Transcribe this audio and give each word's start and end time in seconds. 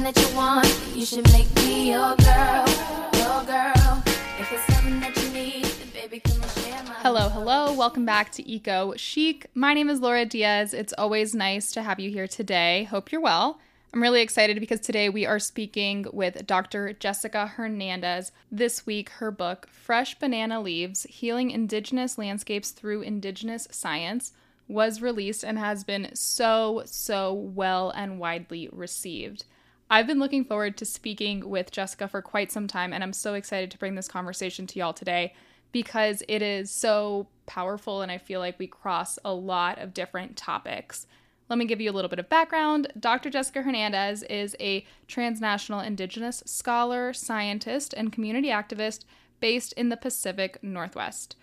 something 0.00 0.22
that 0.22 0.30
you 0.30 0.36
want, 0.36 0.96
you 0.96 1.04
should 1.04 1.30
make 1.32 1.54
me 1.56 1.90
your 1.90 2.16
girl, 2.16 2.66
your 3.12 3.44
girl. 3.44 4.02
If 4.38 4.50
it's 4.50 4.74
something 4.74 5.00
that 5.00 5.12
you 5.22 5.30
need, 5.30 5.92
baby, 5.92 6.20
come 6.20 6.40
and 6.40 6.50
share 6.52 6.82
my 6.84 6.94
Hello, 7.02 7.28
hello. 7.28 7.72
Welcome 7.74 8.06
back 8.06 8.32
to 8.32 8.48
Eco 8.50 8.94
Chic. 8.96 9.46
My 9.54 9.74
name 9.74 9.90
is 9.90 10.00
Laura 10.00 10.24
Diaz. 10.24 10.72
It's 10.72 10.94
always 10.96 11.34
nice 11.34 11.72
to 11.72 11.82
have 11.82 12.00
you 12.00 12.10
here 12.10 12.26
today. 12.26 12.84
Hope 12.84 13.12
you're 13.12 13.20
well. 13.20 13.60
I'm 13.92 14.00
really 14.00 14.22
excited 14.22 14.58
because 14.58 14.80
today 14.80 15.10
we 15.10 15.26
are 15.26 15.38
speaking 15.38 16.06
with 16.12 16.46
Dr. 16.46 16.94
Jessica 16.94 17.46
Hernandez. 17.46 18.32
This 18.50 18.86
week, 18.86 19.10
her 19.10 19.30
book, 19.30 19.68
Fresh 19.70 20.18
Banana 20.18 20.62
Leaves 20.62 21.02
Healing 21.10 21.50
Indigenous 21.50 22.16
Landscapes 22.16 22.70
Through 22.70 23.02
Indigenous 23.02 23.68
Science, 23.70 24.32
was 24.66 25.02
released 25.02 25.44
and 25.44 25.58
has 25.58 25.84
been 25.84 26.14
so, 26.14 26.84
so 26.86 27.34
well 27.34 27.90
and 27.90 28.18
widely 28.18 28.68
received. 28.72 29.44
I've 29.92 30.06
been 30.06 30.20
looking 30.20 30.44
forward 30.44 30.76
to 30.76 30.84
speaking 30.84 31.50
with 31.50 31.72
Jessica 31.72 32.06
for 32.06 32.22
quite 32.22 32.52
some 32.52 32.68
time, 32.68 32.92
and 32.92 33.02
I'm 33.02 33.12
so 33.12 33.34
excited 33.34 33.72
to 33.72 33.78
bring 33.78 33.96
this 33.96 34.06
conversation 34.06 34.64
to 34.68 34.78
y'all 34.78 34.92
today 34.92 35.34
because 35.72 36.22
it 36.28 36.42
is 36.42 36.70
so 36.70 37.26
powerful 37.46 38.00
and 38.00 38.12
I 38.12 38.18
feel 38.18 38.38
like 38.38 38.56
we 38.56 38.68
cross 38.68 39.18
a 39.24 39.34
lot 39.34 39.78
of 39.78 39.92
different 39.92 40.36
topics. 40.36 41.08
Let 41.48 41.58
me 41.58 41.64
give 41.64 41.80
you 41.80 41.90
a 41.90 41.92
little 41.92 42.08
bit 42.08 42.20
of 42.20 42.28
background. 42.28 42.92
Dr. 43.00 43.30
Jessica 43.30 43.62
Hernandez 43.62 44.22
is 44.24 44.54
a 44.60 44.86
transnational 45.08 45.80
Indigenous 45.80 46.44
scholar, 46.46 47.12
scientist, 47.12 47.92
and 47.92 48.12
community 48.12 48.48
activist 48.48 49.04
based 49.40 49.72
in 49.72 49.88
the 49.88 49.96
Pacific 49.96 50.62
Northwest. 50.62 51.34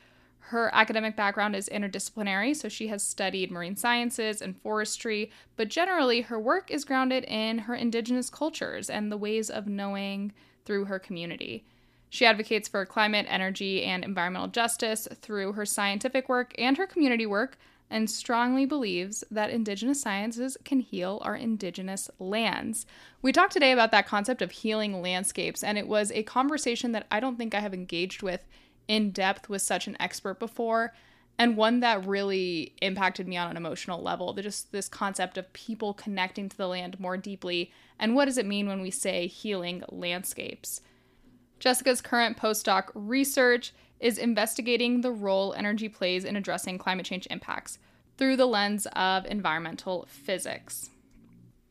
Her 0.47 0.73
academic 0.73 1.17
background 1.17 1.57
is 1.57 1.67
interdisciplinary, 1.67 2.55
so 2.55 2.69
she 2.69 2.87
has 2.87 3.03
studied 3.03 3.51
marine 3.51 3.75
sciences 3.75 4.41
and 4.41 4.55
forestry, 4.61 5.29
but 5.57 5.67
generally 5.67 6.21
her 6.21 6.39
work 6.39 6.71
is 6.71 6.85
grounded 6.85 7.25
in 7.25 7.57
her 7.59 7.75
Indigenous 7.75 8.29
cultures 8.29 8.89
and 8.89 9.11
the 9.11 9.17
ways 9.17 9.49
of 9.49 9.67
knowing 9.67 10.31
through 10.63 10.85
her 10.85 10.99
community. 10.99 11.65
She 12.09 12.25
advocates 12.25 12.69
for 12.69 12.85
climate, 12.85 13.25
energy, 13.27 13.83
and 13.83 14.05
environmental 14.05 14.47
justice 14.47 15.05
through 15.15 15.51
her 15.51 15.65
scientific 15.65 16.29
work 16.29 16.55
and 16.57 16.77
her 16.77 16.87
community 16.87 17.25
work, 17.25 17.57
and 17.89 18.09
strongly 18.09 18.65
believes 18.65 19.25
that 19.29 19.49
Indigenous 19.49 20.01
sciences 20.01 20.57
can 20.63 20.79
heal 20.79 21.21
our 21.25 21.35
Indigenous 21.35 22.09
lands. 22.19 22.85
We 23.21 23.33
talked 23.33 23.51
today 23.51 23.73
about 23.73 23.91
that 23.91 24.07
concept 24.07 24.41
of 24.41 24.51
healing 24.51 25.01
landscapes, 25.01 25.61
and 25.61 25.77
it 25.77 25.89
was 25.89 26.09
a 26.11 26.23
conversation 26.23 26.93
that 26.93 27.07
I 27.11 27.19
don't 27.19 27.37
think 27.37 27.53
I 27.53 27.59
have 27.59 27.73
engaged 27.73 28.23
with 28.23 28.47
in 28.87 29.11
depth 29.11 29.49
with 29.49 29.61
such 29.61 29.87
an 29.87 29.97
expert 29.99 30.39
before. 30.39 30.93
And 31.39 31.55
one 31.55 31.81
that 31.81 32.05
really 32.05 32.73
impacted 32.81 33.27
me 33.27 33.37
on 33.37 33.51
an 33.51 33.57
emotional 33.57 34.01
level. 34.01 34.33
Just 34.33 34.71
this 34.71 34.89
concept 34.89 35.37
of 35.37 35.53
people 35.53 35.93
connecting 35.93 36.49
to 36.49 36.57
the 36.57 36.67
land 36.67 36.99
more 36.99 37.15
deeply. 37.15 37.71
And 37.99 38.15
what 38.15 38.25
does 38.25 38.37
it 38.39 38.45
mean 38.45 38.67
when 38.67 38.81
we 38.81 38.89
say 38.89 39.27
healing 39.27 39.83
landscapes? 39.89 40.81
Jessica's 41.59 42.01
current 42.01 42.37
postdoc 42.37 42.89
research 42.93 43.73
is 43.99 44.17
investigating 44.17 45.01
the 45.01 45.11
role 45.11 45.53
energy 45.53 45.89
plays 45.89 46.23
in 46.23 46.35
addressing 46.35 46.77
climate 46.77 47.05
change 47.05 47.27
impacts 47.29 47.79
through 48.17 48.35
the 48.35 48.45
lens 48.45 48.87
of 48.93 49.25
environmental 49.25 50.07
physics. 50.09 50.89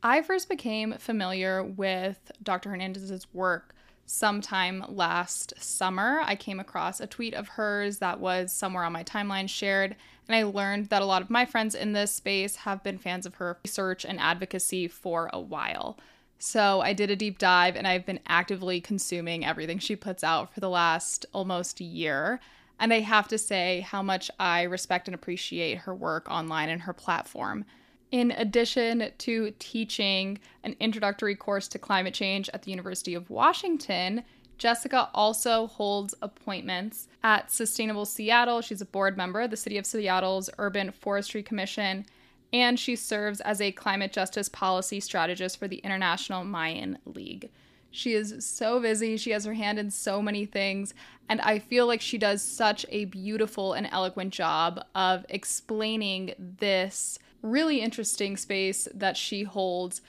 I 0.03 0.21
first 0.21 0.49
became 0.49 0.93
familiar 0.93 1.63
with 1.63 2.31
Dr. 2.41 2.69
Hernandez's 2.69 3.27
work 3.33 3.75
sometime 4.07 4.83
last 4.87 5.53
summer. 5.57 6.21
I 6.23 6.35
came 6.35 6.59
across 6.59 6.99
a 6.99 7.05
tweet 7.05 7.35
of 7.35 7.49
hers 7.49 7.99
that 7.99 8.19
was 8.19 8.51
somewhere 8.51 8.83
on 8.83 8.93
my 8.93 9.03
timeline 9.03 9.47
shared, 9.47 9.95
and 10.27 10.35
I 10.35 10.43
learned 10.43 10.87
that 10.87 11.01
a 11.01 11.05
lot 11.05 11.21
of 11.21 11.29
my 11.29 11.45
friends 11.45 11.75
in 11.75 11.93
this 11.93 12.11
space 12.11 12.55
have 12.55 12.83
been 12.83 12.97
fans 12.97 13.25
of 13.25 13.35
her 13.35 13.59
research 13.63 14.05
and 14.05 14.19
advocacy 14.19 14.87
for 14.87 15.29
a 15.31 15.39
while. 15.39 15.99
So 16.39 16.81
I 16.81 16.93
did 16.93 17.11
a 17.11 17.15
deep 17.15 17.37
dive 17.37 17.75
and 17.75 17.87
I've 17.87 18.05
been 18.05 18.19
actively 18.27 18.79
consuming 18.79 19.45
everything 19.45 19.79
she 19.79 19.95
puts 19.95 20.23
out 20.23 20.53
for 20.53 20.59
the 20.59 20.69
last 20.69 21.25
almost 21.33 21.81
year. 21.81 22.39
And 22.79 22.93
I 22.93 22.99
have 22.99 23.27
to 23.29 23.37
say 23.37 23.81
how 23.81 24.03
much 24.03 24.29
I 24.39 24.63
respect 24.63 25.07
and 25.07 25.15
appreciate 25.15 25.79
her 25.79 25.95
work 25.95 26.29
online 26.29 26.69
and 26.69 26.83
her 26.83 26.93
platform. 26.93 27.65
In 28.11 28.31
addition 28.31 29.11
to 29.17 29.53
teaching 29.59 30.39
an 30.63 30.75
introductory 30.79 31.35
course 31.35 31.67
to 31.69 31.79
climate 31.79 32.13
change 32.13 32.49
at 32.53 32.63
the 32.63 32.71
University 32.71 33.13
of 33.13 33.29
Washington, 33.29 34.23
Jessica 34.57 35.09
also 35.13 35.67
holds 35.67 36.15
appointments 36.21 37.07
at 37.23 37.51
Sustainable 37.51 38.05
Seattle. 38.05 38.61
She's 38.61 38.81
a 38.81 38.85
board 38.85 39.17
member 39.17 39.41
of 39.41 39.51
the 39.51 39.57
City 39.57 39.77
of 39.77 39.85
Seattle's 39.85 40.49
Urban 40.57 40.91
Forestry 40.91 41.43
Commission 41.43 42.05
and 42.53 42.79
she 42.79 42.95
serves 42.95 43.41
as 43.41 43.59
a 43.59 43.71
climate 43.71 44.13
justice 44.13 44.49
policy 44.49 44.99
strategist 44.99 45.57
for 45.57 45.67
the 45.67 45.77
International 45.77 46.43
Mayan 46.43 46.97
League. 47.05 47.49
She 47.91 48.13
is 48.13 48.45
so 48.45 48.79
busy. 48.79 49.17
She 49.17 49.31
has 49.31 49.45
her 49.45 49.53
hand 49.53 49.79
in 49.79 49.91
so 49.91 50.21
many 50.21 50.45
things. 50.45 50.93
And 51.29 51.41
I 51.41 51.59
feel 51.59 51.87
like 51.87 52.01
she 52.01 52.17
does 52.17 52.41
such 52.41 52.85
a 52.89 53.05
beautiful 53.05 53.73
and 53.73 53.87
eloquent 53.91 54.33
job 54.33 54.83
of 54.95 55.25
explaining 55.29 56.33
this 56.37 57.19
really 57.41 57.81
interesting 57.81 58.37
space 58.37 58.87
that 58.93 59.17
she 59.17 59.43
holds, 59.43 60.01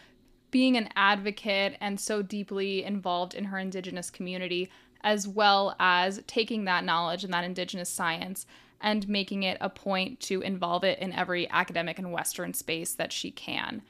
being 0.51 0.77
an 0.77 0.89
advocate 0.97 1.77
and 1.81 2.01
so 2.01 2.23
deeply 2.23 2.83
involved 2.85 3.35
in 3.35 3.45
her 3.45 3.59
Indigenous 3.59 4.11
community, 4.11 4.71
as 5.03 5.29
well 5.29 5.77
as 5.79 6.23
taking 6.27 6.65
that 6.65 6.85
knowledge 6.85 7.25
and 7.25 7.33
that 7.33 7.45
Indigenous 7.45 7.91
science 7.91 8.47
and 8.81 9.09
making 9.09 9.43
it 9.43 9.59
a 9.61 9.69
point 9.69 10.21
to 10.21 10.41
involve 10.41 10.85
it 10.85 10.99
in 10.99 11.13
every 11.13 11.49
academic 11.51 11.99
and 11.99 12.13
Western 12.13 12.55
space 12.55 12.95
that 12.95 13.13
she 13.13 13.31
can. 13.31 13.83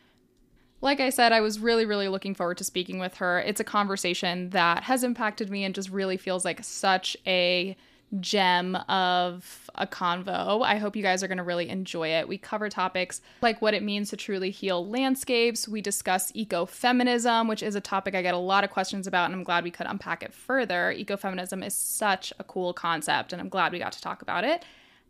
Like 0.80 1.00
I 1.00 1.10
said, 1.10 1.32
I 1.32 1.40
was 1.40 1.58
really, 1.58 1.84
really 1.84 2.08
looking 2.08 2.34
forward 2.34 2.58
to 2.58 2.64
speaking 2.64 2.98
with 2.98 3.16
her. 3.16 3.40
It's 3.40 3.60
a 3.60 3.64
conversation 3.64 4.50
that 4.50 4.84
has 4.84 5.02
impacted 5.02 5.50
me 5.50 5.64
and 5.64 5.74
just 5.74 5.90
really 5.90 6.16
feels 6.16 6.44
like 6.44 6.62
such 6.62 7.16
a 7.26 7.76
gem 8.20 8.74
of 8.88 9.70
a 9.74 9.86
convo. 9.86 10.64
I 10.64 10.76
hope 10.76 10.96
you 10.96 11.02
guys 11.02 11.22
are 11.22 11.28
going 11.28 11.38
to 11.38 11.44
really 11.44 11.68
enjoy 11.68 12.08
it. 12.08 12.26
We 12.26 12.38
cover 12.38 12.68
topics 12.68 13.20
like 13.42 13.60
what 13.60 13.74
it 13.74 13.82
means 13.82 14.10
to 14.10 14.16
truly 14.16 14.50
heal 14.50 14.86
landscapes. 14.86 15.68
We 15.68 15.80
discuss 15.80 16.32
ecofeminism, 16.32 17.48
which 17.48 17.62
is 17.62 17.74
a 17.74 17.80
topic 17.80 18.14
I 18.14 18.22
get 18.22 18.34
a 18.34 18.38
lot 18.38 18.64
of 18.64 18.70
questions 18.70 19.06
about, 19.06 19.26
and 19.26 19.34
I'm 19.34 19.44
glad 19.44 19.64
we 19.64 19.70
could 19.70 19.86
unpack 19.86 20.22
it 20.22 20.32
further. 20.32 20.94
Ecofeminism 20.96 21.64
is 21.64 21.74
such 21.74 22.32
a 22.38 22.44
cool 22.44 22.72
concept, 22.72 23.32
and 23.32 23.40
I'm 23.40 23.48
glad 23.48 23.72
we 23.72 23.78
got 23.78 23.92
to 23.92 24.00
talk 24.00 24.22
about 24.22 24.44
it. 24.44 24.64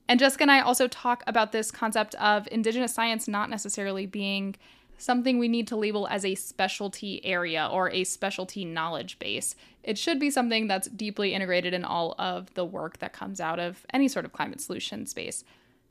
And 0.09 0.19
Jessica 0.19 0.43
and 0.43 0.51
I 0.51 0.61
also 0.61 0.89
talk 0.89 1.23
about 1.27 1.53
this 1.53 1.71
concept 1.71 2.15
of 2.17 2.49
Indigenous 2.51 2.95
science 2.95 3.29
not 3.29 3.51
necessarily 3.51 4.07
being 4.07 4.57
something 4.99 5.39
we 5.39 5.49
need 5.49 5.67
to 5.69 5.77
label 5.77 6.07
as 6.09 6.25
a 6.25 6.35
specialty 6.35 7.25
area 7.25 7.69
or 7.71 7.91
a 7.91 8.05
specialty 8.05 8.65
knowledge 8.65 9.19
base. 9.19 9.55
It 9.83 9.97
should 9.97 10.19
be 10.19 10.31
something 10.31 10.67
that's 10.67 10.89
deeply 10.89 11.35
integrated 11.35 11.73
in 11.73 11.85
all 11.85 12.15
of 12.19 12.53
the 12.55 12.65
work 12.65 12.99
that 12.99 13.13
comes 13.13 13.41
out 13.41 13.59
of 13.59 13.87
any 13.95 14.09
sort 14.09 14.25
of 14.25 14.33
climate 14.33 14.61
solution 14.61 15.07
space. 15.07 15.45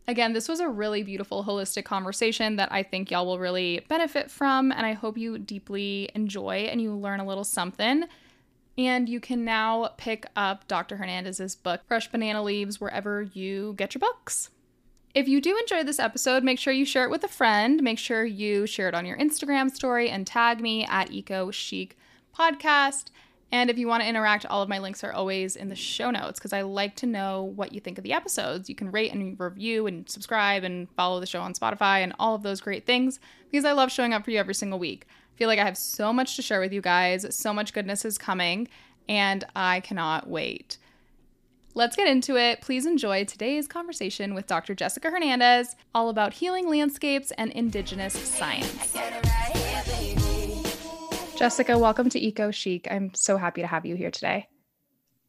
Again, 0.09 0.31
this 0.31 0.47
was 0.47 0.59
a 0.59 0.69
really 0.69 1.03
beautiful, 1.03 1.43
holistic 1.43 1.83
conversation 1.83 2.55
that 2.57 2.71
I 2.71 2.83
think 2.83 3.11
y'all 3.11 3.25
will 3.25 3.39
really 3.39 3.85
benefit 3.89 4.31
from, 4.31 4.71
and 4.71 4.85
I 4.85 4.93
hope 4.93 5.17
you 5.17 5.37
deeply 5.37 6.09
enjoy 6.15 6.67
and 6.71 6.81
you 6.81 6.93
learn 6.93 7.19
a 7.19 7.25
little 7.25 7.43
something. 7.43 8.05
And 8.77 9.09
you 9.09 9.19
can 9.19 9.43
now 9.43 9.89
pick 9.97 10.25
up 10.35 10.67
Dr. 10.67 10.97
Hernandez's 10.97 11.55
book, 11.55 11.81
Fresh 11.87 12.11
Banana 12.11 12.43
Leaves, 12.43 12.79
wherever 12.79 13.23
you 13.23 13.73
get 13.75 13.95
your 13.95 13.99
books. 13.99 14.49
If 15.17 15.27
you 15.27 15.41
do 15.41 15.57
enjoy 15.57 15.83
this 15.83 15.97
episode, 15.97 16.43
make 16.43 16.59
sure 16.59 16.71
you 16.71 16.85
share 16.85 17.03
it 17.03 17.09
with 17.09 17.23
a 17.23 17.27
friend. 17.27 17.81
Make 17.81 17.97
sure 17.97 18.23
you 18.23 18.67
share 18.67 18.87
it 18.87 18.93
on 18.93 19.03
your 19.03 19.17
Instagram 19.17 19.71
story 19.71 20.11
and 20.11 20.27
tag 20.27 20.61
me 20.61 20.85
at 20.85 21.11
Eco 21.11 21.49
Chic 21.49 21.97
Podcast. 22.37 23.05
And 23.51 23.71
if 23.71 23.79
you 23.79 23.87
want 23.87 24.03
to 24.03 24.07
interact, 24.07 24.45
all 24.45 24.61
of 24.61 24.69
my 24.69 24.77
links 24.77 25.03
are 25.03 25.11
always 25.11 25.55
in 25.55 25.69
the 25.69 25.75
show 25.75 26.11
notes 26.11 26.37
because 26.37 26.53
I 26.53 26.61
like 26.61 26.95
to 26.97 27.07
know 27.07 27.51
what 27.55 27.73
you 27.73 27.79
think 27.79 27.97
of 27.97 28.03
the 28.03 28.13
episodes. 28.13 28.69
You 28.69 28.75
can 28.75 28.91
rate 28.91 29.11
and 29.11 29.39
review 29.39 29.87
and 29.87 30.07
subscribe 30.07 30.63
and 30.63 30.87
follow 30.91 31.19
the 31.19 31.25
show 31.25 31.41
on 31.41 31.53
Spotify 31.53 32.03
and 32.03 32.13
all 32.19 32.35
of 32.35 32.43
those 32.43 32.61
great 32.61 32.85
things 32.85 33.19
because 33.49 33.65
I 33.65 33.71
love 33.71 33.91
showing 33.91 34.13
up 34.13 34.23
for 34.23 34.29
you 34.29 34.37
every 34.37 34.53
single 34.53 34.77
week. 34.77 35.07
I 35.09 35.35
feel 35.35 35.47
like 35.47 35.57
I 35.57 35.65
have 35.65 35.79
so 35.79 36.13
much 36.13 36.35
to 36.35 36.43
share 36.43 36.59
with 36.59 36.73
you 36.73 36.81
guys, 36.81 37.25
so 37.35 37.51
much 37.55 37.73
goodness 37.73 38.05
is 38.05 38.19
coming, 38.19 38.67
and 39.09 39.43
I 39.55 39.79
cannot 39.79 40.29
wait. 40.29 40.77
Let's 41.77 41.95
get 41.95 42.07
into 42.07 42.37
it. 42.37 42.61
Please 42.61 42.87
enjoy 42.87 43.25
today's 43.25 43.67
conversation 43.67 44.33
with 44.33 44.47
Dr. 44.47 44.73
Jessica 44.73 45.11
Hernandez, 45.11 45.75
all 45.93 46.09
about 46.09 46.33
healing 46.33 46.67
landscapes 46.67 47.29
and 47.37 47.51
Indigenous 47.51 48.13
science. 48.13 48.97
Jessica, 51.37 51.77
welcome 51.77 52.09
to 52.09 52.19
Eco 52.19 52.49
Chic. 52.49 52.87
I'm 52.89 53.13
so 53.13 53.37
happy 53.37 53.61
to 53.61 53.67
have 53.67 53.85
you 53.85 53.95
here 53.95 54.09
today. 54.09 54.47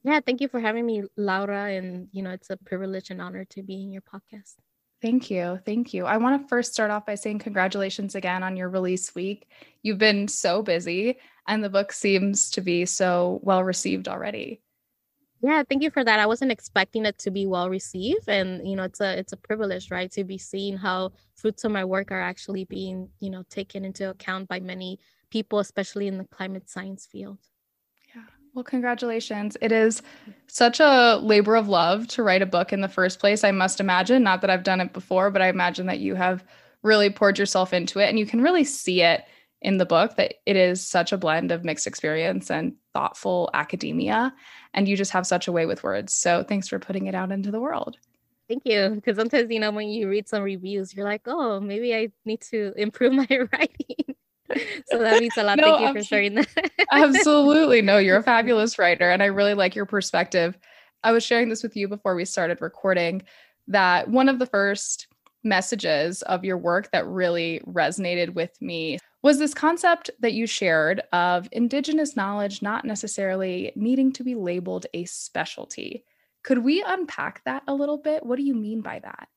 Yeah, 0.04 0.20
thank 0.24 0.40
you 0.40 0.48
for 0.48 0.58
having 0.58 0.86
me, 0.86 1.02
Laura. 1.18 1.70
And, 1.70 2.08
you 2.12 2.22
know, 2.22 2.30
it's 2.30 2.48
a 2.48 2.56
privilege 2.56 3.10
and 3.10 3.20
honor 3.20 3.44
to 3.50 3.62
be 3.62 3.82
in 3.82 3.92
your 3.92 4.00
podcast. 4.00 4.54
Thank 5.02 5.30
you. 5.30 5.60
Thank 5.66 5.92
you. 5.92 6.06
I 6.06 6.16
want 6.16 6.40
to 6.40 6.48
first 6.48 6.72
start 6.72 6.90
off 6.90 7.04
by 7.04 7.16
saying 7.16 7.40
congratulations 7.40 8.14
again 8.14 8.42
on 8.42 8.56
your 8.56 8.70
release 8.70 9.14
week. 9.14 9.50
You've 9.82 9.98
been 9.98 10.28
so 10.28 10.62
busy, 10.62 11.18
and 11.46 11.62
the 11.62 11.68
book 11.68 11.92
seems 11.92 12.52
to 12.52 12.62
be 12.62 12.86
so 12.86 13.38
well 13.42 13.62
received 13.62 14.08
already. 14.08 14.62
Yeah, 15.40 15.62
thank 15.68 15.82
you 15.82 15.90
for 15.90 16.02
that. 16.02 16.18
I 16.18 16.26
wasn't 16.26 16.50
expecting 16.50 17.06
it 17.06 17.18
to 17.18 17.30
be 17.30 17.46
well 17.46 17.70
received, 17.70 18.28
and 18.28 18.66
you 18.68 18.74
know, 18.74 18.82
it's 18.82 19.00
a 19.00 19.18
it's 19.18 19.32
a 19.32 19.36
privilege, 19.36 19.90
right, 19.90 20.10
to 20.12 20.24
be 20.24 20.36
seeing 20.38 20.76
how 20.76 21.12
fruits 21.36 21.62
of 21.64 21.70
my 21.70 21.84
work 21.84 22.10
are 22.10 22.20
actually 22.20 22.64
being 22.64 23.08
you 23.20 23.30
know 23.30 23.44
taken 23.48 23.84
into 23.84 24.10
account 24.10 24.48
by 24.48 24.58
many 24.58 24.98
people, 25.30 25.60
especially 25.60 26.08
in 26.08 26.18
the 26.18 26.24
climate 26.24 26.68
science 26.68 27.06
field. 27.06 27.38
Yeah. 28.14 28.22
Well, 28.52 28.64
congratulations. 28.64 29.56
It 29.60 29.70
is 29.70 30.02
such 30.48 30.80
a 30.80 31.20
labor 31.22 31.54
of 31.54 31.68
love 31.68 32.08
to 32.08 32.22
write 32.24 32.42
a 32.42 32.46
book 32.46 32.72
in 32.72 32.80
the 32.80 32.88
first 32.88 33.20
place, 33.20 33.44
I 33.44 33.52
must 33.52 33.78
imagine. 33.78 34.24
Not 34.24 34.40
that 34.40 34.50
I've 34.50 34.64
done 34.64 34.80
it 34.80 34.92
before, 34.92 35.30
but 35.30 35.42
I 35.42 35.48
imagine 35.48 35.86
that 35.86 36.00
you 36.00 36.16
have 36.16 36.44
really 36.82 37.10
poured 37.10 37.38
yourself 37.38 37.72
into 37.72 37.98
it 38.00 38.08
and 38.08 38.18
you 38.18 38.26
can 38.26 38.40
really 38.40 38.64
see 38.64 39.02
it 39.02 39.24
in 39.60 39.78
the 39.78 39.86
book 39.86 40.16
that 40.16 40.34
it 40.46 40.56
is 40.56 40.84
such 40.84 41.12
a 41.12 41.18
blend 41.18 41.50
of 41.50 41.64
mixed 41.64 41.86
experience 41.86 42.50
and 42.50 42.74
thoughtful 42.98 43.48
academia 43.54 44.34
and 44.74 44.88
you 44.88 44.96
just 44.96 45.12
have 45.12 45.24
such 45.24 45.46
a 45.46 45.52
way 45.52 45.66
with 45.66 45.84
words. 45.84 46.12
So 46.12 46.42
thanks 46.42 46.66
for 46.66 46.80
putting 46.80 47.06
it 47.06 47.14
out 47.14 47.30
into 47.30 47.52
the 47.52 47.60
world. 47.60 47.96
Thank 48.48 48.62
you. 48.64 48.90
Because 48.96 49.16
sometimes 49.16 49.52
you 49.52 49.60
know 49.60 49.70
when 49.70 49.88
you 49.88 50.08
read 50.08 50.28
some 50.28 50.42
reviews 50.42 50.92
you're 50.94 51.04
like 51.04 51.22
oh 51.26 51.60
maybe 51.60 51.94
i 51.94 52.08
need 52.24 52.40
to 52.50 52.72
improve 52.76 53.12
my 53.22 53.28
writing. 53.52 54.16
So 54.90 54.98
that 54.98 55.20
means 55.20 55.36
a 55.36 55.44
lot. 55.44 55.58
No, 55.58 55.76
thank 55.76 55.94
you 55.94 56.00
for 56.00 56.04
sharing 56.04 56.34
that. 56.34 56.48
absolutely. 56.90 57.82
No 57.82 57.98
you're 57.98 58.16
a 58.16 58.22
fabulous 58.34 58.80
writer 58.80 59.08
and 59.08 59.22
i 59.22 59.26
really 59.26 59.54
like 59.54 59.76
your 59.76 59.86
perspective. 59.86 60.58
I 61.04 61.12
was 61.12 61.24
sharing 61.24 61.48
this 61.48 61.62
with 61.62 61.76
you 61.76 61.86
before 61.86 62.16
we 62.16 62.24
started 62.24 62.60
recording 62.60 63.22
that 63.68 64.08
one 64.08 64.28
of 64.28 64.40
the 64.40 64.46
first 64.46 65.06
messages 65.44 66.22
of 66.22 66.44
your 66.44 66.58
work 66.58 66.90
that 66.90 67.06
really 67.06 67.60
resonated 67.64 68.34
with 68.34 68.60
me 68.60 68.98
was 69.22 69.38
this 69.38 69.54
concept 69.54 70.10
that 70.20 70.32
you 70.32 70.46
shared 70.46 71.02
of 71.12 71.48
Indigenous 71.52 72.16
knowledge 72.16 72.62
not 72.62 72.84
necessarily 72.84 73.72
needing 73.74 74.12
to 74.12 74.24
be 74.24 74.34
labeled 74.34 74.86
a 74.94 75.04
specialty. 75.06 76.04
Could 76.44 76.58
we 76.58 76.82
unpack 76.86 77.42
that 77.44 77.62
a 77.66 77.74
little 77.74 77.98
bit? 77.98 78.24
What 78.24 78.36
do 78.36 78.44
you 78.44 78.54
mean 78.54 78.80
by 78.80 79.00
that? 79.00 79.28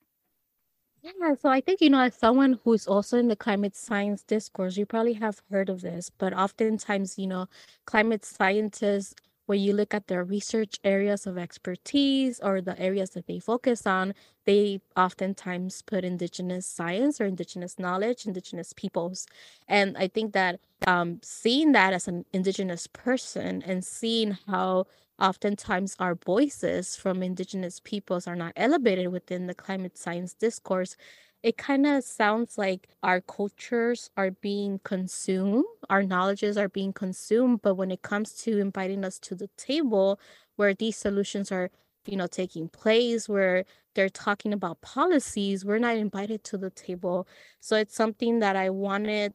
Yeah, 1.01 1.33
so 1.33 1.49
I 1.49 1.61
think, 1.61 1.81
you 1.81 1.89
know, 1.89 2.01
as 2.01 2.13
someone 2.13 2.59
who's 2.63 2.85
also 2.85 3.17
in 3.17 3.27
the 3.27 3.35
climate 3.35 3.75
science 3.75 4.21
discourse, 4.21 4.77
you 4.77 4.85
probably 4.85 5.13
have 5.13 5.41
heard 5.49 5.69
of 5.69 5.81
this, 5.81 6.11
but 6.11 6.31
oftentimes, 6.31 7.17
you 7.17 7.25
know, 7.25 7.47
climate 7.85 8.23
scientists 8.23 9.15
when 9.51 9.59
you 9.59 9.73
look 9.73 9.93
at 9.93 10.07
their 10.07 10.23
research 10.23 10.79
areas 10.85 11.27
of 11.27 11.37
expertise 11.37 12.39
or 12.39 12.61
the 12.61 12.79
areas 12.79 13.09
that 13.09 13.27
they 13.27 13.37
focus 13.37 13.85
on, 13.85 14.13
they 14.45 14.79
oftentimes 14.95 15.81
put 15.81 16.05
indigenous 16.05 16.65
science 16.65 17.19
or 17.19 17.25
indigenous 17.25 17.77
knowledge, 17.77 18.25
indigenous 18.25 18.71
peoples. 18.71 19.27
And 19.67 19.97
I 19.97 20.07
think 20.07 20.31
that 20.31 20.61
um, 20.87 21.19
seeing 21.21 21.73
that 21.73 21.91
as 21.91 22.07
an 22.07 22.23
indigenous 22.31 22.87
person 22.87 23.61
and 23.63 23.83
seeing 23.83 24.37
how 24.47 24.85
oftentimes 25.19 25.97
our 25.99 26.15
voices 26.15 26.95
from 26.95 27.21
indigenous 27.21 27.81
peoples 27.81 28.27
are 28.27 28.37
not 28.37 28.53
elevated 28.55 29.09
within 29.11 29.47
the 29.47 29.53
climate 29.53 29.97
science 29.97 30.33
discourse 30.33 30.95
it 31.43 31.57
kind 31.57 31.85
of 31.87 32.03
sounds 32.03 32.57
like 32.57 32.87
our 33.03 33.21
cultures 33.21 34.09
are 34.17 34.31
being 34.31 34.79
consumed, 34.83 35.65
our 35.89 36.03
knowledges 36.03 36.57
are 36.57 36.69
being 36.69 36.93
consumed. 36.93 37.61
But 37.61 37.75
when 37.75 37.91
it 37.91 38.01
comes 38.03 38.33
to 38.43 38.59
inviting 38.59 39.03
us 39.03 39.19
to 39.19 39.35
the 39.35 39.49
table 39.57 40.19
where 40.55 40.73
these 40.73 40.97
solutions 40.97 41.51
are, 41.51 41.69
you 42.05 42.15
know, 42.17 42.27
taking 42.27 42.69
place, 42.69 43.27
where 43.27 43.65
they're 43.95 44.09
talking 44.09 44.53
about 44.53 44.81
policies, 44.81 45.65
we're 45.65 45.79
not 45.79 45.97
invited 45.97 46.43
to 46.45 46.57
the 46.57 46.69
table. 46.69 47.27
So 47.59 47.75
it's 47.75 47.95
something 47.95 48.39
that 48.39 48.55
I 48.55 48.69
wanted 48.69 49.33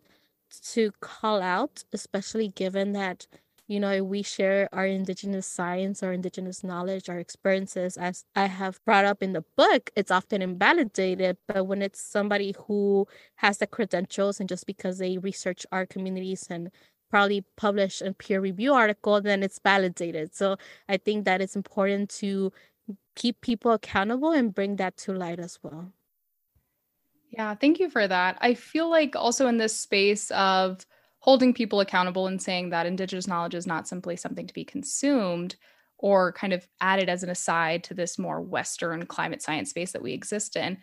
to 0.73 0.93
call 1.00 1.43
out, 1.43 1.85
especially 1.93 2.49
given 2.49 2.93
that 2.93 3.26
you 3.69 3.81
know, 3.81 4.05
we 4.05 4.23
share 4.23 4.69
our 4.73 4.87
indigenous 4.87 5.47
science, 5.47 6.03
our 6.03 6.13
indigenous 6.13 6.63
knowledge, 6.63 7.09
our 7.09 7.19
experiences, 7.19 7.97
as 7.97 8.25
I 8.37 8.47
have 8.47 8.79
brought 8.85 9.05
up 9.05 9.23
in 9.23 9.33
the 9.33 9.45
book, 9.57 9.91
it's 9.97 10.11
often 10.11 10.41
invalidated. 10.41 11.37
But 11.49 11.67
when 11.67 11.83
it's 11.83 12.01
somebody 12.01 12.55
who 12.67 13.09
has 13.37 13.59
the 13.59 13.67
credentials 13.67 14.39
and 14.39 14.49
just 14.49 14.67
because 14.67 14.99
they 14.99 15.19
research 15.19 15.67
our 15.73 15.85
communities 15.85 16.47
and 16.49 16.71
probably 17.11 17.45
publish 17.57 18.01
a 18.01 18.13
peer 18.13 18.41
review 18.41 18.73
article, 18.73 19.21
then 19.21 19.43
it's 19.43 19.59
validated. 19.59 20.35
So 20.35 20.57
I 20.89 20.97
think 20.97 21.25
that 21.25 21.41
it's 21.41 21.57
important 21.57 22.11
to 22.21 22.53
keep 23.17 23.41
people 23.41 23.73
accountable 23.73 24.31
and 24.31 24.55
bring 24.55 24.77
that 24.77 24.97
to 24.99 25.12
light 25.12 25.41
as 25.41 25.59
well. 25.62 25.93
Yeah, 27.31 27.55
thank 27.55 27.81
you 27.81 27.91
for 27.91 28.07
that. 28.07 28.39
I 28.41 28.55
feel 28.55 28.89
like 28.89 29.17
also 29.17 29.49
in 29.49 29.57
this 29.59 29.77
space 29.77 30.31
of 30.31 30.87
holding 31.26 31.52
people 31.52 31.81
accountable 31.81 32.28
and 32.28 32.40
saying 32.40 32.70
that 32.70 32.87
indigenous 32.87 33.26
knowledge 33.26 33.55
is 33.55 33.67
not 33.67 33.88
simply 33.88 34.17
something 34.17 34.46
to 34.46 34.55
be 34.55 34.64
consumed 34.64 35.56
or 35.99 36.32
kind 36.32 36.52
of 36.52 36.67
added 36.81 37.08
as 37.08 37.23
an 37.23 37.31
aside 37.31 37.82
to 37.82 37.94
this 37.94 38.19
more 38.19 38.40
western 38.40 39.05
climate 39.06 39.43
science 39.43 39.70
space 39.70 39.93
that 39.93 40.02
we 40.02 40.12
exist 40.12 40.56
in 40.56 40.78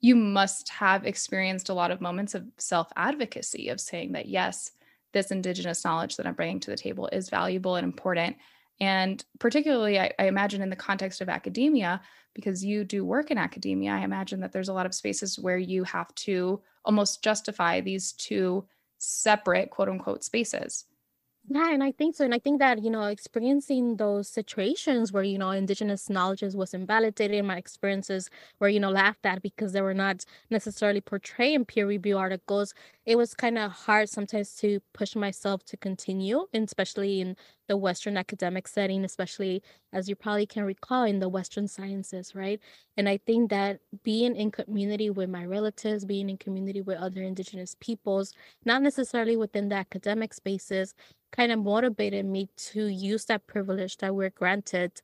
you 0.00 0.14
must 0.14 0.68
have 0.68 1.06
experienced 1.06 1.70
a 1.70 1.74
lot 1.74 1.90
of 1.90 2.02
moments 2.02 2.34
of 2.34 2.44
self 2.58 2.92
advocacy 2.96 3.68
of 3.68 3.80
saying 3.80 4.12
that 4.12 4.26
yes 4.26 4.72
this 5.12 5.30
indigenous 5.30 5.84
knowledge 5.84 6.16
that 6.16 6.26
i'm 6.26 6.34
bringing 6.34 6.60
to 6.60 6.70
the 6.70 6.76
table 6.76 7.08
is 7.12 7.30
valuable 7.30 7.76
and 7.76 7.84
important. 7.84 8.36
And 8.80 9.24
particularly 9.38 10.00
I, 10.00 10.12
I 10.18 10.26
imagine 10.26 10.60
in 10.60 10.68
the 10.68 10.76
context 10.76 11.20
of 11.20 11.28
academia 11.28 12.00
because 12.34 12.64
you 12.64 12.84
do 12.84 13.04
work 13.04 13.30
in 13.30 13.38
academia 13.38 13.92
i 13.92 14.00
imagine 14.00 14.40
that 14.40 14.52
there's 14.52 14.68
a 14.68 14.74
lot 14.74 14.86
of 14.86 14.94
spaces 14.94 15.38
where 15.38 15.58
you 15.58 15.84
have 15.84 16.12
to 16.16 16.60
almost 16.84 17.22
justify 17.22 17.80
these 17.80 18.12
two 18.12 18.66
separate 19.04 19.70
quote 19.70 19.88
unquote 19.88 20.24
spaces. 20.24 20.86
Yeah, 21.46 21.72
and 21.74 21.84
I 21.84 21.92
think 21.92 22.16
so. 22.16 22.24
And 22.24 22.32
I 22.32 22.38
think 22.38 22.58
that, 22.60 22.82
you 22.82 22.88
know, 22.88 23.02
experiencing 23.02 23.98
those 23.98 24.28
situations 24.28 25.12
where, 25.12 25.22
you 25.22 25.36
know, 25.36 25.50
indigenous 25.50 26.08
knowledges 26.08 26.56
was 26.56 26.72
invalidated, 26.72 27.44
my 27.44 27.58
experiences 27.58 28.30
were, 28.60 28.68
you 28.68 28.80
know, 28.80 28.90
laughed 28.90 29.26
at 29.26 29.42
because 29.42 29.72
they 29.74 29.82
were 29.82 29.92
not 29.92 30.24
necessarily 30.48 31.02
portrayed 31.02 31.54
in 31.54 31.66
peer 31.66 31.86
review 31.86 32.16
articles, 32.16 32.72
it 33.04 33.16
was 33.16 33.34
kind 33.34 33.58
of 33.58 33.70
hard 33.72 34.08
sometimes 34.08 34.56
to 34.56 34.80
push 34.94 35.14
myself 35.14 35.62
to 35.66 35.76
continue, 35.76 36.46
and 36.54 36.64
especially 36.64 37.20
in 37.20 37.36
the 37.68 37.76
Western 37.76 38.16
academic 38.16 38.68
setting, 38.68 39.04
especially 39.04 39.62
as 39.92 40.08
you 40.08 40.16
probably 40.16 40.46
can 40.46 40.64
recall 40.64 41.04
in 41.04 41.18
the 41.18 41.28
Western 41.28 41.68
sciences, 41.68 42.34
right? 42.34 42.60
And 42.96 43.08
I 43.08 43.18
think 43.18 43.50
that 43.50 43.80
being 44.02 44.36
in 44.36 44.50
community 44.50 45.10
with 45.10 45.30
my 45.30 45.44
relatives, 45.44 46.04
being 46.04 46.28
in 46.30 46.38
community 46.38 46.80
with 46.82 46.98
other 46.98 47.22
Indigenous 47.22 47.76
peoples, 47.80 48.32
not 48.64 48.82
necessarily 48.82 49.36
within 49.36 49.68
the 49.68 49.76
academic 49.76 50.34
spaces, 50.34 50.94
kind 51.32 51.50
of 51.52 51.58
motivated 51.58 52.24
me 52.26 52.48
to 52.56 52.86
use 52.86 53.24
that 53.26 53.46
privilege 53.46 53.96
that 53.98 54.14
we're 54.14 54.30
granted 54.30 55.00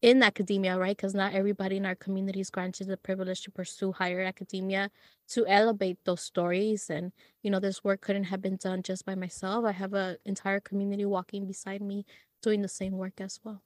in 0.00 0.22
academia, 0.22 0.78
right? 0.78 0.96
Because 0.96 1.14
not 1.14 1.34
everybody 1.34 1.76
in 1.76 1.86
our 1.86 1.94
community 1.94 2.40
is 2.40 2.50
granted 2.50 2.86
the 2.86 2.96
privilege 2.96 3.42
to 3.42 3.50
pursue 3.50 3.92
higher 3.92 4.22
academia 4.22 4.90
to 5.28 5.46
elevate 5.46 5.98
those 6.04 6.20
stories. 6.20 6.88
And, 6.88 7.12
you 7.42 7.50
know, 7.50 7.60
this 7.60 7.82
work 7.82 8.00
couldn't 8.00 8.24
have 8.24 8.40
been 8.40 8.56
done 8.56 8.82
just 8.82 9.04
by 9.04 9.14
myself. 9.14 9.64
I 9.64 9.72
have 9.72 9.94
an 9.94 10.16
entire 10.24 10.60
community 10.60 11.04
walking 11.04 11.46
beside 11.46 11.82
me 11.82 12.04
doing 12.42 12.62
the 12.62 12.68
same 12.68 12.92
work 12.92 13.20
as 13.20 13.40
well. 13.42 13.62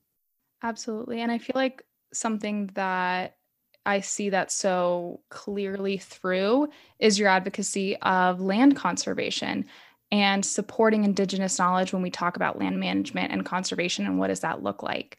Absolutely. 0.63 1.21
And 1.21 1.31
I 1.31 1.39
feel 1.39 1.55
like 1.55 1.83
something 2.13 2.69
that 2.75 3.37
I 3.85 4.01
see 4.01 4.31
that 4.31 4.53
so 4.53 5.21
clearly 5.29 5.99
through 5.99 6.69
is 6.99 7.19
your 7.19 7.29
advocacy 7.29 7.97
of 7.99 8.41
land 8.41 8.77
conservation 8.77 9.67
and 10.13 10.45
supporting 10.45 11.05
Indigenous 11.05 11.59
knowledge 11.59 11.93
when 11.93 12.03
we 12.03 12.11
talk 12.11 12.37
about 12.37 12.59
land 12.59 12.79
management 12.79 13.33
and 13.33 13.45
conservation 13.45 14.07
and 14.07 14.19
what 14.19 14.29
does 14.29 14.41
that 14.41 14.63
look 14.63 14.83
like. 14.83 15.19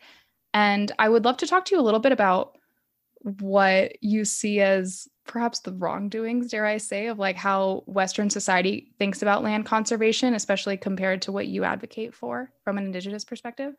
And 0.53 0.91
I 0.99 1.09
would 1.09 1.25
love 1.25 1.37
to 1.37 1.47
talk 1.47 1.65
to 1.65 1.75
you 1.75 1.81
a 1.81 1.83
little 1.83 1.99
bit 1.99 2.11
about 2.11 2.57
what 3.21 4.03
you 4.03 4.25
see 4.25 4.59
as 4.59 5.07
perhaps 5.25 5.61
the 5.61 5.71
wrongdoings, 5.73 6.49
dare 6.49 6.65
I 6.65 6.77
say, 6.77 7.07
of 7.07 7.17
like 7.17 7.37
how 7.37 7.83
Western 7.85 8.29
society 8.29 8.93
thinks 8.99 9.21
about 9.21 9.43
land 9.43 9.65
conservation, 9.65 10.33
especially 10.33 10.77
compared 10.77 11.21
to 11.23 11.31
what 11.31 11.47
you 11.47 11.63
advocate 11.63 12.13
for 12.13 12.51
from 12.63 12.77
an 12.77 12.85
Indigenous 12.85 13.23
perspective? 13.23 13.73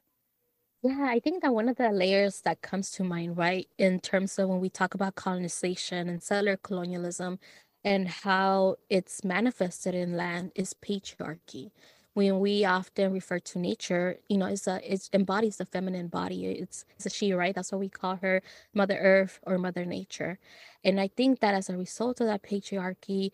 Yeah, 0.83 1.07
I 1.09 1.19
think 1.19 1.43
that 1.43 1.55
one 1.55 1.69
of 1.69 1.77
the 1.77 1.91
layers 1.91 2.43
that 2.43 2.61
comes 2.61 2.91
to 2.93 3.05
mind, 3.05 3.39
right, 3.39 3.69
in 3.79 4.01
terms 4.01 4.39
of 4.39 4.51
when 4.51 4.61
we 4.61 4.69
talk 4.69 4.95
about 4.95 5.15
colonization 5.15 6.09
and 6.09 6.23
settler 6.23 6.59
colonialism 6.59 7.39
and 7.83 8.07
how 8.09 8.77
it's 8.91 9.25
manifested 9.25 9.95
in 9.95 10.17
land 10.17 10.53
is 10.55 10.75
patriarchy 10.75 11.71
when 12.15 12.39
we 12.39 12.65
often 12.65 13.13
refer 13.13 13.41
to 13.41 13.59
nature, 13.59 14.19
you 14.29 14.39
know, 14.39 14.47
it's 14.47 14.67
a 14.69 14.81
it 14.93 15.11
embodies 15.13 15.57
the 15.57 15.67
feminine 15.67 16.09
body. 16.09 16.47
It's 16.47 16.85
it's 16.97 17.07
a 17.07 17.11
she, 17.11 17.33
right? 17.33 17.55
That's 17.55 17.73
what 17.73 17.81
we 17.81 17.89
call 17.89 18.17
her, 18.17 18.41
Mother 18.73 18.97
Earth 18.99 19.41
or 19.43 19.59
Mother 19.59 19.85
Nature. 19.85 20.39
And 20.85 21.01
I 21.01 21.09
think 21.09 21.41
that 21.41 21.55
as 21.55 21.69
a 21.69 21.77
result 21.77 22.21
of 22.21 22.29
that 22.29 22.43
patriarchy, 22.43 23.33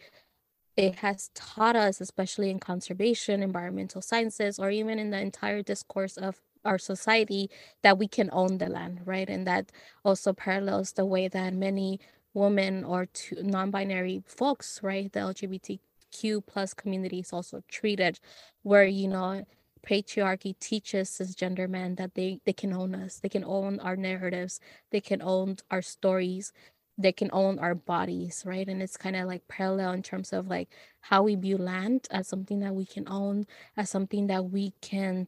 it 0.77 0.97
has 0.97 1.31
taught 1.35 1.77
us, 1.77 2.01
especially 2.01 2.51
in 2.51 2.59
conservation, 2.59 3.43
environmental 3.43 4.01
sciences, 4.01 4.59
or 4.59 4.71
even 4.71 4.99
in 4.99 5.11
the 5.11 5.21
entire 5.21 5.63
discourse 5.63 6.17
of 6.17 6.41
our 6.65 6.79
society, 6.79 7.51
that 7.83 7.99
we 7.99 8.09
can 8.09 8.31
own 8.33 8.59
the 8.59 8.69
land, 8.69 9.01
right? 9.05 9.29
And 9.29 9.47
that 9.47 9.73
also 10.05 10.33
parallels 10.33 10.93
the 10.93 11.05
way 11.05 11.29
that 11.29 11.53
many 11.53 12.01
women 12.33 12.85
or 12.85 13.09
non-binary 13.43 14.23
folks, 14.27 14.81
right, 14.83 15.13
the 15.13 15.21
LGBT 15.21 15.81
Q 16.13 16.41
plus 16.41 16.75
community 16.75 17.21
is 17.21 17.33
also 17.33 17.63
treated, 17.69 18.21
where 18.63 18.85
you 18.85 19.09
know 19.09 19.45
patriarchy 19.87 20.59
teaches 20.59 21.09
cisgender 21.11 21.69
men 21.69 21.95
that 21.97 22.15
they 22.15 22.41
they 22.45 22.53
can 22.53 22.73
own 22.73 22.95
us, 22.95 23.19
they 23.21 23.29
can 23.29 23.45
own 23.45 23.81
our 23.81 23.97
narratives, 23.97 24.61
they 24.91 25.01
can 25.01 25.23
own 25.23 25.57
our 25.71 25.83
stories. 25.83 26.53
they 26.99 27.13
can 27.13 27.31
own 27.33 27.59
our 27.59 27.75
bodies, 27.75 28.43
right? 28.47 28.69
And 28.69 28.83
it's 28.83 28.97
kind 28.99 29.17
of 29.17 29.27
like 29.27 29.49
parallel 29.49 29.93
in 29.93 30.03
terms 30.03 30.33
of 30.35 30.49
like 30.49 30.69
how 31.01 31.23
we 31.23 31.35
view 31.35 31.57
land 31.57 32.07
as 32.11 32.29
something 32.29 32.61
that 32.61 32.75
we 32.75 32.85
can 32.85 33.09
own, 33.09 33.47
as 33.77 33.89
something 33.91 34.27
that 34.27 34.51
we 34.51 34.75
can 34.83 35.27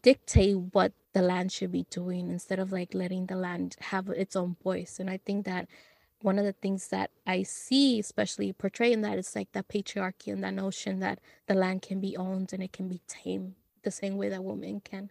dictate 0.00 0.56
what 0.72 0.92
the 1.14 1.22
land 1.22 1.52
should 1.52 1.72
be 1.72 1.86
doing 1.90 2.30
instead 2.30 2.58
of 2.58 2.72
like 2.72 2.94
letting 2.94 3.26
the 3.26 3.36
land 3.36 3.76
have 3.80 4.08
its 4.10 4.36
own 4.36 4.56
voice. 4.62 4.98
And 5.00 5.10
I 5.10 5.18
think 5.18 5.46
that 5.46 5.68
one 6.22 6.38
of 6.38 6.44
the 6.44 6.52
things 6.52 6.88
that 6.88 7.10
I 7.26 7.42
see, 7.42 7.98
especially 7.98 8.52
portrayed 8.52 8.92
in 8.92 9.02
that, 9.02 9.18
is 9.18 9.34
like 9.34 9.52
that 9.52 9.68
patriarchy 9.68 10.32
and 10.32 10.44
that 10.44 10.54
notion 10.54 11.00
that 11.00 11.20
the 11.46 11.54
land 11.54 11.82
can 11.82 12.00
be 12.00 12.16
owned 12.16 12.52
and 12.52 12.62
it 12.62 12.72
can 12.72 12.88
be 12.88 13.00
tamed 13.06 13.54
the 13.82 13.90
same 13.90 14.16
way 14.16 14.28
that 14.28 14.44
women 14.44 14.80
can 14.80 15.10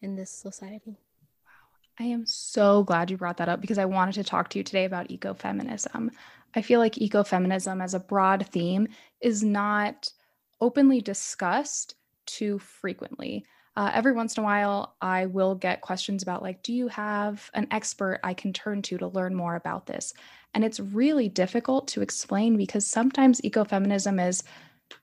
in 0.00 0.16
this 0.16 0.30
society. 0.30 0.98
Wow. 1.44 1.52
I 1.98 2.04
am 2.04 2.26
so 2.26 2.82
glad 2.84 3.10
you 3.10 3.16
brought 3.16 3.38
that 3.38 3.48
up 3.48 3.60
because 3.60 3.78
I 3.78 3.84
wanted 3.84 4.14
to 4.16 4.24
talk 4.24 4.50
to 4.50 4.58
you 4.58 4.64
today 4.64 4.84
about 4.84 5.08
ecofeminism. 5.08 6.10
I 6.54 6.62
feel 6.62 6.80
like 6.80 6.94
ecofeminism 6.94 7.82
as 7.82 7.94
a 7.94 8.00
broad 8.00 8.46
theme 8.48 8.88
is 9.20 9.42
not 9.42 10.12
openly 10.60 11.00
discussed 11.00 11.94
too 12.26 12.58
frequently. 12.58 13.44
Uh, 13.74 13.90
every 13.94 14.12
once 14.12 14.36
in 14.36 14.42
a 14.42 14.44
while, 14.44 14.96
I 15.00 15.26
will 15.26 15.54
get 15.54 15.80
questions 15.80 16.22
about, 16.22 16.42
like, 16.42 16.62
do 16.62 16.74
you 16.74 16.88
have 16.88 17.50
an 17.54 17.66
expert 17.70 18.20
I 18.22 18.34
can 18.34 18.52
turn 18.52 18.82
to 18.82 18.98
to 18.98 19.06
learn 19.06 19.34
more 19.34 19.56
about 19.56 19.86
this? 19.86 20.12
And 20.54 20.64
it's 20.64 20.80
really 20.80 21.28
difficult 21.28 21.88
to 21.88 22.02
explain 22.02 22.56
because 22.56 22.86
sometimes 22.86 23.40
ecofeminism 23.40 24.26
is 24.26 24.42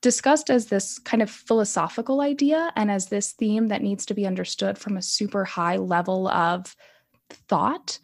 discussed 0.02 0.50
as 0.50 0.68
this 0.68 1.00
kind 1.00 1.22
of 1.22 1.30
philosophical 1.30 2.22
idea 2.22 2.72
and 2.76 2.92
as 2.92 3.08
this 3.08 3.32
theme 3.32 3.68
that 3.68 3.82
needs 3.82 4.06
to 4.06 4.14
be 4.14 4.28
understood 4.28 4.78
from 4.78 4.98
a 4.98 5.02
super 5.02 5.46
high 5.46 5.78
level 5.78 6.28
of 6.28 6.76
thought. 7.30 8.00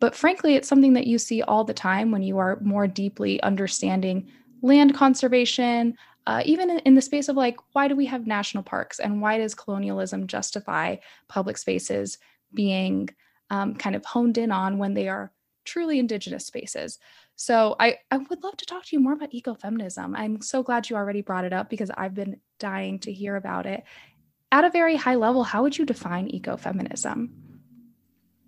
But 0.00 0.14
frankly, 0.14 0.54
it's 0.54 0.68
something 0.68 0.92
that 0.94 1.06
you 1.06 1.18
see 1.18 1.42
all 1.42 1.64
the 1.64 1.74
time 1.74 2.10
when 2.10 2.22
you 2.22 2.38
are 2.38 2.58
more 2.60 2.86
deeply 2.86 3.42
understanding 3.42 4.30
land 4.62 4.94
conservation, 4.94 5.96
uh, 6.26 6.42
even 6.44 6.78
in, 6.80 6.94
the 6.94 7.02
space 7.02 7.28
of 7.28 7.36
like, 7.36 7.58
why 7.72 7.86
do 7.86 7.94
we 7.94 8.06
have 8.06 8.26
national 8.26 8.62
parks 8.62 8.98
and 8.98 9.20
why 9.20 9.36
does 9.36 9.54
colonialism 9.54 10.26
justify 10.26 10.96
public 11.28 11.58
spaces 11.58 12.18
being 12.54 13.08
um, 13.50 13.74
kind 13.74 13.94
of 13.94 14.04
honed 14.04 14.38
in 14.38 14.50
on 14.50 14.78
when 14.78 14.94
they 14.94 15.08
are 15.08 15.32
truly 15.64 15.98
indigenous 15.98 16.46
spaces? 16.46 16.98
So 17.36 17.76
I, 17.80 17.98
I 18.10 18.18
would 18.18 18.42
love 18.42 18.56
to 18.58 18.66
talk 18.66 18.84
to 18.84 18.96
you 18.96 19.00
more 19.00 19.12
about 19.12 19.32
ecofeminism. 19.32 20.14
I'm 20.16 20.40
so 20.40 20.62
glad 20.62 20.88
you 20.88 20.96
already 20.96 21.22
brought 21.22 21.44
it 21.44 21.52
up 21.52 21.68
because 21.70 21.90
I've 21.96 22.14
been 22.14 22.40
dying 22.58 22.98
to 23.00 23.12
hear 23.12 23.36
about 23.36 23.66
it. 23.66 23.84
At 24.52 24.64
a 24.64 24.70
very 24.70 24.96
high 24.96 25.16
level, 25.16 25.42
how 25.42 25.62
would 25.62 25.76
you 25.76 25.84
define 25.84 26.28
ecofeminism? 26.30 27.30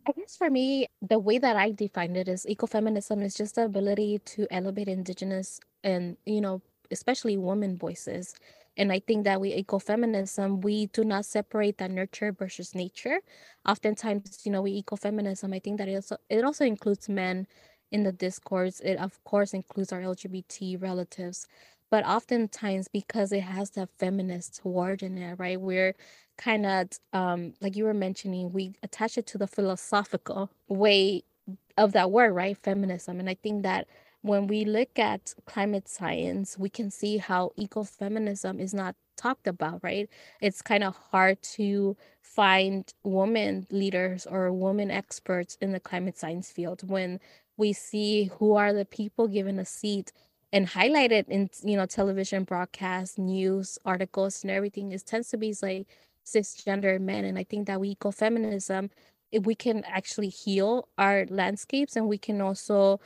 I 0.08 0.12
guess 0.12 0.36
for 0.36 0.48
me, 0.48 0.86
the 1.02 1.18
way 1.18 1.38
that 1.38 1.56
I 1.56 1.72
define 1.72 2.14
it 2.14 2.28
is 2.28 2.46
ecofeminism 2.48 3.24
is 3.24 3.34
just 3.34 3.56
the 3.56 3.64
ability 3.64 4.20
to 4.20 4.46
elevate 4.52 4.86
indigenous 4.86 5.58
and, 5.82 6.16
you 6.24 6.40
know, 6.40 6.62
especially 6.92 7.36
women 7.36 7.76
voices. 7.76 8.34
And 8.76 8.92
I 8.92 9.00
think 9.00 9.24
that 9.24 9.40
with 9.40 9.52
ecofeminism, 9.56 10.62
we 10.62 10.86
do 10.86 11.04
not 11.04 11.24
separate 11.24 11.78
that 11.78 11.90
nurture 11.90 12.32
versus 12.32 12.74
nature. 12.74 13.20
Oftentimes, 13.66 14.42
you 14.44 14.52
know, 14.52 14.62
with 14.62 14.72
ecofeminism, 14.84 15.54
I 15.54 15.58
think 15.60 15.78
that 15.78 15.88
it 15.88 15.94
also 15.96 16.16
it 16.28 16.44
also 16.44 16.64
includes 16.64 17.08
men 17.08 17.46
in 17.90 18.02
the 18.02 18.12
discourse. 18.12 18.80
It 18.80 18.96
of 18.98 19.22
course 19.24 19.54
includes 19.54 19.92
our 19.92 20.00
LGBT 20.02 20.76
relatives, 20.76 21.46
but 21.90 22.04
oftentimes 22.06 22.88
because 22.88 23.32
it 23.32 23.40
has 23.42 23.70
that 23.70 23.88
feminist 23.98 24.64
word 24.64 25.02
in 25.02 25.16
it, 25.18 25.34
right? 25.38 25.60
We're 25.60 25.94
kind 26.38 26.66
of 26.66 26.88
um 27.12 27.54
like 27.60 27.76
you 27.76 27.84
were 27.84 27.94
mentioning, 27.94 28.52
we 28.52 28.74
attach 28.82 29.16
it 29.18 29.26
to 29.28 29.38
the 29.38 29.46
philosophical 29.46 30.50
way 30.68 31.22
of 31.78 31.92
that 31.92 32.10
word, 32.10 32.32
right? 32.32 32.56
Feminism. 32.56 33.20
And 33.20 33.28
I 33.28 33.34
think 33.34 33.62
that 33.62 33.86
when 34.26 34.46
we 34.48 34.64
look 34.64 34.98
at 34.98 35.34
climate 35.46 35.88
science, 35.88 36.58
we 36.58 36.68
can 36.68 36.90
see 36.90 37.18
how 37.18 37.52
ecofeminism 37.58 38.60
is 38.60 38.74
not 38.74 38.96
talked 39.16 39.46
about, 39.46 39.82
right? 39.82 40.08
It's 40.40 40.62
kind 40.62 40.84
of 40.84 40.96
hard 41.10 41.40
to 41.54 41.96
find 42.22 42.92
women 43.04 43.66
leaders 43.70 44.26
or 44.26 44.52
women 44.52 44.90
experts 44.90 45.56
in 45.60 45.72
the 45.72 45.80
climate 45.80 46.18
science 46.18 46.50
field 46.50 46.88
when 46.88 47.20
we 47.56 47.72
see 47.72 48.30
who 48.38 48.54
are 48.54 48.72
the 48.72 48.84
people 48.84 49.28
given 49.28 49.58
a 49.58 49.64
seat 49.64 50.12
and 50.52 50.68
highlighted 50.68 51.28
in 51.28 51.48
you 51.64 51.76
know 51.76 51.86
television 51.86 52.44
broadcasts 52.44 53.18
news 53.18 53.78
articles 53.84 54.42
and 54.42 54.50
everything 54.50 54.92
it 54.92 55.04
tends 55.06 55.28
to 55.30 55.36
be 55.36 55.54
like 55.62 55.86
cisgender 56.24 57.00
men 57.00 57.24
and 57.24 57.38
i 57.38 57.44
think 57.44 57.66
that 57.66 57.80
we 57.80 57.94
ecofeminism 57.94 58.90
we 59.42 59.54
can 59.54 59.82
actually 59.84 60.28
heal 60.28 60.88
our 60.98 61.26
landscapes 61.30 61.96
and 61.96 62.06
we 62.06 62.18
can 62.18 62.40
also 62.40 63.00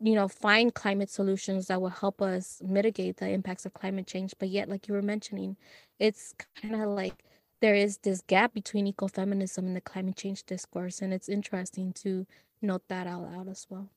you 0.00 0.14
know 0.14 0.28
find 0.28 0.74
climate 0.74 1.10
solutions 1.10 1.66
that 1.66 1.80
will 1.80 1.88
help 1.88 2.22
us 2.22 2.62
mitigate 2.64 3.16
the 3.16 3.28
impacts 3.28 3.66
of 3.66 3.74
climate 3.74 4.06
change 4.06 4.34
but 4.38 4.48
yet 4.48 4.68
like 4.68 4.86
you 4.86 4.94
were 4.94 5.02
mentioning 5.02 5.56
it's 5.98 6.34
kind 6.60 6.74
of 6.74 6.88
like 6.88 7.24
there 7.60 7.74
is 7.74 7.98
this 7.98 8.20
gap 8.22 8.54
between 8.54 8.92
ecofeminism 8.92 9.58
and 9.58 9.74
the 9.74 9.80
climate 9.80 10.16
change 10.16 10.44
discourse 10.44 11.02
and 11.02 11.12
it's 11.12 11.28
interesting 11.28 11.92
to 11.92 12.26
note 12.62 12.82
that 12.88 13.06
out 13.06 13.22
loud 13.22 13.48
as 13.48 13.66
well. 13.68 13.90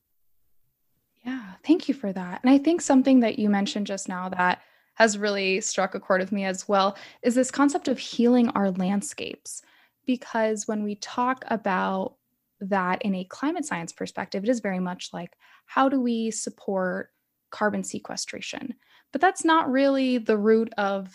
Yeah, 1.25 1.53
thank 1.63 1.87
you 1.87 1.93
for 1.93 2.11
that. 2.11 2.41
And 2.43 2.51
I 2.51 2.57
think 2.57 2.81
something 2.81 3.19
that 3.19 3.37
you 3.37 3.49
mentioned 3.49 3.87
just 3.87 4.09
now 4.09 4.29
that 4.29 4.61
has 4.95 5.17
really 5.17 5.61
struck 5.61 5.95
a 5.95 5.99
chord 5.99 6.21
with 6.21 6.31
me 6.31 6.45
as 6.45 6.67
well 6.67 6.97
is 7.21 7.35
this 7.35 7.51
concept 7.51 7.87
of 7.87 7.99
healing 7.99 8.49
our 8.49 8.71
landscapes. 8.71 9.61
Because 10.05 10.67
when 10.67 10.83
we 10.83 10.95
talk 10.95 11.45
about 11.47 12.15
that 12.61 13.01
in 13.01 13.15
a 13.15 13.25
climate 13.25 13.65
science 13.65 13.91
perspective, 13.91 14.43
it 14.43 14.49
is 14.49 14.59
very 14.59 14.79
much 14.79 15.09
like 15.13 15.37
how 15.65 15.89
do 15.89 15.99
we 15.99 16.31
support 16.31 17.11
carbon 17.49 17.83
sequestration? 17.83 18.75
But 19.11 19.21
that's 19.21 19.43
not 19.43 19.71
really 19.71 20.17
the 20.17 20.37
root 20.37 20.73
of 20.77 21.11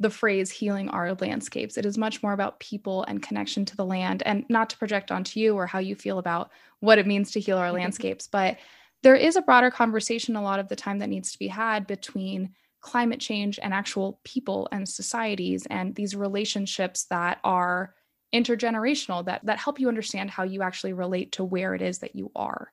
the 0.00 0.10
phrase 0.10 0.50
healing 0.50 0.88
our 0.88 1.14
landscapes. 1.14 1.76
It 1.76 1.86
is 1.86 1.96
much 1.96 2.22
more 2.22 2.32
about 2.32 2.58
people 2.58 3.04
and 3.04 3.22
connection 3.22 3.64
to 3.66 3.76
the 3.76 3.84
land 3.84 4.22
and 4.26 4.44
not 4.48 4.70
to 4.70 4.78
project 4.78 5.12
onto 5.12 5.38
you 5.38 5.54
or 5.54 5.66
how 5.66 5.78
you 5.78 5.94
feel 5.94 6.18
about 6.18 6.50
what 6.80 6.98
it 6.98 7.06
means 7.06 7.30
to 7.32 7.40
heal 7.40 7.58
our 7.58 7.72
landscapes. 7.80 8.26
But 8.26 8.56
there 9.02 9.14
is 9.14 9.36
a 9.36 9.42
broader 9.42 9.70
conversation 9.70 10.34
a 10.34 10.42
lot 10.42 10.58
of 10.58 10.68
the 10.68 10.76
time 10.76 10.98
that 10.98 11.10
needs 11.10 11.30
to 11.32 11.38
be 11.38 11.48
had 11.48 11.86
between 11.86 12.54
climate 12.80 13.20
change 13.20 13.58
and 13.62 13.72
actual 13.72 14.20
people 14.24 14.68
and 14.72 14.88
societies 14.88 15.66
and 15.70 15.94
these 15.94 16.14
relationships 16.16 17.04
that 17.04 17.38
are 17.44 17.94
intergenerational 18.34 19.24
that 19.24 19.44
that 19.46 19.58
help 19.58 19.80
you 19.80 19.88
understand 19.88 20.30
how 20.30 20.42
you 20.42 20.62
actually 20.62 20.92
relate 20.92 21.32
to 21.32 21.44
where 21.44 21.74
it 21.74 21.82
is 21.82 21.98
that 22.00 22.16
you 22.16 22.30
are. 22.36 22.72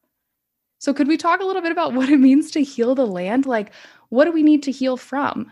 So 0.79 0.93
could 0.93 1.07
we 1.07 1.17
talk 1.17 1.41
a 1.41 1.45
little 1.45 1.61
bit 1.61 1.71
about 1.71 1.93
what 1.97 2.09
it 2.09 2.19
means 2.19 2.51
to 2.51 2.63
heal 2.63 2.95
the 2.95 3.07
land? 3.07 3.45
Like 3.45 3.71
what 4.09 4.25
do 4.25 4.31
we 4.31 4.43
need 4.43 4.63
to 4.63 4.71
heal 4.71 4.97
from? 4.97 5.51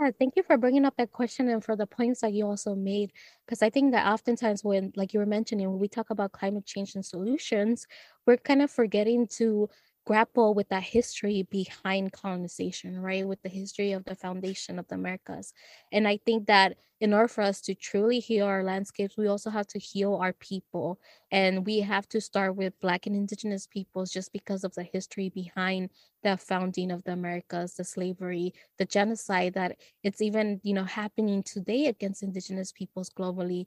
Yeah, 0.00 0.10
thank 0.18 0.34
you 0.36 0.42
for 0.42 0.56
bringing 0.56 0.84
up 0.84 0.96
that 0.96 1.12
question 1.12 1.48
and 1.48 1.64
for 1.64 1.74
the 1.74 1.86
points 1.86 2.20
that 2.20 2.32
you 2.32 2.46
also 2.46 2.74
made. 2.74 3.12
Because 3.44 3.62
I 3.62 3.70
think 3.70 3.92
that 3.92 4.06
oftentimes, 4.06 4.62
when, 4.62 4.92
like 4.96 5.12
you 5.12 5.20
were 5.20 5.26
mentioning, 5.26 5.68
when 5.68 5.78
we 5.78 5.88
talk 5.88 6.10
about 6.10 6.32
climate 6.32 6.66
change 6.66 6.94
and 6.94 7.04
solutions, 7.04 7.86
we're 8.26 8.36
kind 8.36 8.62
of 8.62 8.70
forgetting 8.70 9.26
to 9.38 9.68
grapple 10.08 10.54
with 10.54 10.68
that 10.70 10.82
history 10.82 11.42
behind 11.44 12.12
colonization, 12.12 12.98
right? 13.00 13.28
With 13.28 13.42
the 13.42 13.50
history 13.50 13.92
of 13.92 14.04
the 14.04 14.14
foundation 14.16 14.78
of 14.78 14.88
the 14.88 14.94
Americas. 14.96 15.52
And 15.92 16.08
I 16.08 16.18
think 16.24 16.46
that 16.46 16.78
in 17.00 17.12
order 17.14 17.28
for 17.28 17.42
us 17.42 17.60
to 17.62 17.74
truly 17.76 18.18
heal 18.18 18.46
our 18.46 18.64
landscapes, 18.64 19.16
we 19.16 19.28
also 19.28 19.50
have 19.50 19.66
to 19.68 19.78
heal 19.78 20.14
our 20.16 20.32
people. 20.32 20.98
And 21.30 21.64
we 21.66 21.80
have 21.80 22.08
to 22.08 22.20
start 22.20 22.56
with 22.56 22.78
Black 22.80 23.06
and 23.06 23.14
Indigenous 23.14 23.66
peoples 23.68 24.10
just 24.10 24.32
because 24.32 24.64
of 24.64 24.74
the 24.74 24.82
history 24.82 25.28
behind 25.28 25.90
the 26.22 26.36
founding 26.36 26.90
of 26.90 27.04
the 27.04 27.12
Americas, 27.12 27.74
the 27.74 27.84
slavery, 27.84 28.52
the 28.78 28.84
genocide 28.84 29.54
that 29.54 29.78
it's 30.02 30.20
even, 30.20 30.60
you 30.64 30.74
know, 30.74 30.84
happening 30.84 31.42
today 31.44 31.86
against 31.86 32.22
Indigenous 32.22 32.72
peoples 32.72 33.10
globally. 33.10 33.66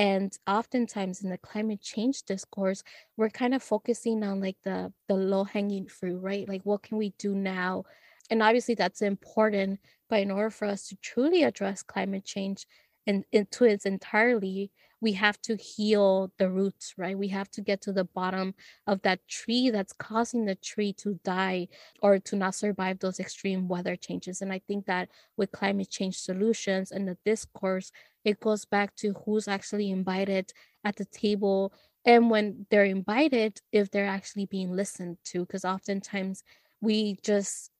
And 0.00 0.36
oftentimes 0.48 1.22
in 1.22 1.30
the 1.30 1.38
climate 1.38 1.82
change 1.82 2.24
discourse, 2.24 2.82
we're 3.18 3.30
kind 3.30 3.54
of 3.54 3.62
focusing 3.62 4.24
on 4.24 4.40
like 4.40 4.58
the 4.64 4.92
the 5.08 5.14
low 5.14 5.44
hanging 5.44 5.88
fruit, 5.88 6.18
right? 6.20 6.48
Like 6.48 6.62
what 6.64 6.82
can 6.82 6.98
we 6.98 7.10
do 7.18 7.34
now? 7.36 7.84
And 8.30 8.42
obviously 8.42 8.74
that's 8.74 9.02
important, 9.02 9.80
but 10.08 10.20
in 10.22 10.30
order 10.32 10.50
for 10.50 10.66
us 10.66 10.88
to 10.88 10.96
truly 11.02 11.42
address 11.44 11.82
climate 11.82 12.24
change 12.24 12.66
and 13.06 13.24
into 13.32 13.64
its 13.64 13.86
entirely, 13.86 14.72
we 15.00 15.12
have 15.12 15.40
to 15.42 15.56
heal 15.56 16.30
the 16.38 16.50
roots, 16.50 16.94
right? 16.98 17.16
We 17.16 17.28
have 17.28 17.50
to 17.52 17.62
get 17.62 17.80
to 17.82 17.92
the 17.92 18.04
bottom 18.04 18.54
of 18.86 19.02
that 19.02 19.26
tree 19.28 19.70
that's 19.70 19.92
causing 19.92 20.44
the 20.44 20.54
tree 20.54 20.92
to 20.94 21.18
die 21.24 21.68
or 22.02 22.18
to 22.18 22.36
not 22.36 22.54
survive 22.54 22.98
those 22.98 23.18
extreme 23.18 23.66
weather 23.68 23.96
changes. 23.96 24.42
And 24.42 24.52
I 24.52 24.60
think 24.66 24.86
that 24.86 25.08
with 25.36 25.52
climate 25.52 25.88
change 25.90 26.18
solutions 26.18 26.90
and 26.92 27.08
the 27.08 27.16
discourse, 27.24 27.92
it 28.24 28.40
goes 28.40 28.64
back 28.64 28.94
to 28.96 29.14
who's 29.24 29.48
actually 29.48 29.90
invited 29.90 30.52
at 30.84 30.96
the 30.96 31.06
table 31.06 31.72
and 32.04 32.30
when 32.30 32.66
they're 32.70 32.84
invited, 32.84 33.60
if 33.72 33.90
they're 33.90 34.06
actually 34.06 34.46
being 34.46 34.72
listened 34.72 35.18
to, 35.24 35.40
because 35.44 35.64
oftentimes 35.66 36.42
we 36.80 37.18
just 37.22 37.70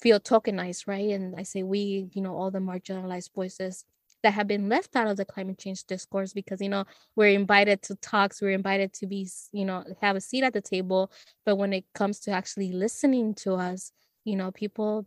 feel 0.00 0.20
tokenized, 0.20 0.86
right? 0.88 1.10
And 1.10 1.34
I 1.36 1.42
say 1.42 1.62
we, 1.62 2.08
you 2.14 2.22
know, 2.22 2.36
all 2.36 2.50
the 2.50 2.58
marginalized 2.58 3.34
voices 3.34 3.84
that 4.22 4.34
have 4.34 4.46
been 4.46 4.68
left 4.68 4.96
out 4.96 5.06
of 5.06 5.16
the 5.16 5.24
climate 5.24 5.58
change 5.58 5.84
discourse 5.84 6.32
because 6.32 6.60
you 6.60 6.68
know 6.68 6.84
we're 7.16 7.28
invited 7.28 7.82
to 7.82 7.94
talks 7.96 8.40
we're 8.40 8.50
invited 8.50 8.92
to 8.92 9.06
be 9.06 9.28
you 9.52 9.64
know 9.64 9.84
have 10.00 10.16
a 10.16 10.20
seat 10.20 10.44
at 10.44 10.52
the 10.52 10.60
table. 10.60 11.10
But 11.44 11.56
when 11.56 11.72
it 11.72 11.84
comes 11.94 12.20
to 12.20 12.30
actually 12.30 12.72
listening 12.72 13.34
to 13.36 13.54
us 13.54 13.92
you 14.24 14.36
know 14.36 14.50
people 14.50 15.06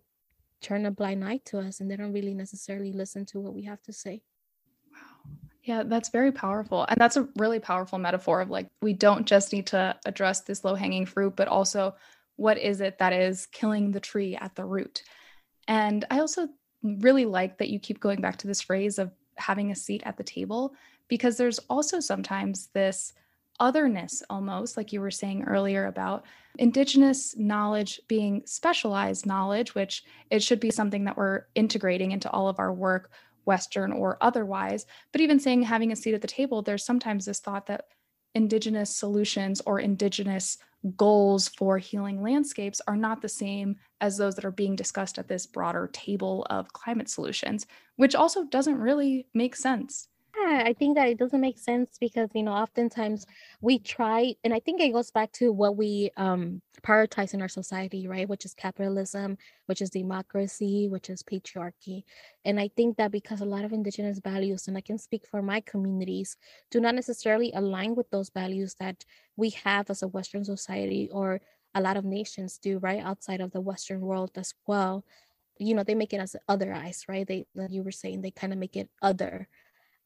turn 0.61 0.85
a 0.85 0.91
blind 0.91 1.23
eye 1.25 1.41
to 1.45 1.59
us 1.59 1.79
and 1.79 1.91
they 1.91 1.95
don't 1.95 2.13
really 2.13 2.33
necessarily 2.33 2.93
listen 2.93 3.25
to 3.27 3.39
what 3.39 3.53
we 3.53 3.63
have 3.63 3.81
to 3.83 3.93
say. 3.93 4.21
Wow 4.91 5.31
yeah 5.63 5.83
that's 5.85 6.09
very 6.09 6.31
powerful. 6.31 6.85
And 6.89 6.99
that's 6.99 7.17
a 7.17 7.27
really 7.37 7.59
powerful 7.59 7.97
metaphor 7.97 8.41
of 8.41 8.49
like 8.49 8.69
we 8.81 8.93
don't 8.93 9.25
just 9.25 9.53
need 9.53 9.67
to 9.67 9.95
address 10.05 10.41
this 10.41 10.63
low 10.63 10.75
hanging 10.75 11.05
fruit 11.05 11.35
but 11.35 11.47
also 11.47 11.95
what 12.35 12.57
is 12.57 12.81
it 12.81 12.97
that 12.97 13.13
is 13.13 13.45
killing 13.45 13.91
the 13.91 13.99
tree 13.99 14.35
at 14.35 14.55
the 14.55 14.65
root? 14.65 15.03
And 15.67 16.05
i 16.11 16.19
also 16.19 16.49
really 16.83 17.25
like 17.25 17.57
that 17.57 17.69
you 17.69 17.79
keep 17.79 17.99
going 17.99 18.21
back 18.21 18.37
to 18.37 18.47
this 18.47 18.61
phrase 18.61 18.99
of 18.99 19.11
having 19.37 19.71
a 19.71 19.75
seat 19.75 20.03
at 20.05 20.17
the 20.17 20.23
table 20.23 20.75
because 21.07 21.37
there's 21.37 21.59
also 21.69 21.99
sometimes 21.99 22.67
this 22.73 23.13
otherness 23.59 24.23
almost 24.29 24.77
like 24.77 24.91
you 24.91 24.99
were 24.99 25.11
saying 25.11 25.43
earlier 25.43 25.85
about 25.85 26.25
indigenous 26.57 27.35
knowledge 27.37 28.01
being 28.07 28.41
specialized 28.45 29.25
knowledge 29.25 29.75
which 29.75 30.03
it 30.31 30.41
should 30.41 30.59
be 30.59 30.71
something 30.71 31.05
that 31.05 31.15
we're 31.15 31.43
integrating 31.55 32.11
into 32.11 32.29
all 32.31 32.47
of 32.47 32.59
our 32.59 32.73
work 32.73 33.11
western 33.45 33.91
or 33.91 34.17
otherwise. 34.21 34.85
But 35.11 35.21
even 35.21 35.39
saying 35.39 35.63
having 35.63 35.91
a 35.91 35.95
seat 35.95 36.13
at 36.13 36.21
the 36.21 36.27
table 36.27 36.61
there's 36.61 36.85
sometimes 36.85 37.25
this 37.25 37.39
thought 37.39 37.67
that 37.67 37.87
indigenous 38.35 38.95
solutions 38.95 39.61
or 39.65 39.79
indigenous 39.79 40.57
goals 40.97 41.47
for 41.47 41.77
healing 41.77 42.21
landscapes 42.21 42.81
are 42.87 42.97
not 42.97 43.21
the 43.21 43.29
same 43.29 43.77
as 44.01 44.17
those 44.17 44.35
that 44.35 44.45
are 44.45 44.51
being 44.51 44.75
discussed 44.75 45.17
at 45.17 45.27
this 45.27 45.45
broader 45.45 45.89
table 45.93 46.45
of 46.49 46.73
climate 46.73 47.09
solutions, 47.09 47.65
which 47.95 48.15
also 48.15 48.43
doesn't 48.45 48.77
really 48.79 49.27
make 49.33 49.55
sense. 49.55 50.07
Yeah, 50.35 50.63
I 50.65 50.73
think 50.73 50.95
that 50.95 51.07
it 51.09 51.19
doesn't 51.19 51.41
make 51.41 51.59
sense 51.59 51.97
because 51.99 52.29
you 52.33 52.41
know 52.41 52.53
oftentimes 52.53 53.25
we 53.61 53.77
try, 53.77 54.33
and 54.43 54.51
I 54.53 54.59
think 54.59 54.81
it 54.81 54.91
goes 54.91 55.11
back 55.11 55.31
to 55.33 55.51
what 55.51 55.77
we 55.77 56.09
um, 56.17 56.61
prioritize 56.81 57.35
in 57.35 57.41
our 57.41 57.47
society, 57.47 58.07
right? 58.07 58.27
Which 58.27 58.43
is 58.43 58.55
capitalism, 58.55 59.37
which 59.67 59.79
is 59.81 59.91
democracy, 59.91 60.87
which 60.89 61.09
is 61.11 61.21
patriarchy, 61.21 62.03
and 62.43 62.59
I 62.59 62.69
think 62.75 62.97
that 62.97 63.11
because 63.11 63.41
a 63.41 63.45
lot 63.45 63.63
of 63.63 63.73
indigenous 63.73 64.19
values, 64.19 64.67
and 64.67 64.75
I 64.75 64.81
can 64.81 64.97
speak 64.97 65.27
for 65.27 65.43
my 65.43 65.61
communities, 65.61 66.35
do 66.71 66.79
not 66.79 66.95
necessarily 66.95 67.51
align 67.53 67.93
with 67.95 68.09
those 68.09 68.31
values 68.31 68.75
that 68.79 69.05
we 69.37 69.51
have 69.51 69.89
as 69.91 70.01
a 70.01 70.07
Western 70.07 70.43
society 70.45 71.09
or 71.11 71.41
a 71.75 71.81
lot 71.81 71.95
of 71.97 72.05
nations 72.05 72.57
do, 72.57 72.79
right, 72.79 72.99
outside 73.03 73.39
of 73.41 73.51
the 73.51 73.61
Western 73.61 74.01
world 74.01 74.31
as 74.35 74.53
well. 74.67 75.05
You 75.59 75.75
know, 75.75 75.83
they 75.83 75.95
make 75.95 76.13
it 76.13 76.19
as 76.19 76.35
other 76.47 76.73
eyes, 76.73 77.05
right? 77.07 77.27
They, 77.27 77.45
like 77.55 77.71
you 77.71 77.83
were 77.83 77.91
saying, 77.91 78.21
they 78.21 78.31
kind 78.31 78.53
of 78.53 78.59
make 78.59 78.75
it 78.75 78.89
other 79.01 79.47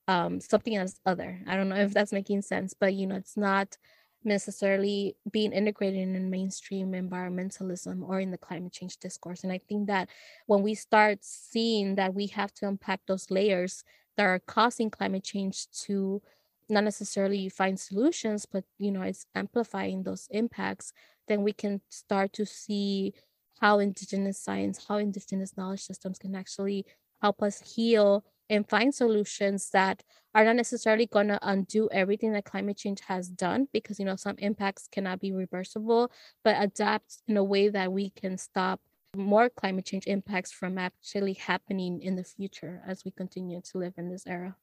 um, 0.07 0.39
something 0.39 0.77
as 0.77 0.99
other. 1.05 1.41
I 1.47 1.55
don't 1.55 1.69
know 1.69 1.75
if 1.75 1.93
that's 1.93 2.13
making 2.13 2.41
sense, 2.43 2.73
but 2.73 2.93
you 2.93 3.07
know, 3.07 3.15
it's 3.15 3.37
not 3.37 3.77
necessarily 4.23 5.15
being 5.31 5.53
integrated 5.53 5.99
in 6.01 6.29
mainstream 6.29 6.91
environmentalism 6.91 8.01
or 8.07 8.19
in 8.19 8.31
the 8.31 8.37
climate 8.37 8.73
change 8.73 8.97
discourse. 8.97 9.43
And 9.43 9.51
I 9.51 9.59
think 9.69 9.87
that 9.87 10.09
when 10.47 10.63
we 10.63 10.73
start 10.75 11.19
seeing 11.23 11.95
that 11.95 12.13
we 12.13 12.27
have 12.27 12.53
to 12.55 12.67
unpack 12.67 13.01
those 13.07 13.29
layers 13.31 13.83
that 14.17 14.23
are 14.25 14.39
causing 14.39 14.89
climate 14.89 15.23
change 15.23 15.69
to 15.85 16.21
not 16.69 16.83
necessarily 16.83 17.47
find 17.47 17.79
solutions, 17.79 18.45
but 18.45 18.65
you 18.77 18.91
know, 18.91 19.01
it's 19.01 19.25
amplifying 19.35 20.03
those 20.03 20.27
impacts, 20.31 20.91
then 21.27 21.43
we 21.43 21.53
can 21.53 21.81
start 21.89 22.33
to 22.33 22.45
see 22.45 23.13
how 23.61 23.79
indigenous 23.79 24.39
science, 24.39 24.85
how 24.87 24.97
indigenous 24.97 25.55
knowledge 25.57 25.81
systems 25.83 26.19
can 26.19 26.35
actually 26.35 26.85
help 27.21 27.41
us 27.41 27.75
heal 27.75 28.23
and 28.50 28.68
find 28.68 28.94
solutions 28.94 29.70
that 29.72 30.04
are 30.34 30.44
not 30.44 30.56
necessarily 30.56 31.06
going 31.06 31.27
to 31.27 31.39
undo 31.42 31.89
everything 31.92 32.32
that 32.34 32.46
climate 32.46 32.77
change 32.77 33.01
has 33.08 33.27
done 33.27 33.68
because 33.74 34.00
you 34.00 34.06
know 34.06 34.16
some 34.16 34.36
impacts 34.38 34.88
cannot 34.92 35.20
be 35.20 35.32
reversible 35.32 36.12
but 36.44 36.56
adapt 36.60 37.22
in 37.27 37.38
a 37.38 37.44
way 37.44 37.70
that 37.70 37.92
we 37.92 38.12
can 38.12 38.38
stop 38.38 38.80
more 39.16 39.50
climate 39.50 39.86
change 39.86 40.06
impacts 40.08 40.51
from 40.51 40.77
actually 40.77 41.34
happening 41.34 42.01
in 42.01 42.16
the 42.16 42.24
future 42.24 42.82
as 42.86 43.04
we 43.04 43.12
continue 43.12 43.62
to 43.62 43.77
live 43.77 43.94
in 43.98 44.10
this 44.10 44.27
era. 44.27 44.56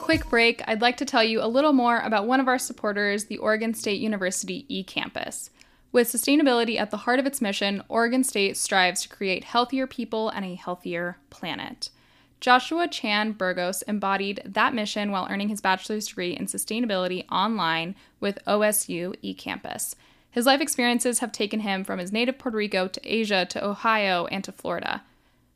Quick 0.00 0.28
break. 0.28 0.62
I'd 0.66 0.80
like 0.80 0.96
to 0.96 1.04
tell 1.04 1.22
you 1.22 1.42
a 1.42 1.46
little 1.46 1.72
more 1.72 2.00
about 2.00 2.26
one 2.26 2.40
of 2.40 2.48
our 2.48 2.58
supporters 2.58 3.26
the 3.26 3.38
oregon 3.38 3.74
state 3.74 4.00
university 4.00 4.66
ecampus 4.70 5.50
with 5.92 6.08
sustainability 6.08 6.78
at 6.78 6.90
the 6.90 6.98
heart 6.98 7.18
of 7.18 7.26
its 7.26 7.40
mission, 7.40 7.82
Oregon 7.88 8.22
State 8.22 8.56
strives 8.56 9.02
to 9.02 9.08
create 9.08 9.44
healthier 9.44 9.86
people 9.86 10.28
and 10.28 10.44
a 10.44 10.54
healthier 10.54 11.18
planet. 11.30 11.90
Joshua 12.40 12.88
Chan 12.88 13.32
Burgos 13.32 13.82
embodied 13.82 14.40
that 14.46 14.74
mission 14.74 15.10
while 15.10 15.26
earning 15.28 15.50
his 15.50 15.60
bachelor's 15.60 16.06
degree 16.06 16.34
in 16.34 16.46
sustainability 16.46 17.26
online 17.30 17.94
with 18.18 18.38
OSU 18.46 19.14
eCampus. 19.22 19.94
His 20.30 20.46
life 20.46 20.60
experiences 20.60 21.18
have 21.18 21.32
taken 21.32 21.60
him 21.60 21.84
from 21.84 21.98
his 21.98 22.12
native 22.12 22.38
Puerto 22.38 22.56
Rico 22.56 22.88
to 22.88 23.00
Asia 23.04 23.44
to 23.50 23.64
Ohio 23.64 24.26
and 24.26 24.42
to 24.44 24.52
Florida. 24.52 25.02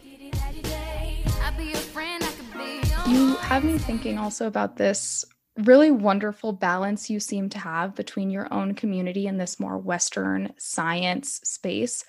You 3.08 3.36
have 3.38 3.64
me 3.64 3.78
thinking 3.78 4.18
also 4.18 4.48
about 4.48 4.78
this 4.78 5.24
really 5.58 5.92
wonderful 5.92 6.54
balance 6.54 7.10
you 7.10 7.20
seem 7.20 7.50
to 7.50 7.60
have 7.60 7.96
between 7.96 8.30
your 8.30 8.52
own 8.54 8.76
community 8.76 9.28
and 9.28 9.38
this 9.40 9.60
more 9.60 9.78
Western 9.78 10.54
science 10.58 11.42
space 11.44 12.06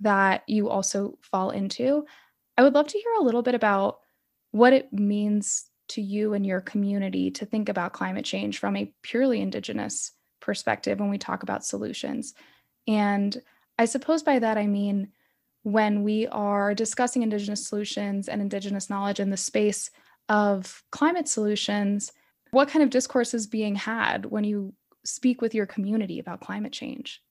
that 0.00 0.42
you 0.46 0.68
also 0.68 1.18
fall 1.22 1.50
into. 1.50 2.04
I 2.56 2.62
would 2.62 2.74
love 2.74 2.86
to 2.88 2.98
hear 2.98 3.12
a 3.18 3.22
little 3.22 3.42
bit 3.42 3.54
about 3.54 3.98
what 4.50 4.72
it 4.72 4.92
means 4.92 5.66
to 5.88 6.02
you 6.02 6.34
and 6.34 6.44
your 6.44 6.60
community 6.60 7.30
to 7.30 7.46
think 7.46 7.68
about 7.68 7.92
climate 7.92 8.24
change 8.24 8.58
from 8.58 8.76
a 8.76 8.92
purely 9.02 9.40
Indigenous 9.40 10.12
perspective 10.40 10.98
when 10.98 11.10
we 11.10 11.18
talk 11.18 11.42
about 11.42 11.64
solutions. 11.64 12.34
And 12.88 13.36
I 13.78 13.84
suppose 13.84 14.22
by 14.22 14.38
that 14.38 14.58
I 14.58 14.66
mean 14.66 15.08
when 15.62 16.02
we 16.02 16.26
are 16.28 16.74
discussing 16.74 17.22
Indigenous 17.22 17.66
solutions 17.66 18.28
and 18.28 18.40
Indigenous 18.40 18.88
knowledge 18.88 19.20
in 19.20 19.30
the 19.30 19.36
space 19.36 19.90
of 20.28 20.82
climate 20.90 21.28
solutions, 21.28 22.12
what 22.50 22.68
kind 22.68 22.82
of 22.82 22.90
discourse 22.90 23.34
is 23.34 23.46
being 23.46 23.74
had 23.74 24.26
when 24.26 24.44
you 24.44 24.74
speak 25.04 25.40
with 25.40 25.54
your 25.54 25.66
community 25.66 26.18
about 26.18 26.40
climate 26.40 26.72
change? 26.72 27.22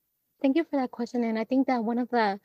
Thank 0.45 0.57
you 0.57 0.63
for 0.63 0.79
that 0.79 0.91
question. 0.91 1.23
And 1.23 1.39
I 1.39 1.43
think 1.43 1.65
that 1.65 1.83
one 1.83 1.97
of 1.97 2.09
the 2.09 2.39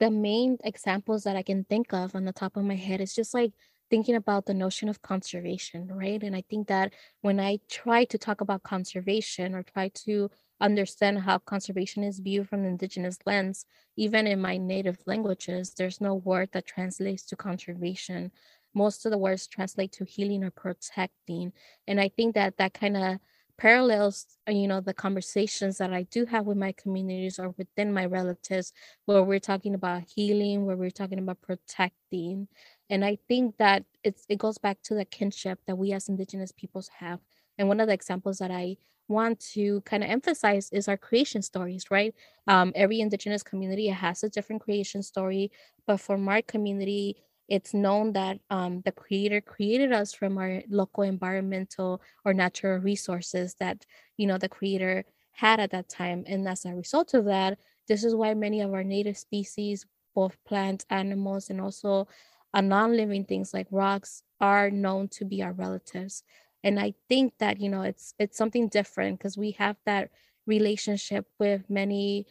the 0.00 0.10
main 0.10 0.58
examples 0.64 1.22
that 1.22 1.36
I 1.36 1.42
can 1.44 1.62
think 1.62 1.92
of 1.92 2.16
on 2.16 2.24
the 2.24 2.32
top 2.32 2.56
of 2.56 2.64
my 2.64 2.74
head 2.74 3.00
is 3.00 3.14
just 3.14 3.32
like 3.32 3.52
thinking 3.88 4.16
about 4.16 4.46
the 4.46 4.54
notion 4.54 4.88
of 4.88 5.02
conservation, 5.02 5.86
right? 5.86 6.20
And 6.20 6.34
I 6.34 6.42
think 6.50 6.66
that 6.66 6.94
when 7.20 7.38
I 7.38 7.60
try 7.70 8.06
to 8.06 8.18
talk 8.18 8.40
about 8.40 8.64
conservation 8.64 9.54
or 9.54 9.62
try 9.62 9.86
to 10.04 10.32
understand 10.60 11.20
how 11.20 11.38
conservation 11.38 12.02
is 12.02 12.18
viewed 12.18 12.48
from 12.48 12.64
the 12.64 12.70
indigenous 12.70 13.18
lens, 13.24 13.66
even 13.96 14.26
in 14.26 14.40
my 14.40 14.56
native 14.56 14.98
languages, 15.06 15.74
there's 15.74 16.00
no 16.00 16.16
word 16.16 16.48
that 16.54 16.66
translates 16.66 17.22
to 17.26 17.36
conservation. 17.36 18.32
Most 18.74 19.06
of 19.06 19.12
the 19.12 19.18
words 19.18 19.46
translate 19.46 19.92
to 19.92 20.04
healing 20.04 20.42
or 20.42 20.50
protecting. 20.50 21.52
And 21.86 22.00
I 22.00 22.08
think 22.08 22.34
that 22.34 22.56
that 22.56 22.74
kind 22.74 22.96
of 22.96 23.20
parallels 23.56 24.26
uh, 24.48 24.52
you 24.52 24.66
know 24.66 24.80
the 24.80 24.94
conversations 24.94 25.78
that 25.78 25.92
i 25.92 26.02
do 26.04 26.24
have 26.26 26.44
with 26.46 26.56
my 26.56 26.72
communities 26.72 27.38
or 27.38 27.50
within 27.56 27.92
my 27.92 28.04
relatives 28.04 28.72
where 29.06 29.22
we're 29.22 29.38
talking 29.38 29.74
about 29.74 30.02
healing 30.14 30.66
where 30.66 30.76
we're 30.76 30.90
talking 30.90 31.18
about 31.18 31.40
protecting 31.40 32.48
and 32.90 33.04
i 33.04 33.16
think 33.28 33.56
that 33.58 33.84
it's 34.02 34.24
it 34.28 34.38
goes 34.38 34.58
back 34.58 34.78
to 34.82 34.94
the 34.94 35.04
kinship 35.04 35.58
that 35.66 35.76
we 35.76 35.92
as 35.92 36.08
indigenous 36.08 36.52
peoples 36.52 36.88
have 36.98 37.20
and 37.58 37.68
one 37.68 37.80
of 37.80 37.86
the 37.86 37.94
examples 37.94 38.38
that 38.38 38.50
i 38.50 38.76
want 39.08 39.38
to 39.38 39.80
kind 39.82 40.02
of 40.02 40.08
emphasize 40.08 40.70
is 40.72 40.88
our 40.88 40.96
creation 40.96 41.42
stories, 41.42 41.90
right? 41.90 42.14
Um, 42.46 42.72
every 42.74 43.00
indigenous 43.00 43.42
community 43.42 43.88
has 43.88 44.22
a 44.24 44.30
different 44.30 44.62
creation 44.62 45.02
story, 45.02 45.52
but 45.86 46.00
for 46.00 46.16
my 46.16 46.40
community, 46.40 47.22
it's 47.48 47.74
known 47.74 48.12
that 48.14 48.40
um, 48.50 48.80
the 48.84 48.92
creator 48.92 49.40
created 49.40 49.92
us 49.92 50.12
from 50.14 50.38
our 50.38 50.62
local 50.68 51.02
environmental 51.02 52.00
or 52.24 52.32
natural 52.32 52.78
resources 52.78 53.54
that 53.60 53.84
you 54.16 54.26
know 54.26 54.38
the 54.38 54.48
creator 54.48 55.04
had 55.32 55.60
at 55.60 55.70
that 55.70 55.88
time 55.88 56.24
and 56.26 56.48
as 56.48 56.64
a 56.64 56.74
result 56.74 57.12
of 57.14 57.24
that 57.24 57.58
this 57.88 58.04
is 58.04 58.14
why 58.14 58.32
many 58.34 58.60
of 58.60 58.72
our 58.72 58.84
native 58.84 59.18
species 59.18 59.84
both 60.14 60.38
plants 60.44 60.86
animals 60.90 61.50
and 61.50 61.60
also 61.60 62.06
uh, 62.54 62.60
non-living 62.60 63.24
things 63.24 63.52
like 63.52 63.66
rocks 63.70 64.22
are 64.40 64.70
known 64.70 65.08
to 65.08 65.24
be 65.24 65.42
our 65.42 65.52
relatives. 65.52 66.22
And 66.62 66.80
i 66.80 66.94
think 67.08 67.34
that 67.38 67.60
you 67.60 67.68
know 67.68 67.82
it's 67.82 68.14
it's 68.18 68.38
something 68.38 68.68
different 68.68 69.18
because 69.18 69.36
we 69.36 69.50
have 69.52 69.76
that 69.84 70.10
relationship 70.46 71.26
with 71.38 71.68
many 71.68 72.26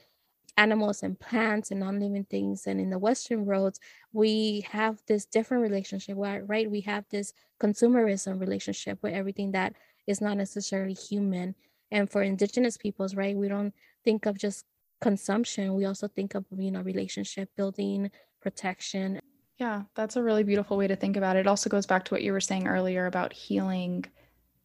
animals 0.57 1.01
and 1.03 1.19
plants 1.19 1.71
and 1.71 1.79
non-living 1.79 2.25
things 2.29 2.67
and 2.67 2.79
in 2.79 2.89
the 2.89 2.99
western 2.99 3.45
world 3.45 3.79
we 4.11 4.65
have 4.69 5.01
this 5.07 5.25
different 5.25 5.63
relationship 5.63 6.15
where 6.15 6.43
right? 6.45 6.69
We 6.69 6.81
have 6.81 7.05
this 7.09 7.33
consumerism 7.59 8.39
relationship 8.39 8.99
with 9.01 9.13
everything 9.13 9.51
that 9.53 9.73
is 10.05 10.21
not 10.21 10.37
necessarily 10.37 10.93
human. 10.93 11.55
And 11.91 12.09
for 12.09 12.21
indigenous 12.21 12.77
peoples 12.77 13.15
right 13.15 13.35
we 13.35 13.47
don't 13.47 13.73
think 14.03 14.25
of 14.25 14.37
just 14.37 14.65
consumption 15.01 15.73
we 15.73 15.85
also 15.85 16.07
think 16.07 16.33
of 16.33 16.45
you 16.55 16.71
know 16.71 16.81
relationship 16.81 17.49
building 17.57 18.09
protection. 18.41 19.19
Yeah 19.57 19.83
that's 19.95 20.15
a 20.15 20.23
really 20.23 20.43
beautiful 20.43 20.77
way 20.77 20.87
to 20.87 20.95
think 20.95 21.17
about 21.17 21.35
it. 21.35 21.41
It 21.41 21.47
also 21.47 21.69
goes 21.69 21.85
back 21.85 22.05
to 22.05 22.13
what 22.13 22.23
you 22.23 22.31
were 22.31 22.39
saying 22.39 22.67
earlier 22.67 23.07
about 23.07 23.33
healing 23.33 24.05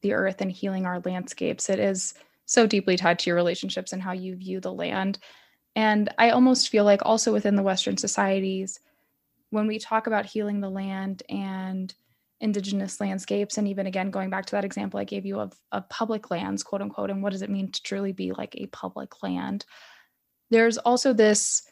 the 0.03 0.13
earth 0.13 0.41
and 0.41 0.53
healing 0.53 0.87
our 0.87 1.01
landscapes. 1.01 1.69
It 1.69 1.81
is 1.81 2.15
so 2.47 2.67
deeply 2.67 2.97
tied 2.97 3.19
to 3.21 3.31
your 3.31 3.37
relationships 3.37 3.93
and 3.93 4.03
how 4.03 4.13
you 4.13 4.37
view 4.37 4.61
the 4.61 4.73
land 4.73 5.19
and 5.79 6.13
I 6.19 6.31
almost 6.31 6.71
feel 6.71 6.83
like 6.83 7.03
also 7.05 7.33
within 7.33 7.55
the 7.55 7.63
Western 7.63 7.97
societies, 7.97 8.81
when 9.51 9.69
we 9.69 9.79
talk 9.79 10.09
about 10.09 10.27
healing 10.27 10.61
the 10.61 10.69
land 10.69 11.23
and 11.29 11.95
indigenous 12.41 13.01
landscapes, 13.01 13.59
and 13.59 13.69
even 13.69 13.87
again, 13.87 14.11
going 14.11 14.29
back 14.29 14.47
to 14.47 14.57
that 14.57 14.65
example 14.65 14.99
I 14.99 15.05
gave 15.05 15.25
you 15.25 15.39
of, 15.39 15.53
of 15.71 15.89
public 15.89 16.33
lands, 16.33 16.65
quote 16.65 16.83
unquote, 16.83 17.11
and 17.11 17.23
what 17.23 17.31
does 17.31 17.43
it 17.43 17.51
mean 17.51 17.71
to 17.71 17.83
truly 17.85 18.11
be 18.11 18.33
like 18.33 18.57
a 18.57 18.67
public 18.67 19.23
land? 19.23 19.67
There's 20.51 20.79
also 20.79 21.13
this 21.13 21.63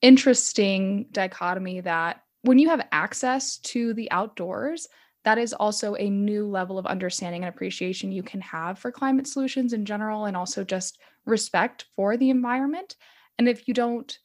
interesting 0.00 1.08
dichotomy 1.12 1.82
that 1.82 2.22
when 2.40 2.58
you 2.58 2.70
have 2.70 2.88
access 2.92 3.58
to 3.58 3.92
the 3.92 4.10
outdoors, 4.10 4.88
that 5.24 5.36
is 5.36 5.52
also 5.52 5.96
a 5.96 6.08
new 6.08 6.46
level 6.46 6.78
of 6.78 6.86
understanding 6.86 7.44
and 7.44 7.54
appreciation 7.54 8.10
you 8.10 8.22
can 8.22 8.40
have 8.40 8.78
for 8.78 8.90
climate 8.90 9.26
solutions 9.26 9.74
in 9.74 9.84
general, 9.84 10.24
and 10.24 10.34
also 10.34 10.64
just 10.64 10.98
respect 11.26 11.84
for 11.94 12.16
the 12.16 12.30
environment. 12.30 12.96
And 13.40 13.48
if 13.48 13.66
you 13.66 13.72
don't 13.72 14.18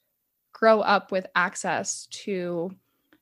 grow 0.52 0.82
up 0.82 1.10
with 1.10 1.26
access 1.34 2.06
to 2.24 2.70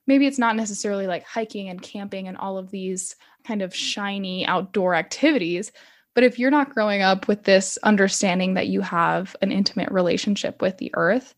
maybe 0.09 0.26
it's 0.26 0.40
not 0.40 0.57
necessarily 0.57 1.07
like 1.07 1.22
hiking 1.22 1.68
and 1.68 1.80
camping 1.80 2.26
and 2.26 2.37
all 2.37 2.59
of 2.59 2.72
these 2.72 3.14
kind 3.46 3.62
of 3.62 3.72
shiny 3.72 4.44
outdoor 4.44 4.96
activities, 4.96 5.70
but 6.12 6.24
if 6.24 6.37
you're 6.37 6.50
not 6.50 6.74
growing 6.74 7.02
up 7.02 7.28
with 7.28 7.44
this 7.44 7.78
understanding 7.85 8.54
that 8.54 8.66
you 8.66 8.80
have 8.80 9.37
an 9.40 9.52
intimate 9.52 9.88
relationship 9.92 10.61
with 10.61 10.78
the 10.78 10.90
earth, 10.96 11.37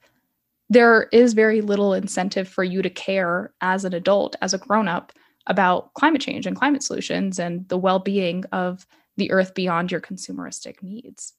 there 0.71 1.11
is 1.13 1.35
very 1.35 1.61
little 1.61 1.93
incentive 1.93 2.49
for 2.49 2.65
you 2.65 2.81
to 2.81 2.89
care 2.89 3.53
as 3.61 3.85
an 3.85 3.93
adult, 3.93 4.37
as 4.41 4.55
a 4.55 4.59
grown 4.59 4.89
up, 4.89 5.13
about 5.47 5.93
climate 5.93 6.23
change 6.23 6.47
and 6.47 6.57
climate 6.57 6.83
solutions 6.83 7.39
and 7.39 7.69
the 7.69 7.77
well 7.77 7.99
being 7.99 8.43
of 8.53 8.87
the 9.19 9.31
earth 9.33 9.53
beyond 9.53 9.93
your 9.93 10.01
consumeristic 10.01 10.83
needs. 10.83 11.35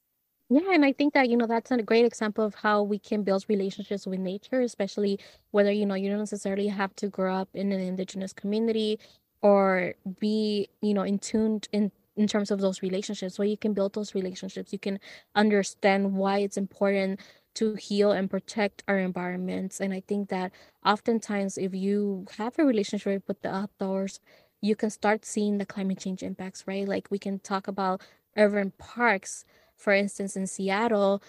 Yeah, 0.49 0.71
and 0.73 0.85
I 0.85 0.93
think 0.93 1.13
that, 1.13 1.29
you 1.29 1.35
know, 1.35 1.45
that's 1.45 1.71
a 1.71 1.81
great 1.83 2.05
example 2.05 2.45
of 2.45 2.55
how 2.55 2.81
we 2.81 2.99
can 2.99 3.23
build 3.23 3.43
relationships 3.49 4.07
with 4.07 4.19
nature, 4.19 4.61
especially 4.61 5.19
whether, 5.51 5.71
you 5.71 5.85
know, 5.85 5.95
you 5.95 6.09
don't 6.09 6.19
necessarily 6.19 6.67
have 6.67 6.95
to 6.97 7.09
grow 7.09 7.35
up 7.35 7.49
in 7.53 7.71
an 7.73 7.81
indigenous 7.81 8.31
community 8.31 8.97
or 9.41 9.93
be, 10.19 10.69
you 10.81 10.93
know, 10.93 11.01
in 11.03 11.19
tuned 11.19 11.67
in 11.73 11.91
in 12.15 12.25
terms 12.27 12.49
of 12.49 12.59
those 12.61 12.81
relationships, 12.81 13.37
where 13.37 13.47
you 13.47 13.57
can 13.57 13.73
build 13.73 13.93
those 13.93 14.15
relationships. 14.15 14.73
You 14.73 14.79
can 14.79 14.99
understand 15.35 16.13
why 16.15 16.39
it's 16.39 16.57
important 16.57 17.19
to 17.55 17.75
heal 17.75 18.11
and 18.11 18.27
protect 18.29 18.83
our 18.87 18.97
environments. 18.97 19.79
And 19.79 19.93
I 19.93 20.01
think 20.07 20.29
that 20.29 20.51
oftentimes 20.83 21.57
if 21.59 21.75
you 21.75 22.25
have 22.37 22.57
a 22.57 22.65
relationship 22.65 23.23
with 23.27 23.41
the 23.41 23.53
outdoors, 23.53 24.19
you 24.61 24.75
can 24.75 24.89
start 24.89 25.25
seeing 25.25 25.59
the 25.59 25.65
climate 25.65 25.99
change 25.99 26.23
impacts, 26.23 26.63
right? 26.65 26.87
Like 26.87 27.07
we 27.11 27.19
can 27.19 27.37
talk 27.39 27.67
about 27.67 28.01
urban 28.35 28.71
parks 28.79 29.45
for 29.77 29.93
instance, 29.93 30.35
in 30.35 30.47
Seattle, 30.47 31.21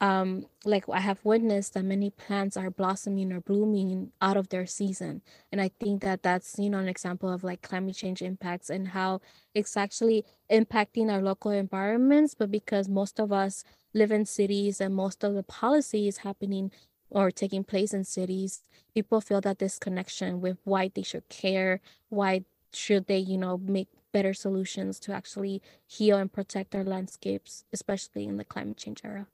um, 0.00 0.46
like 0.64 0.84
I 0.90 1.00
have 1.00 1.24
witnessed 1.24 1.74
that 1.74 1.84
many 1.84 2.10
plants 2.10 2.56
are 2.56 2.70
blossoming 2.70 3.32
or 3.32 3.40
blooming 3.40 4.12
out 4.20 4.36
of 4.36 4.48
their 4.50 4.66
season. 4.66 5.22
And 5.50 5.60
I 5.60 5.70
think 5.80 6.02
that 6.02 6.22
that's, 6.22 6.58
you 6.58 6.68
know, 6.68 6.78
an 6.78 6.88
example 6.88 7.32
of 7.32 7.44
like 7.44 7.62
climate 7.62 7.96
change 7.96 8.20
impacts 8.20 8.68
and 8.70 8.88
how 8.88 9.20
it's 9.54 9.76
actually 9.76 10.24
impacting 10.50 11.10
our 11.10 11.22
local 11.22 11.52
environments. 11.52 12.34
But 12.34 12.50
because 12.50 12.88
most 12.88 13.18
of 13.18 13.32
us 13.32 13.64
live 13.94 14.12
in 14.12 14.26
cities 14.26 14.80
and 14.80 14.94
most 14.94 15.24
of 15.24 15.34
the 15.34 15.42
policy 15.44 16.08
is 16.08 16.18
happening 16.18 16.70
or 17.08 17.30
taking 17.30 17.64
place 17.64 17.94
in 17.94 18.04
cities, 18.04 18.62
people 18.94 19.20
feel 19.20 19.40
that 19.42 19.58
this 19.58 19.78
connection 19.78 20.40
with 20.40 20.58
why 20.64 20.90
they 20.92 21.02
should 21.02 21.28
care, 21.28 21.80
why 22.08 22.44
should 22.72 23.06
they, 23.06 23.18
you 23.18 23.38
know, 23.38 23.56
make 23.56 23.88
better 24.14 24.32
solutions 24.32 25.00
to 25.00 25.12
actually 25.12 25.60
heal 25.86 26.16
and 26.16 26.32
protect 26.32 26.74
our 26.74 26.84
landscapes, 26.84 27.64
especially 27.72 28.24
in 28.24 28.36
the 28.36 28.44
climate 28.44 28.78
change 28.78 29.00
era. 29.04 29.26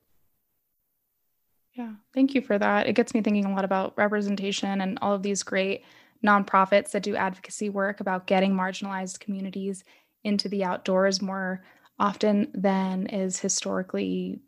Yeah, 1.74 1.92
thank 2.14 2.34
you 2.34 2.40
for 2.40 2.58
that. 2.58 2.88
It 2.88 2.94
gets 2.94 3.14
me 3.14 3.20
thinking 3.20 3.44
a 3.44 3.54
lot 3.54 3.64
about 3.64 3.96
representation 3.96 4.80
and 4.80 4.98
all 5.02 5.14
of 5.14 5.22
these 5.22 5.42
great 5.42 5.84
nonprofits 6.24 6.90
that 6.92 7.02
do 7.02 7.14
advocacy 7.14 7.68
work 7.68 8.00
about 8.00 8.26
getting 8.26 8.54
marginalized 8.54 9.20
communities 9.20 9.84
into 10.24 10.48
the 10.48 10.64
outdoors 10.64 11.22
more 11.22 11.62
often 11.98 12.50
than 12.54 13.06
is 13.06 13.38
historically 13.38 14.40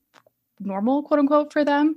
normal, 0.59 1.03
quote 1.03 1.21
unquote, 1.21 1.53
for 1.53 1.65
them. 1.65 1.97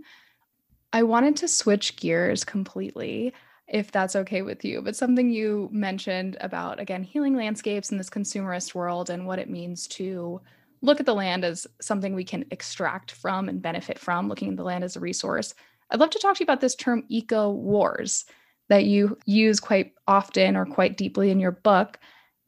I 0.94 1.04
wanted 1.04 1.38
to 1.38 1.48
switch 1.48 1.96
gears 1.96 2.44
completely 2.44 3.34
if 3.68 3.92
that's 3.92 4.16
okay 4.16 4.42
with 4.42 4.64
you. 4.64 4.82
But 4.82 4.96
something 4.96 5.30
you 5.30 5.70
mentioned 5.72 6.38
about, 6.40 6.80
again, 6.80 7.04
healing 7.04 7.36
landscapes 7.36 7.92
in 7.92 7.98
this 7.98 8.10
consumerist 8.10 8.76
world 8.76 9.10
and 9.10 9.26
what 9.26 9.40
it 9.40 9.50
means 9.50 9.88
to 9.90 10.40
look 10.82 11.00
at 11.00 11.06
the 11.06 11.16
land 11.16 11.44
as 11.44 11.66
something 11.82 12.14
we 12.14 12.24
can 12.24 12.46
extract 12.52 13.12
from 13.12 13.50
and 13.50 13.62
benefit 13.62 13.98
from, 13.98 14.30
looking 14.30 14.52
at 14.52 14.58
the 14.58 14.64
land 14.64 14.84
as 14.84 14.96
a 14.96 15.00
resource. 15.00 15.56
I'd 15.90 16.00
love 16.00 16.12
to 16.12 16.20
talk 16.20 16.36
to 16.36 16.42
you 16.42 16.46
about 16.46 16.62
this 16.62 16.76
term 16.76 17.04
eco 17.10 17.50
wars 17.50 18.26
that 18.70 18.86
you 18.86 19.18
use 19.26 19.60
quite 19.60 19.94
often 20.08 20.56
or 20.56 20.66
quite 20.66 20.98
deeply 20.98 21.32
in 21.32 21.40
your 21.40 21.52
book. 21.52 22.00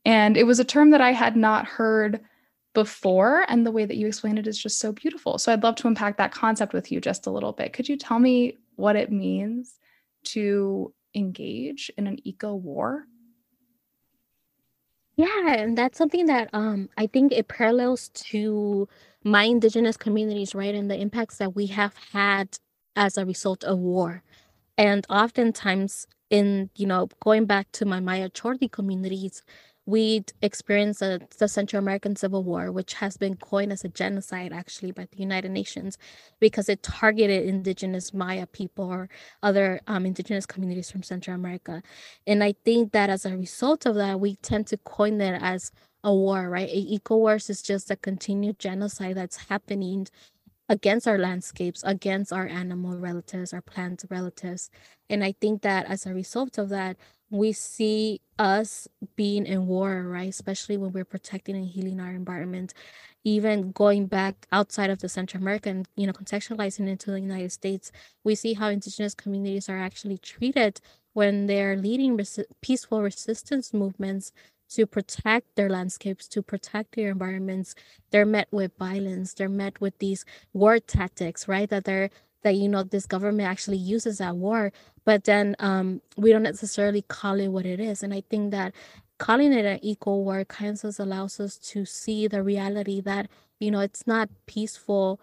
And 0.06 0.38
it 0.38 0.46
was 0.46 0.60
a 0.60 0.66
term 0.66 0.92
that 0.92 1.02
I 1.02 1.12
had 1.12 1.36
not 1.36 1.66
heard 1.66 2.22
before. 2.74 3.46
And 3.50 3.66
the 3.66 3.72
way 3.72 3.86
that 3.86 3.98
you 3.98 4.08
explain 4.08 4.38
it 4.38 4.48
is 4.48 4.62
just 4.62 4.80
so 4.80 4.92
beautiful. 4.92 5.38
So 5.38 5.52
I'd 5.52 5.64
love 5.64 5.76
to 5.78 5.88
unpack 5.88 6.18
that 6.18 6.32
concept 6.32 6.74
with 6.74 6.92
you 6.92 7.02
just 7.02 7.28
a 7.28 7.32
little 7.32 7.54
bit. 7.54 7.74
Could 7.74 7.90
you 7.90 7.98
tell 7.98 8.20
me 8.20 8.58
what 8.76 8.96
it 8.96 9.12
means 9.12 9.76
to 10.26 10.94
engage 11.16 11.92
in 11.98 12.08
an 12.08 12.18
eco 12.28 12.56
war? 12.56 13.08
Yeah, 15.16 15.54
and 15.56 15.78
that's 15.78 15.98
something 15.98 16.28
that 16.28 16.50
um 16.54 16.90
I 16.98 17.08
think 17.08 17.32
it 17.32 17.48
parallels 17.48 18.10
to 18.30 18.88
my 19.24 19.44
indigenous 19.44 19.98
communities, 19.98 20.54
right? 20.56 20.76
And 20.76 20.90
the 20.92 20.98
impacts 21.00 21.38
that 21.38 21.56
we 21.56 21.68
have 21.68 21.96
had 22.14 22.58
as 22.96 23.18
a 23.18 23.26
result 23.26 23.64
of 23.64 23.80
war. 23.80 24.24
And 24.78 25.06
oftentimes 25.10 26.08
in, 26.32 26.70
you 26.76 26.88
know, 26.88 27.10
going 27.22 27.46
back 27.46 27.72
to 27.74 27.86
my 27.86 28.00
Maya 28.02 28.30
Ch'orti' 28.30 28.72
communities, 28.72 29.44
we 29.88 30.26
experienced 30.42 31.02
a, 31.02 31.22
the 31.40 31.48
Central 31.48 31.82
American 31.82 32.18
Civil 32.18 32.44
War, 32.44 32.74
which 32.74 32.96
has 32.96 33.16
been 33.16 33.38
coined 33.38 33.72
as 33.72 33.86
a 33.86 33.88
genocide 33.88 34.52
actually 34.52 34.92
by 34.92 35.08
the 35.10 35.18
United 35.18 35.50
Nations 35.50 35.98
because 36.42 36.68
it 36.68 36.84
targeted 36.84 37.46
indigenous 37.46 38.14
Maya 38.14 38.48
people 38.48 38.86
or 38.86 39.10
other 39.42 39.80
um, 39.88 40.06
indigenous 40.06 40.46
communities 40.46 40.92
from 40.92 41.04
Central 41.04 41.36
America. 41.36 41.82
And 42.28 42.44
I 42.44 42.54
think 42.66 42.92
that 42.92 43.10
as 43.10 43.26
a 43.26 43.38
result 43.38 43.86
of 43.86 43.96
that, 43.96 44.20
we 44.20 44.36
tend 44.36 44.68
to 44.68 44.78
coin 44.78 45.22
it 45.22 45.42
as 45.42 45.72
a 46.04 46.14
war, 46.14 46.50
right? 46.50 46.70
Eco 46.70 47.16
wars 47.16 47.50
is 47.50 47.62
just 47.62 47.90
a 47.90 47.96
continued 47.96 48.60
genocide 48.60 49.16
that's 49.16 49.48
happening 49.48 50.08
against 50.70 51.08
our 51.08 51.18
landscapes, 51.18 51.82
against 51.86 52.34
our 52.34 52.46
animal 52.46 52.98
relatives, 52.98 53.54
our 53.54 53.62
plant 53.62 54.04
relatives. 54.10 54.70
And 55.10 55.24
I 55.24 55.34
think 55.40 55.62
that 55.62 55.86
as 55.86 56.06
a 56.06 56.14
result 56.14 56.58
of 56.58 56.68
that, 56.70 56.98
we 57.30 57.52
see 57.52 58.22
us 58.40 58.88
being 59.16 59.46
in 59.46 59.68
war, 59.68 60.04
right? 60.04 60.30
Especially 60.30 60.78
when 60.78 60.92
we're 60.94 61.06
protecting 61.06 61.56
and 61.56 61.68
healing 61.68 62.00
our 62.00 62.12
environment. 62.12 62.74
Even 63.24 63.72
going 63.72 64.06
back 64.08 64.48
outside 64.52 64.90
of 64.90 65.00
the 65.00 65.10
Central 65.10 65.42
America 65.44 65.70
and, 65.70 65.88
you 65.98 66.08
know, 66.08 66.14
contextualizing 66.14 66.88
into 66.88 67.12
the 67.12 67.20
United 67.20 67.52
States, 67.52 67.92
we 68.24 68.36
see 68.36 68.54
how 68.54 68.70
indigenous 68.70 69.14
communities 69.14 69.68
are 69.68 69.78
actually 69.78 70.18
treated 70.18 70.80
when 71.14 71.48
they're 71.48 71.76
leading 71.76 72.16
res- 72.16 72.40
peaceful 72.62 73.02
resistance 73.02 73.74
movements 73.74 74.32
to 74.70 74.86
protect 74.86 75.56
their 75.56 75.70
landscapes, 75.70 76.28
to 76.28 76.42
protect 76.42 76.96
their 76.96 77.10
environments, 77.10 77.74
they're 78.12 78.26
met 78.26 78.48
with 78.52 78.72
violence. 78.78 79.34
They're 79.34 79.50
met 79.50 79.80
with 79.80 79.98
these 80.00 80.26
war 80.54 80.80
tactics, 80.80 81.48
right? 81.48 81.70
That 81.70 81.86
they're 81.86 82.10
that 82.44 82.56
you 82.56 82.70
know 82.70 82.84
this 82.84 83.06
government 83.06 83.48
actually 83.48 83.78
uses 83.78 84.22
at 84.22 84.36
war, 84.36 84.72
but 85.06 85.26
then 85.26 85.56
um, 85.60 86.02
we 86.18 86.32
don't 86.32 86.44
necessarily 86.44 87.02
call 87.04 87.40
it 87.40 87.50
what 87.50 87.66
it 87.66 87.80
is. 87.80 88.04
And 88.04 88.14
I 88.14 88.24
think 88.30 88.52
that 88.52 88.74
calling 89.18 89.54
it 89.54 89.66
an 89.66 89.80
eco 89.84 90.16
war 90.18 90.46
kind 90.46 90.80
of 90.84 91.00
allows 91.00 91.40
us 91.40 91.58
to 91.58 91.86
see 91.86 92.28
the 92.28 92.44
reality 92.44 93.02
that 93.02 93.28
you 93.60 93.72
know 93.72 93.80
it's 93.80 94.08
not 94.08 94.30
peaceful 94.46 95.20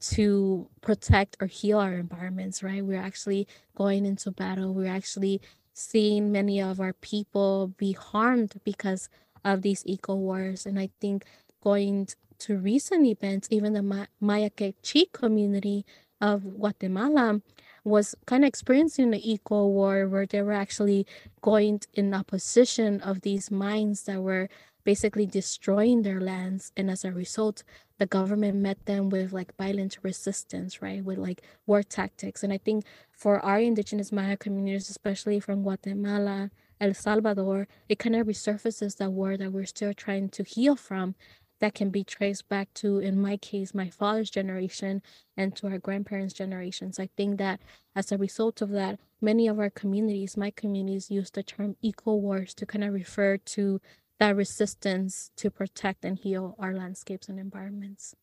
to 0.00 0.68
protect 0.80 1.36
or 1.40 1.46
heal 1.46 1.78
our 1.78 1.94
environments, 1.94 2.62
right? 2.62 2.84
We're 2.84 3.00
actually 3.00 3.46
going 3.76 4.06
into 4.06 4.30
battle. 4.30 4.74
We're 4.74 4.92
actually 4.92 5.40
seeing 5.74 6.32
many 6.32 6.60
of 6.60 6.80
our 6.80 6.92
people 6.92 7.68
be 7.76 7.92
harmed 7.92 8.54
because 8.64 9.08
of 9.44 9.62
these 9.62 9.82
eco 9.86 10.14
wars. 10.14 10.66
And 10.66 10.78
I 10.78 10.90
think 11.00 11.24
going 11.62 12.08
to 12.40 12.58
recent 12.58 13.06
events, 13.06 13.48
even 13.50 13.72
the 13.72 13.82
Ma- 13.82 14.06
Maya 14.20 14.50
Q'eqchi' 14.50 15.12
community 15.12 15.84
of 16.22 16.44
Guatemala 16.58 17.42
was 17.84 18.14
kind 18.26 18.44
of 18.44 18.48
experiencing 18.48 19.10
the 19.10 19.32
eco 19.32 19.66
war 19.66 20.08
where 20.08 20.24
they 20.24 20.40
were 20.40 20.52
actually 20.52 21.04
going 21.42 21.80
in 21.92 22.14
opposition 22.14 23.00
of 23.00 23.22
these 23.22 23.50
mines 23.50 24.04
that 24.04 24.22
were 24.22 24.48
basically 24.84 25.26
destroying 25.26 26.02
their 26.02 26.20
lands. 26.20 26.72
And 26.76 26.90
as 26.90 27.04
a 27.04 27.12
result 27.12 27.64
the 27.98 28.06
government 28.06 28.56
met 28.56 28.84
them 28.86 29.10
with 29.10 29.32
like 29.32 29.56
violent 29.56 29.98
resistance 30.02 30.80
right? 30.82 31.04
With 31.04 31.18
like 31.18 31.42
war 31.66 31.82
tactics. 31.82 32.42
And 32.42 32.52
i 32.52 32.58
think 32.58 32.84
for 33.10 33.38
our 33.40 33.60
indigenous 33.60 34.12
maya 34.12 34.36
communities 34.36 34.88
especially 34.90 35.40
from 35.40 35.62
guatemala 35.62 36.50
el 36.80 36.94
salvador 36.94 37.68
it 37.88 37.98
kind 38.00 38.16
of 38.16 38.26
resurfaces 38.26 38.96
that 38.96 39.12
war 39.12 39.36
that 39.36 39.52
we're 39.52 39.64
still 39.64 39.94
trying 39.94 40.28
to 40.28 40.42
heal 40.42 40.74
from 40.76 41.14
that 41.62 41.74
can 41.74 41.88
be 41.88 42.04
traced 42.04 42.46
back 42.50 42.68
to 42.74 42.98
in 42.98 43.18
my 43.18 43.38
case 43.38 43.72
my 43.72 43.88
father's 43.88 44.28
generation 44.28 45.00
and 45.38 45.56
to 45.56 45.66
our 45.68 45.78
grandparents 45.78 46.34
generations 46.34 46.98
i 46.98 47.08
think 47.16 47.38
that 47.38 47.58
as 47.96 48.12
a 48.12 48.18
result 48.18 48.60
of 48.60 48.68
that 48.68 48.98
many 49.22 49.48
of 49.48 49.58
our 49.58 49.70
communities 49.70 50.36
my 50.36 50.50
communities 50.50 51.10
use 51.10 51.30
the 51.30 51.42
term 51.42 51.76
eco 51.80 52.14
wars 52.14 52.52
to 52.52 52.66
kind 52.66 52.84
of 52.84 52.92
refer 52.92 53.38
to 53.38 53.80
that 54.22 54.36
resistance 54.36 55.32
to 55.34 55.50
protect 55.50 56.04
and 56.04 56.16
heal 56.16 56.54
our 56.60 56.72
landscapes 56.72 57.28
and 57.28 57.40
environments. 57.40 58.14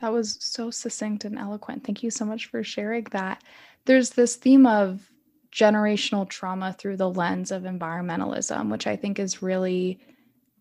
That 0.00 0.12
was 0.12 0.38
so 0.40 0.70
succinct 0.70 1.24
and 1.24 1.36
eloquent. 1.36 1.82
Thank 1.82 2.04
you 2.04 2.10
so 2.12 2.24
much 2.24 2.46
for 2.46 2.62
sharing 2.62 3.02
that. 3.10 3.42
There's 3.84 4.10
this 4.10 4.36
theme 4.36 4.64
of 4.64 5.10
generational 5.52 6.28
trauma 6.28 6.72
through 6.72 6.98
the 6.98 7.10
lens 7.10 7.50
of 7.50 7.64
environmentalism, 7.64 8.70
which 8.70 8.86
I 8.86 8.94
think 8.94 9.18
is 9.18 9.42
really 9.42 9.98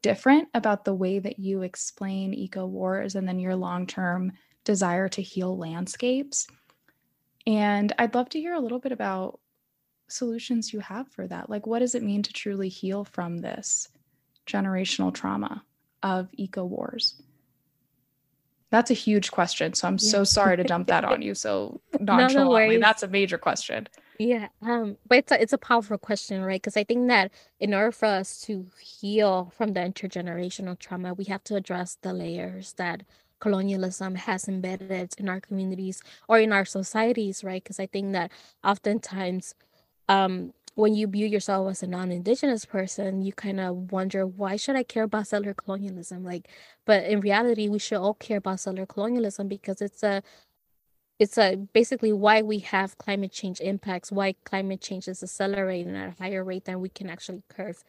different 0.02 0.50
about 0.54 0.86
the 0.86 0.94
way 0.94 1.20
that 1.20 1.40
you 1.40 1.62
explain 1.62 2.34
eco 2.34 2.66
wars 2.66 3.16
and 3.16 3.28
then 3.28 3.40
your 3.40 3.56
long 3.56 3.88
term 3.88 4.32
desire 4.64 5.10
to 5.10 5.22
heal 5.22 5.58
landscapes. 5.58 6.48
And 7.48 7.92
I'd 7.98 8.16
love 8.16 8.30
to 8.30 8.40
hear 8.40 8.54
a 8.54 8.60
little 8.60 8.80
bit 8.80 8.92
about 8.92 9.40
solutions 10.08 10.74
you 10.74 10.80
have 10.80 11.08
for 11.10 11.28
that. 11.28 11.50
Like, 11.50 11.66
what 11.66 11.80
does 11.80 11.96
it 11.96 12.04
mean 12.04 12.22
to 12.24 12.34
truly 12.34 12.70
heal 12.70 13.04
from 13.04 13.38
this? 13.38 13.88
generational 14.48 15.14
trauma 15.14 15.64
of 16.04 16.30
eco 16.34 16.66
wars? 16.66 17.22
That's 18.70 18.92
a 18.92 18.96
huge 18.96 19.32
question. 19.32 19.74
So 19.74 19.88
I'm 19.88 19.96
yeah. 19.96 20.12
so 20.12 20.24
sorry 20.24 20.58
to 20.58 20.64
dump 20.64 20.88
that 20.88 21.04
on 21.04 21.22
you 21.22 21.36
so 21.36 21.82
nonchalantly. 22.00 22.78
no, 22.78 22.88
That's 22.88 23.04
a 23.04 23.08
major 23.08 23.38
question. 23.38 23.88
Yeah, 24.24 24.50
um, 24.62 24.98
but 25.08 25.18
it's 25.20 25.32
a, 25.32 25.42
it's 25.42 25.54
a 25.54 25.58
powerful 25.58 25.98
question, 25.98 26.44
right? 26.44 26.62
Because 26.62 26.78
I 26.78 26.84
think 26.84 27.08
that 27.08 27.32
in 27.60 27.74
order 27.74 27.92
for 27.92 28.06
us 28.06 28.40
to 28.42 28.68
heal 28.80 29.52
from 29.58 29.74
the 29.74 29.80
intergenerational 29.80 30.78
trauma, 30.78 31.14
we 31.16 31.24
have 31.26 31.44
to 31.46 31.56
address 31.56 31.98
the 32.02 32.14
layers 32.14 32.74
that 32.74 33.02
colonialism 33.40 34.14
has 34.16 34.48
embedded 34.48 35.16
in 35.18 35.28
our 35.28 35.40
communities 35.42 36.04
or 36.28 36.40
in 36.40 36.54
our 36.54 36.66
societies, 36.66 37.44
right? 37.44 37.64
Because 37.64 37.80
I 37.80 37.88
think 37.88 38.12
that 38.14 38.32
oftentimes 38.64 39.56
um, 40.10 40.54
when 40.76 40.96
you 40.96 41.08
view 41.08 41.28
yourself 41.28 41.70
as 41.72 41.84
a 41.84 41.88
non-indigenous 41.88 42.66
person 42.66 43.22
you 43.22 43.34
kind 43.34 43.60
of 43.60 43.92
wonder 43.92 44.26
why 44.26 44.56
should 44.56 44.76
i 44.76 44.84
care 44.84 45.04
about 45.04 45.28
settler 45.28 45.54
colonialism 45.54 46.24
like 46.24 46.48
but 46.86 47.04
in 47.06 47.20
reality 47.20 47.68
we 47.70 47.80
should 47.80 47.98
all 47.98 48.14
care 48.16 48.38
about 48.38 48.60
settler 48.60 48.86
colonialism 48.86 49.48
because 49.48 49.82
it's 49.82 50.04
a 50.04 50.24
it's 51.22 51.38
a 51.40 51.58
basically 51.74 52.14
why 52.14 52.44
we 52.44 52.60
have 52.60 52.98
climate 53.00 53.32
change 53.32 53.62
impacts 53.62 54.12
why 54.12 54.34
climate 54.46 54.82
change 54.82 55.08
is 55.08 55.24
accelerating 55.24 55.96
at 55.96 56.10
a 56.10 56.24
higher 56.24 56.44
rate 56.44 56.66
than 56.66 56.82
we 56.82 56.90
can 56.90 57.10
actually 57.10 57.44
curve. 57.50 57.84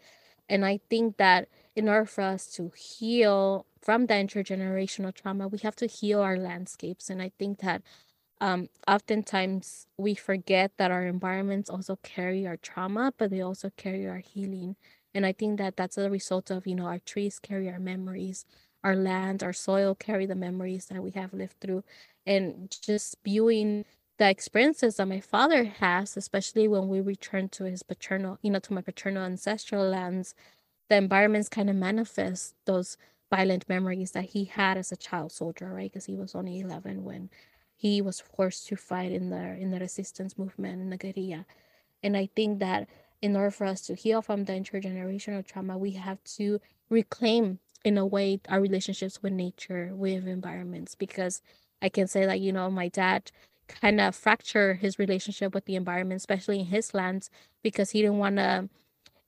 And 0.49 0.65
i 0.67 0.81
think 0.91 1.17
that 1.19 1.49
in 1.77 1.89
order 1.89 2.07
for 2.07 2.23
us 2.23 2.47
to 2.57 2.73
heal 2.77 3.67
from 3.81 4.07
the 4.07 4.15
intergenerational 4.15 5.15
trauma 5.15 5.49
we 5.49 5.59
have 5.61 5.77
to 5.79 5.87
heal 5.89 6.21
our 6.21 6.39
landscapes. 6.39 7.11
And 7.11 7.23
i 7.23 7.33
think 7.39 7.61
that 7.61 7.83
um, 8.41 8.69
oftentimes 8.89 9.87
we 9.97 10.15
forget 10.15 10.73
that 10.79 10.91
our 10.91 11.07
environments 11.07 11.71
also 11.71 11.97
carry 12.03 12.47
our 12.47 12.57
trauma, 12.57 13.13
but 13.19 13.31
they 13.31 13.41
also 13.41 13.71
carry 13.77 14.09
our 14.09 14.19
healing. 14.19 14.77
And 15.15 15.27
I 15.27 15.33
think 15.33 15.59
that 15.59 15.77
that's 15.77 15.99
a 15.99 16.11
result 16.11 16.51
of, 16.51 16.67
you 16.67 16.75
know, 16.75 16.87
our 16.87 16.99
trees 16.99 17.39
carry 17.39 17.71
our 17.71 17.79
memories, 17.79 18.45
our 18.85 18.97
land, 18.97 19.43
our 19.43 19.53
soil 19.53 19.95
carry 19.95 20.27
the 20.27 20.35
memories 20.35 20.87
that 20.87 21.03
we 21.03 21.11
have 21.13 21.33
lived 21.33 21.57
through. 21.61 21.85
And 22.27 22.71
just 22.83 23.17
viewing 23.25 23.85
the 24.19 24.29
experiences 24.29 24.97
that 24.97 25.09
my 25.09 25.21
father 25.21 25.65
has, 25.65 26.17
especially 26.17 26.69
when 26.69 26.89
we 26.89 27.01
return 27.01 27.49
to 27.51 27.65
his 27.65 27.83
paternal, 27.83 28.39
you 28.43 28.51
know, 28.51 28.59
to 28.61 28.73
my 28.73 28.81
paternal 28.83 29.25
ancestral 29.25 29.89
lands, 29.89 30.35
the 30.89 30.97
environments 30.97 31.49
kind 31.49 31.71
of 31.71 31.77
manifest 31.77 32.55
those 32.67 32.97
violent 33.31 33.69
memories 33.69 34.13
that 34.13 34.27
he 34.27 34.45
had 34.45 34.77
as 34.77 34.93
a 34.93 34.97
child 34.97 35.33
soldier, 35.33 35.73
right? 35.73 35.91
Because 35.91 36.07
he 36.07 36.17
was 36.17 36.35
only 36.35 36.61
11 36.61 37.05
when 37.05 37.31
he 37.75 38.01
was 38.03 38.21
forced 38.21 38.67
to 38.69 38.77
fight 38.77 39.11
in 39.13 39.31
the 39.31 39.57
in 39.57 39.71
the 39.71 39.81
resistance 39.81 40.39
movement 40.39 40.81
in 40.83 40.91
the 40.91 40.97
guerrilla. 40.97 41.47
And 42.03 42.17
I 42.17 42.29
think 42.37 42.59
that 42.61 42.89
in 43.23 43.37
order 43.37 43.51
for 43.51 43.67
us 43.67 43.83
to 43.83 43.95
heal 43.95 44.23
from 44.23 44.45
the 44.45 44.53
intergenerational 44.53 45.47
trauma, 45.47 45.79
we 45.79 45.93
have 45.93 46.23
to 46.37 46.61
reclaim 46.91 47.61
in 47.85 47.99
a 47.99 48.07
way 48.07 48.41
our 48.49 48.61
relationships 48.61 49.23
with 49.23 49.33
nature, 49.33 49.91
with 49.95 50.27
environments. 50.27 50.95
Because 50.95 51.43
I 51.81 51.89
can 51.89 52.07
say 52.07 52.27
that, 52.27 52.41
you 52.41 52.53
know, 52.53 52.71
my 52.71 52.89
dad 52.89 53.31
kind 53.69 54.01
of 54.01 54.15
fractured 54.15 54.79
his 54.79 54.99
relationship 54.99 55.55
with 55.55 55.65
the 55.65 55.77
environment, 55.77 56.19
especially 56.19 56.61
in 56.61 56.67
his 56.67 56.95
lands, 56.95 57.31
because 57.63 57.91
he 57.91 58.03
didn't 58.03 58.19
want 58.19 58.37
to 58.37 58.69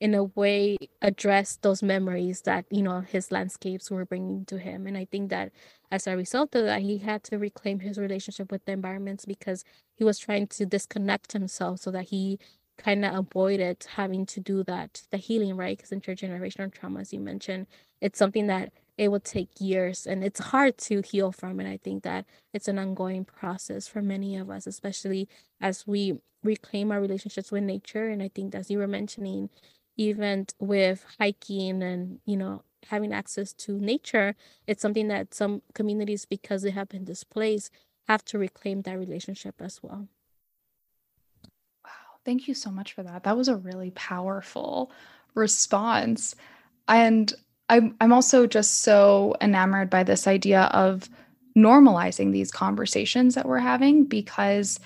in 0.00 0.14
a 0.14 0.24
way 0.24 0.76
address 1.00 1.56
those 1.62 1.82
memories 1.82 2.42
that 2.42 2.64
you 2.70 2.82
know 2.82 3.00
his 3.00 3.30
landscapes 3.30 3.90
were 3.90 4.04
bringing 4.04 4.44
to 4.44 4.58
him 4.58 4.86
and 4.86 4.96
i 4.96 5.04
think 5.04 5.30
that 5.30 5.52
as 5.90 6.06
a 6.06 6.16
result 6.16 6.54
of 6.54 6.64
that 6.64 6.82
he 6.82 6.98
had 6.98 7.22
to 7.22 7.38
reclaim 7.38 7.80
his 7.80 7.96
relationship 7.96 8.50
with 8.50 8.64
the 8.64 8.72
environments 8.72 9.24
because 9.24 9.64
he 9.94 10.04
was 10.04 10.18
trying 10.18 10.46
to 10.46 10.66
disconnect 10.66 11.32
himself 11.32 11.80
so 11.80 11.90
that 11.90 12.04
he 12.08 12.38
kind 12.76 13.04
of 13.04 13.14
avoided 13.14 13.86
having 13.94 14.26
to 14.26 14.40
do 14.40 14.64
that 14.64 15.02
the 15.10 15.16
healing 15.16 15.56
right 15.56 15.76
because 15.78 15.90
intergenerational 15.90 16.72
trauma 16.72 17.00
as 17.00 17.12
you 17.12 17.20
mentioned 17.20 17.66
it's 18.04 18.18
something 18.18 18.46
that 18.46 18.72
it 18.96 19.08
will 19.08 19.20
take 19.20 19.48
years 19.58 20.06
and 20.06 20.22
it's 20.22 20.38
hard 20.38 20.78
to 20.78 21.00
heal 21.00 21.32
from 21.32 21.58
and 21.58 21.68
i 21.68 21.76
think 21.76 22.02
that 22.02 22.24
it's 22.52 22.68
an 22.68 22.78
ongoing 22.78 23.24
process 23.24 23.88
for 23.88 24.02
many 24.02 24.36
of 24.36 24.50
us 24.50 24.66
especially 24.66 25.28
as 25.60 25.86
we 25.86 26.14
reclaim 26.42 26.92
our 26.92 27.00
relationships 27.00 27.50
with 27.50 27.62
nature 27.62 28.08
and 28.08 28.22
i 28.22 28.30
think 28.34 28.54
as 28.54 28.70
you 28.70 28.78
were 28.78 28.86
mentioning 28.86 29.48
even 29.96 30.46
with 30.58 31.04
hiking 31.18 31.82
and 31.82 32.20
you 32.26 32.36
know 32.36 32.62
having 32.90 33.12
access 33.12 33.52
to 33.54 33.78
nature 33.78 34.36
it's 34.66 34.82
something 34.82 35.08
that 35.08 35.32
some 35.32 35.62
communities 35.72 36.26
because 36.26 36.62
they 36.62 36.70
have 36.70 36.88
been 36.88 37.04
displaced 37.04 37.72
have 38.08 38.24
to 38.26 38.38
reclaim 38.38 38.82
that 38.82 38.98
relationship 38.98 39.54
as 39.60 39.82
well. 39.82 40.08
Wow. 41.84 41.90
Thank 42.24 42.48
you 42.48 42.54
so 42.54 42.70
much 42.70 42.92
for 42.92 43.02
that. 43.02 43.24
That 43.24 43.36
was 43.36 43.48
a 43.48 43.56
really 43.56 43.90
powerful 43.92 44.90
response. 45.34 46.34
And 46.86 47.32
i'm, 47.68 47.94
I'm 48.00 48.12
also 48.12 48.46
just 48.46 48.80
so 48.80 49.34
enamored 49.40 49.90
by 49.90 50.02
this 50.02 50.26
idea 50.26 50.62
of 50.72 51.08
normalizing 51.56 52.32
these 52.32 52.50
conversations 52.50 53.34
that 53.34 53.46
we're 53.46 53.58
having 53.58 54.04
because 54.04 54.80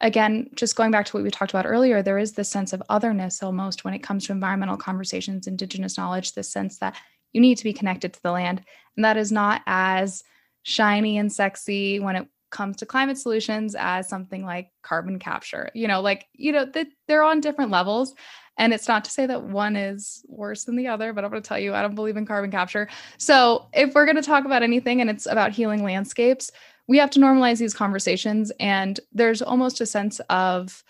again, 0.00 0.50
just 0.54 0.76
going 0.76 0.90
back 0.90 1.06
to 1.06 1.16
what 1.16 1.22
we 1.22 1.30
talked 1.30 1.52
about 1.52 1.66
earlier, 1.66 2.02
there 2.02 2.18
is 2.18 2.32
this 2.32 2.50
sense 2.50 2.72
of 2.72 2.82
otherness 2.88 3.42
almost 3.42 3.84
when 3.84 3.94
it 3.94 4.02
comes 4.02 4.26
to 4.26 4.32
environmental 4.32 4.76
conversations, 4.76 5.46
indigenous 5.46 5.96
knowledge, 5.96 6.32
this 6.32 6.50
sense 6.50 6.78
that 6.78 6.94
you 7.32 7.40
need 7.40 7.56
to 7.56 7.64
be 7.64 7.72
connected 7.72 8.12
to 8.12 8.22
the 8.22 8.30
land. 8.30 8.62
And 8.96 9.04
that 9.04 9.16
is 9.16 9.32
not 9.32 9.62
as 9.66 10.22
shiny 10.62 11.18
and 11.18 11.32
sexy 11.32 12.00
when 12.00 12.16
it 12.16 12.28
comes 12.50 12.76
to 12.76 12.86
climate 12.86 13.18
solutions 13.18 13.74
as 13.74 14.08
something 14.08 14.44
like 14.44 14.70
carbon 14.82 15.18
capture. 15.18 15.70
You 15.74 15.88
know, 15.88 16.00
like, 16.00 16.26
you 16.34 16.52
know, 16.52 16.66
that 16.66 16.86
they're 17.08 17.24
on 17.24 17.40
different 17.40 17.70
levels. 17.70 18.14
And 18.56 18.72
it's 18.72 18.86
not 18.86 19.04
to 19.04 19.10
say 19.10 19.26
that 19.26 19.44
one 19.44 19.76
is 19.76 20.24
worse 20.28 20.64
than 20.64 20.76
the 20.76 20.86
other, 20.86 21.12
but 21.12 21.24
I'm 21.24 21.30
going 21.30 21.42
to 21.42 21.48
tell 21.48 21.58
you, 21.58 21.74
I 21.74 21.82
don't 21.82 21.94
believe 21.94 22.16
in 22.16 22.26
carbon 22.26 22.50
capture. 22.50 22.88
So 23.18 23.66
if 23.72 23.94
we're 23.94 24.06
going 24.06 24.16
to 24.16 24.22
talk 24.22 24.44
about 24.44 24.62
anything 24.62 25.00
and 25.00 25.10
it's 25.10 25.26
about 25.26 25.52
healing 25.52 25.82
landscapes, 25.82 26.50
we 26.86 26.98
have 26.98 27.10
to 27.10 27.18
normalize 27.18 27.58
these 27.58 27.74
conversations 27.74 28.52
and 28.60 29.00
there's 29.12 29.42
almost 29.42 29.80
a 29.80 29.86
sense 29.86 30.20
of 30.30 30.84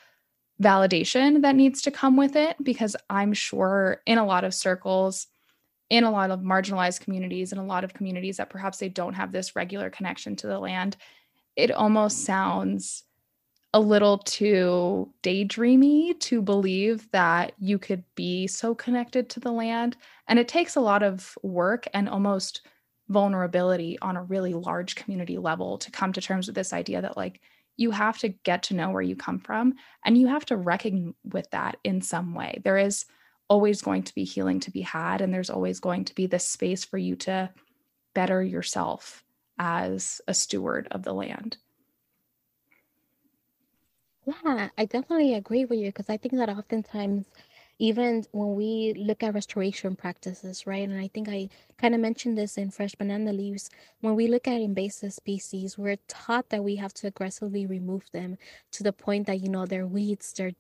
validation 0.63 1.43
that 1.43 1.57
needs 1.57 1.83
to 1.83 1.91
come 1.91 2.17
with 2.17 2.37
it 2.37 2.55
because 2.63 2.95
i'm 3.11 3.33
sure 3.33 4.01
in 4.07 4.19
a 4.19 4.25
lot 4.25 4.45
of 4.45 4.55
circles 4.55 5.27
in 5.91 6.05
a 6.05 6.11
lot 6.11 6.31
of 6.31 6.41
marginalized 6.41 7.01
communities 7.01 7.53
in 7.53 7.59
a 7.59 7.65
lot 7.65 7.85
of 7.85 7.95
communities 7.95 8.39
that 8.39 8.51
perhaps 8.51 8.79
they 8.79 8.89
don't 8.89 9.15
have 9.15 9.33
this 9.33 9.55
regular 9.55 9.91
connection 9.91 10.35
to 10.37 10.47
the 10.47 10.59
land, 10.59 10.97
it 11.57 11.71
almost 11.71 12.25
sounds 12.25 13.05
a 13.75 13.81
little 13.81 14.19
too 14.19 15.13
daydreamy 15.25 16.19
to 16.21 16.41
believe 16.41 17.11
that 17.11 17.51
you 17.59 17.77
could 17.77 18.05
be 18.15 18.47
so 18.47 18.73
connected 18.73 19.29
to 19.29 19.41
the 19.41 19.51
land. 19.51 19.97
And 20.29 20.39
it 20.39 20.47
takes 20.47 20.77
a 20.77 20.81
lot 20.81 21.03
of 21.03 21.37
work 21.43 21.89
and 21.93 22.09
almost 22.09 22.61
vulnerability 23.09 23.99
on 24.01 24.17
a 24.17 24.23
really 24.23 24.55
large 24.55 24.95
community 24.95 25.39
level 25.39 25.77
to 25.79 25.91
come 25.91 26.13
to 26.13 26.21
terms 26.21 26.47
with 26.47 26.55
this 26.55 26.73
idea 26.73 27.03
that, 27.03 27.17
like, 27.17 27.41
you 27.77 27.91
have 27.91 28.17
to 28.19 28.29
get 28.29 28.63
to 28.63 28.75
know 28.75 28.91
where 28.91 29.03
you 29.03 29.17
come 29.17 29.41
from 29.41 29.75
and 30.05 30.17
you 30.17 30.29
have 30.29 30.47
to 30.47 30.57
reckon 30.57 31.13
with 31.25 31.51
that 31.51 31.77
in 31.83 32.01
some 32.01 32.33
way. 32.33 32.61
There 32.63 32.79
is 32.79 33.07
always 33.49 33.83
going 33.83 34.05
to 34.05 34.15
be 34.15 34.23
healing 34.23 34.61
to 34.61 34.71
be 34.71 34.83
had, 34.83 35.21
and 35.21 35.35
there's 35.35 35.51
always 35.51 35.81
going 35.81 36.05
to 36.05 36.15
be 36.15 36.27
this 36.27 36.47
space 36.47 36.85
for 36.85 36.97
you 36.97 37.17
to 37.17 37.51
better 38.15 38.41
yourself 38.41 39.25
as 39.59 40.21
a 40.29 40.33
steward 40.33 40.87
of 40.93 41.03
the 41.03 41.13
land. 41.13 41.57
Yeah, 44.27 44.71
I 44.79 44.85
definitely 44.87 45.35
agree 45.35 45.65
with 45.65 45.79
you 45.79 45.87
because 45.89 46.09
I 46.09 46.17
think 46.17 46.35
that 46.35 46.49
oftentimes, 46.49 47.27
even 47.79 48.25
when 48.33 48.55
we 48.55 48.95
look 48.97 49.23
at 49.23 49.35
restoration 49.35 49.97
practices, 49.97 50.67
right? 50.67 50.89
And 50.89 50.99
I 50.99 51.09
think 51.09 51.29
I 51.29 51.49
kind 51.77 51.95
of 51.95 52.01
mentioned 52.01 52.39
this 52.39 52.57
in 52.57 52.71
Fresh 52.71 52.95
Banana 52.95 53.33
Leaves. 53.33 53.69
When 54.01 54.15
we 54.15 54.27
look 54.29 54.49
at 54.49 54.61
invasive 54.61 55.13
species, 55.13 55.77
we're 55.77 55.99
taught 56.09 56.49
that 56.51 56.65
we 56.65 56.77
have 56.77 56.95
to 56.95 57.07
aggressively 57.09 57.67
remove 57.67 58.05
them 58.13 58.39
to 58.73 58.83
the 58.83 58.93
point 58.93 59.27
that, 59.27 59.41
you 59.41 59.49
know, 59.51 59.67
they're 59.67 59.87
weeds, 59.87 60.33
they're 60.33 60.53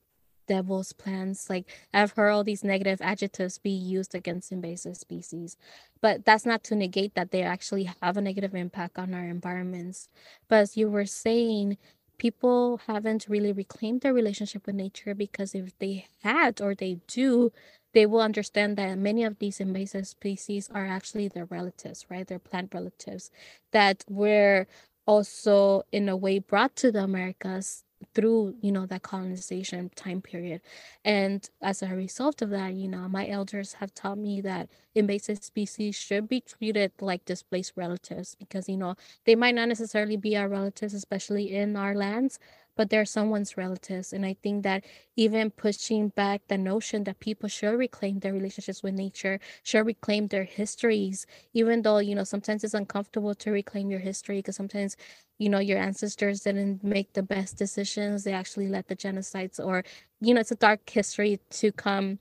devil's 0.47 0.93
plants. 0.93 1.49
Like 1.49 1.67
I've 1.95 2.13
heard 2.13 2.31
all 2.31 2.45
these 2.45 2.65
negative 2.65 3.01
adjectives 3.01 3.59
be 3.59 3.71
used 3.71 4.15
against 4.15 4.53
invasive 4.53 4.97
species, 4.97 5.57
but 6.03 6.25
that's 6.27 6.45
not 6.45 6.63
to 6.65 6.75
negate 6.75 7.15
that 7.15 7.31
they 7.31 7.43
actually 7.43 7.91
have 8.03 8.17
a 8.19 8.21
negative 8.21 8.55
impact 8.55 8.99
on 8.99 9.15
our 9.15 9.25
environments. 9.25 10.09
But 10.49 10.57
as 10.57 10.77
you 10.77 10.91
were 10.91 11.07
saying, 11.07 11.79
people 12.19 12.81
haven't 12.87 13.27
really 13.29 13.53
reclaimed 13.53 14.01
their 14.03 14.15
relationship 14.15 14.67
with 14.67 14.75
nature 14.77 15.15
because 15.15 15.55
if 15.55 15.77
they 15.79 16.07
had 16.23 16.61
or 16.61 16.75
they 16.75 16.99
do, 17.07 17.53
they 17.93 18.07
will 18.07 18.21
understand 18.21 18.77
that 18.77 18.99
many 18.99 19.25
of 19.25 19.39
these 19.39 19.61
invasive 19.61 20.07
species 20.07 20.69
are 20.75 20.87
actually 20.87 21.29
their 21.29 21.45
relatives, 21.47 22.07
right? 22.11 22.27
They're 22.27 22.39
plant 22.39 22.75
relatives 22.75 23.31
that 23.73 24.05
were 24.09 24.67
also 25.07 25.83
in 25.93 26.09
a 26.09 26.17
way 26.17 26.39
brought 26.39 26.77
to 26.77 26.91
the 26.93 27.03
Americas 27.05 27.85
through 28.15 28.55
you 28.61 28.73
know 28.73 28.87
that 28.87 29.03
colonization 29.03 29.91
time 29.97 30.21
period. 30.21 30.61
And 31.05 31.49
as 31.63 31.83
a 31.83 31.89
result 31.89 32.43
of 32.43 32.51
that 32.51 32.75
you 32.75 32.89
know 32.89 33.09
my 33.09 33.29
elders 33.29 33.75
have 33.75 33.95
taught 33.95 34.19
me 34.19 34.41
that 34.43 34.69
invasive 34.95 35.43
species 35.43 35.95
should 35.97 36.29
be 36.29 36.41
treated 36.41 36.93
like 37.01 37.25
displaced 37.25 37.73
relatives 37.77 38.35
because 38.39 38.69
you 38.69 38.77
know 38.77 38.95
they 39.25 39.35
might 39.35 39.55
not 39.55 39.69
necessarily 39.69 40.17
be 40.17 40.37
our 40.37 40.49
relatives 40.49 40.95
especially 40.95 41.55
in 41.55 41.77
our 41.77 41.95
lands 41.95 42.39
but 42.77 42.91
they're 42.91 43.05
someone's 43.05 43.57
relatives. 43.57 44.13
And 44.13 44.25
I 44.27 44.37
think 44.43 44.63
that 44.65 44.85
even 45.17 45.51
pushing 45.51 46.09
back 46.09 46.43
the 46.49 46.59
notion 46.59 47.05
that 47.05 47.21
people 47.21 47.49
should 47.49 47.79
reclaim 47.79 48.21
their 48.21 48.33
relationships 48.33 48.83
with 48.83 48.95
nature, 48.95 49.41
should 49.63 49.87
reclaim 49.87 50.29
their 50.29 50.45
histories, 50.45 51.27
even 51.53 51.83
though, 51.83 51.99
you 51.99 52.15
know, 52.15 52.25
sometimes 52.25 52.65
it's 52.65 52.75
uncomfortable 52.75 53.35
to 53.37 53.51
reclaim 53.51 53.91
your 53.91 54.01
history 54.01 54.39
because 54.39 54.57
sometimes, 54.57 54.97
you 55.39 55.49
know, 55.49 55.59
your 55.61 55.79
ancestors 55.79 56.41
didn't 56.43 56.83
make 56.85 57.13
the 57.15 57.23
best 57.23 57.57
decisions. 57.59 58.25
They 58.25 58.33
actually 58.33 58.69
led 58.69 58.87
the 58.89 58.97
genocides, 58.97 59.59
or, 59.65 59.85
you 60.21 60.35
know, 60.35 60.41
it's 60.41 60.51
a 60.53 60.57
dark 60.57 60.89
history 60.89 61.41
to 61.51 61.73
come 61.73 62.19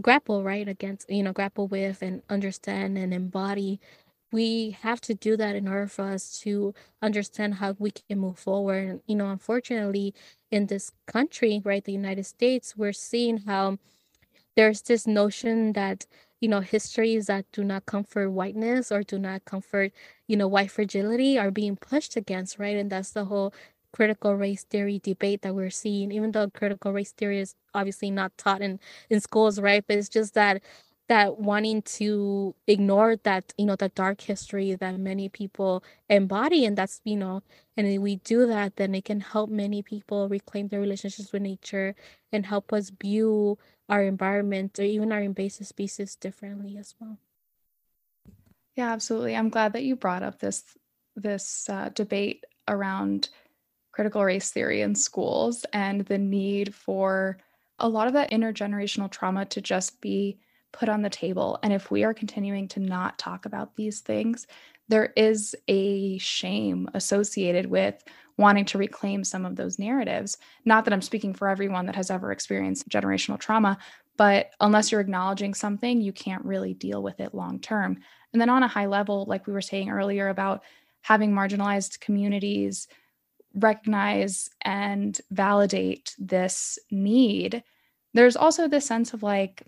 grapple 0.00 0.44
right 0.44 0.68
against 0.68 1.10
you 1.10 1.22
know 1.22 1.32
grapple 1.32 1.66
with 1.66 2.02
and 2.02 2.22
understand 2.30 2.96
and 2.96 3.12
embody 3.12 3.80
we 4.32 4.70
have 4.82 5.00
to 5.02 5.14
do 5.14 5.36
that 5.36 5.56
in 5.56 5.68
order 5.68 5.86
for 5.88 6.04
us 6.10 6.38
to 6.40 6.74
understand 7.02 7.54
how 7.54 7.74
we 7.78 7.90
can 7.92 8.18
move 8.18 8.38
forward. 8.38 8.88
And, 8.88 9.00
you 9.06 9.16
know, 9.16 9.30
unfortunately, 9.30 10.14
in 10.50 10.66
this 10.66 10.92
country, 11.06 11.60
right, 11.64 11.84
the 11.84 11.92
United 11.92 12.24
States, 12.26 12.76
we're 12.76 12.92
seeing 12.92 13.38
how 13.38 13.78
there's 14.56 14.82
this 14.82 15.06
notion 15.06 15.72
that 15.74 16.06
you 16.40 16.48
know 16.48 16.60
histories 16.60 17.26
that 17.26 17.44
do 17.52 17.64
not 17.64 17.86
comfort 17.86 18.30
whiteness 18.30 18.90
or 18.92 19.02
do 19.02 19.18
not 19.18 19.44
comfort 19.44 19.92
you 20.26 20.36
know 20.36 20.48
white 20.48 20.70
fragility 20.70 21.38
are 21.38 21.50
being 21.50 21.76
pushed 21.76 22.16
against 22.16 22.58
right 22.58 22.76
and 22.76 22.90
that's 22.90 23.10
the 23.12 23.26
whole 23.26 23.52
critical 23.92 24.34
race 24.36 24.64
theory 24.64 25.00
debate 25.02 25.42
that 25.42 25.54
we're 25.54 25.70
seeing 25.70 26.12
even 26.12 26.32
though 26.32 26.48
critical 26.50 26.92
race 26.92 27.12
theory 27.12 27.40
is 27.40 27.54
obviously 27.74 28.10
not 28.10 28.36
taught 28.38 28.62
in 28.62 28.78
in 29.10 29.20
schools 29.20 29.60
right 29.60 29.84
but 29.86 29.96
it's 29.98 30.08
just 30.08 30.34
that 30.34 30.62
that 31.10 31.40
wanting 31.40 31.82
to 31.82 32.54
ignore 32.68 33.16
that 33.16 33.52
you 33.58 33.66
know 33.66 33.74
the 33.74 33.88
dark 33.88 34.20
history 34.20 34.76
that 34.76 34.96
many 34.96 35.28
people 35.28 35.82
embody 36.08 36.64
and 36.64 36.78
that's 36.78 37.00
you 37.02 37.16
know 37.16 37.42
and 37.76 37.88
if 37.88 38.00
we 38.00 38.14
do 38.16 38.46
that 38.46 38.76
then 38.76 38.94
it 38.94 39.04
can 39.04 39.18
help 39.18 39.50
many 39.50 39.82
people 39.82 40.28
reclaim 40.28 40.68
their 40.68 40.80
relationships 40.80 41.32
with 41.32 41.42
nature 41.42 41.96
and 42.32 42.46
help 42.46 42.72
us 42.72 42.92
view 43.02 43.58
our 43.88 44.04
environment 44.04 44.78
or 44.78 44.84
even 44.84 45.10
our 45.10 45.20
invasive 45.20 45.66
species 45.66 46.14
differently 46.14 46.76
as 46.78 46.94
well. 47.00 47.18
Yeah 48.76 48.92
absolutely. 48.92 49.34
I'm 49.34 49.48
glad 49.48 49.72
that 49.72 49.82
you 49.82 49.96
brought 49.96 50.22
up 50.22 50.38
this 50.38 50.62
this 51.16 51.68
uh, 51.68 51.90
debate 51.92 52.44
around 52.68 53.30
critical 53.90 54.24
race 54.24 54.52
theory 54.52 54.82
in 54.82 54.94
schools 54.94 55.66
and 55.72 56.02
the 56.02 56.18
need 56.18 56.72
for 56.72 57.38
a 57.80 57.88
lot 57.88 58.06
of 58.06 58.12
that 58.12 58.30
intergenerational 58.30 59.10
trauma 59.10 59.44
to 59.46 59.60
just 59.60 60.00
be 60.00 60.38
put 60.72 60.88
on 60.88 61.02
the 61.02 61.10
table. 61.10 61.58
And 61.62 61.72
if 61.72 61.90
we 61.90 62.04
are 62.04 62.14
continuing 62.14 62.68
to 62.68 62.80
not 62.80 63.18
talk 63.18 63.46
about 63.46 63.76
these 63.76 64.00
things, 64.00 64.46
there 64.88 65.12
is 65.16 65.54
a 65.68 66.18
shame 66.18 66.88
associated 66.94 67.66
with 67.66 68.02
wanting 68.36 68.64
to 68.64 68.78
reclaim 68.78 69.22
some 69.22 69.44
of 69.44 69.56
those 69.56 69.78
narratives. 69.78 70.38
Not 70.64 70.84
that 70.84 70.94
I'm 70.94 71.02
speaking 71.02 71.34
for 71.34 71.48
everyone 71.48 71.86
that 71.86 71.96
has 71.96 72.10
ever 72.10 72.32
experienced 72.32 72.88
generational 72.88 73.38
trauma, 73.38 73.78
but 74.16 74.50
unless 74.60 74.90
you're 74.90 75.00
acknowledging 75.00 75.54
something, 75.54 76.00
you 76.00 76.12
can't 76.12 76.44
really 76.44 76.74
deal 76.74 77.02
with 77.02 77.20
it 77.20 77.34
long 77.34 77.60
term. 77.60 77.98
And 78.32 78.40
then 78.40 78.48
on 78.48 78.62
a 78.62 78.68
high 78.68 78.86
level, 78.86 79.24
like 79.26 79.46
we 79.46 79.52
were 79.52 79.60
saying 79.60 79.90
earlier 79.90 80.28
about 80.28 80.62
having 81.02 81.32
marginalized 81.32 82.00
communities 82.00 82.88
recognize 83.54 84.50
and 84.62 85.20
validate 85.30 86.14
this 86.18 86.78
need, 86.90 87.62
there's 88.14 88.36
also 88.36 88.68
this 88.68 88.86
sense 88.86 89.12
of 89.12 89.22
like, 89.22 89.62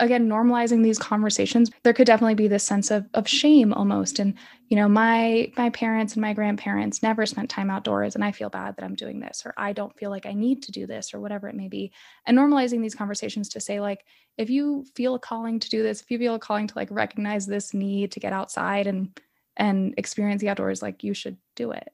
again 0.00 0.28
normalizing 0.28 0.82
these 0.82 0.98
conversations 0.98 1.70
there 1.82 1.92
could 1.92 2.06
definitely 2.06 2.34
be 2.34 2.48
this 2.48 2.64
sense 2.64 2.90
of 2.90 3.06
of 3.14 3.28
shame 3.28 3.72
almost. 3.72 4.18
And 4.18 4.34
you 4.68 4.76
know 4.76 4.88
my 4.88 5.52
my 5.56 5.70
parents 5.70 6.14
and 6.14 6.22
my 6.22 6.32
grandparents 6.32 7.02
never 7.02 7.26
spent 7.26 7.50
time 7.50 7.70
outdoors 7.70 8.14
and 8.14 8.24
i 8.24 8.30
feel 8.30 8.48
bad 8.48 8.76
that 8.76 8.84
i'm 8.84 8.94
doing 8.94 9.18
this 9.18 9.42
or 9.44 9.52
i 9.56 9.72
don't 9.72 9.96
feel 9.98 10.10
like 10.10 10.26
i 10.26 10.32
need 10.32 10.62
to 10.62 10.70
do 10.70 10.86
this 10.86 11.12
or 11.12 11.20
whatever 11.20 11.48
it 11.48 11.56
may 11.56 11.68
be. 11.68 11.92
And 12.26 12.38
normalizing 12.38 12.80
these 12.80 12.94
conversations 12.94 13.48
to 13.50 13.60
say 13.60 13.80
like 13.80 14.04
if 14.38 14.48
you 14.48 14.84
feel 14.94 15.16
a 15.16 15.18
calling 15.18 15.58
to 15.58 15.68
do 15.68 15.82
this 15.82 16.00
if 16.00 16.10
you 16.10 16.18
feel 16.18 16.36
a 16.36 16.38
calling 16.38 16.66
to 16.68 16.74
like 16.76 16.90
recognize 16.90 17.46
this 17.46 17.74
need 17.74 18.12
to 18.12 18.20
get 18.20 18.32
outside 18.32 18.86
and 18.86 19.18
and 19.56 19.94
experience 19.98 20.40
the 20.40 20.48
outdoors 20.48 20.82
like 20.82 21.02
you 21.04 21.12
should 21.12 21.36
do 21.56 21.72
it. 21.72 21.92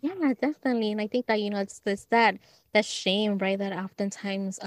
Yeah 0.00 0.34
definitely. 0.40 0.92
And 0.92 1.00
i 1.00 1.06
think 1.06 1.26
that 1.26 1.40
you 1.40 1.50
know 1.50 1.58
it's 1.58 1.80
this 1.80 2.06
that 2.10 2.38
that 2.74 2.84
shame 2.84 3.38
right 3.38 3.58
that 3.58 3.72
oftentimes 3.72 4.58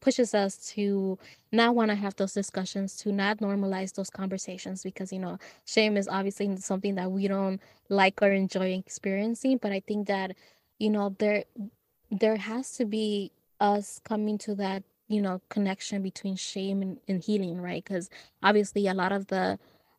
pushes 0.00 0.34
us 0.34 0.56
to 0.74 1.18
not 1.52 1.74
want 1.74 1.90
to 1.90 1.94
have 1.94 2.16
those 2.16 2.32
discussions, 2.34 2.96
to 2.98 3.12
not 3.12 3.38
normalize 3.38 3.94
those 3.94 4.10
conversations 4.10 4.82
because, 4.82 5.12
you 5.12 5.18
know, 5.18 5.38
shame 5.64 5.96
is 5.96 6.08
obviously 6.08 6.56
something 6.56 6.94
that 6.96 7.10
we 7.10 7.28
don't 7.28 7.60
like 7.88 8.22
or 8.22 8.32
enjoy 8.32 8.72
experiencing. 8.72 9.58
But 9.58 9.72
I 9.72 9.80
think 9.80 10.08
that, 10.08 10.32
you 10.78 10.90
know, 10.90 11.14
there 11.18 11.44
there 12.10 12.36
has 12.36 12.76
to 12.76 12.84
be 12.84 13.32
us 13.60 14.00
coming 14.04 14.38
to 14.38 14.54
that, 14.56 14.82
you 15.08 15.20
know, 15.20 15.40
connection 15.48 16.02
between 16.02 16.36
shame 16.36 16.82
and, 16.82 16.98
and 17.08 17.22
healing, 17.22 17.60
right? 17.60 17.82
Because 17.84 18.10
obviously 18.42 18.86
a 18.86 18.94
lot 18.94 19.12
of 19.12 19.28
the 19.28 19.58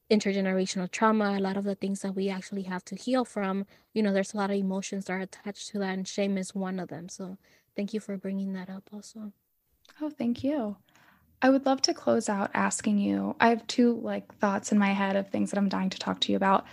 intergenerational 0.09 0.89
trauma, 0.91 1.35
a 1.37 1.39
lot 1.41 1.57
of 1.57 1.63
the 1.63 1.75
things 1.75 2.01
that 2.01 2.15
we 2.15 2.29
actually 2.29 2.63
have 2.63 2.85
to 2.85 2.95
heal 2.95 3.25
from, 3.25 3.65
you 3.93 4.03
know, 4.03 4.13
there's 4.13 4.33
a 4.33 4.37
lot 4.37 4.51
of 4.51 4.57
emotions 4.57 5.05
that 5.05 5.13
are 5.13 5.19
attached 5.19 5.69
to 5.69 5.79
that, 5.79 5.93
and 5.97 6.07
shame 6.07 6.37
is 6.37 6.53
one 6.53 6.79
of 6.79 6.89
them. 6.89 7.09
So 7.09 7.37
thank 7.75 7.93
you 7.93 7.99
for 7.99 8.17
bringing 8.17 8.53
that 8.53 8.69
up 8.69 8.89
also. 8.93 9.31
Oh, 10.01 10.09
thank 10.09 10.43
you. 10.43 10.77
I 11.41 11.49
would 11.49 11.65
love 11.65 11.81
to 11.83 11.93
close 11.93 12.29
out 12.29 12.51
asking 12.53 12.97
you. 12.97 13.35
I 13.39 13.49
have 13.49 13.65
two 13.67 13.99
like 14.01 14.33
thoughts 14.39 14.71
in 14.71 14.79
my 14.79 14.93
head 14.93 15.15
of 15.15 15.29
things 15.29 15.51
that 15.51 15.57
I'm 15.57 15.69
dying 15.69 15.89
to 15.91 15.99
talk 15.99 16.19
to 16.21 16.31
you 16.31 16.37
about. 16.37 16.65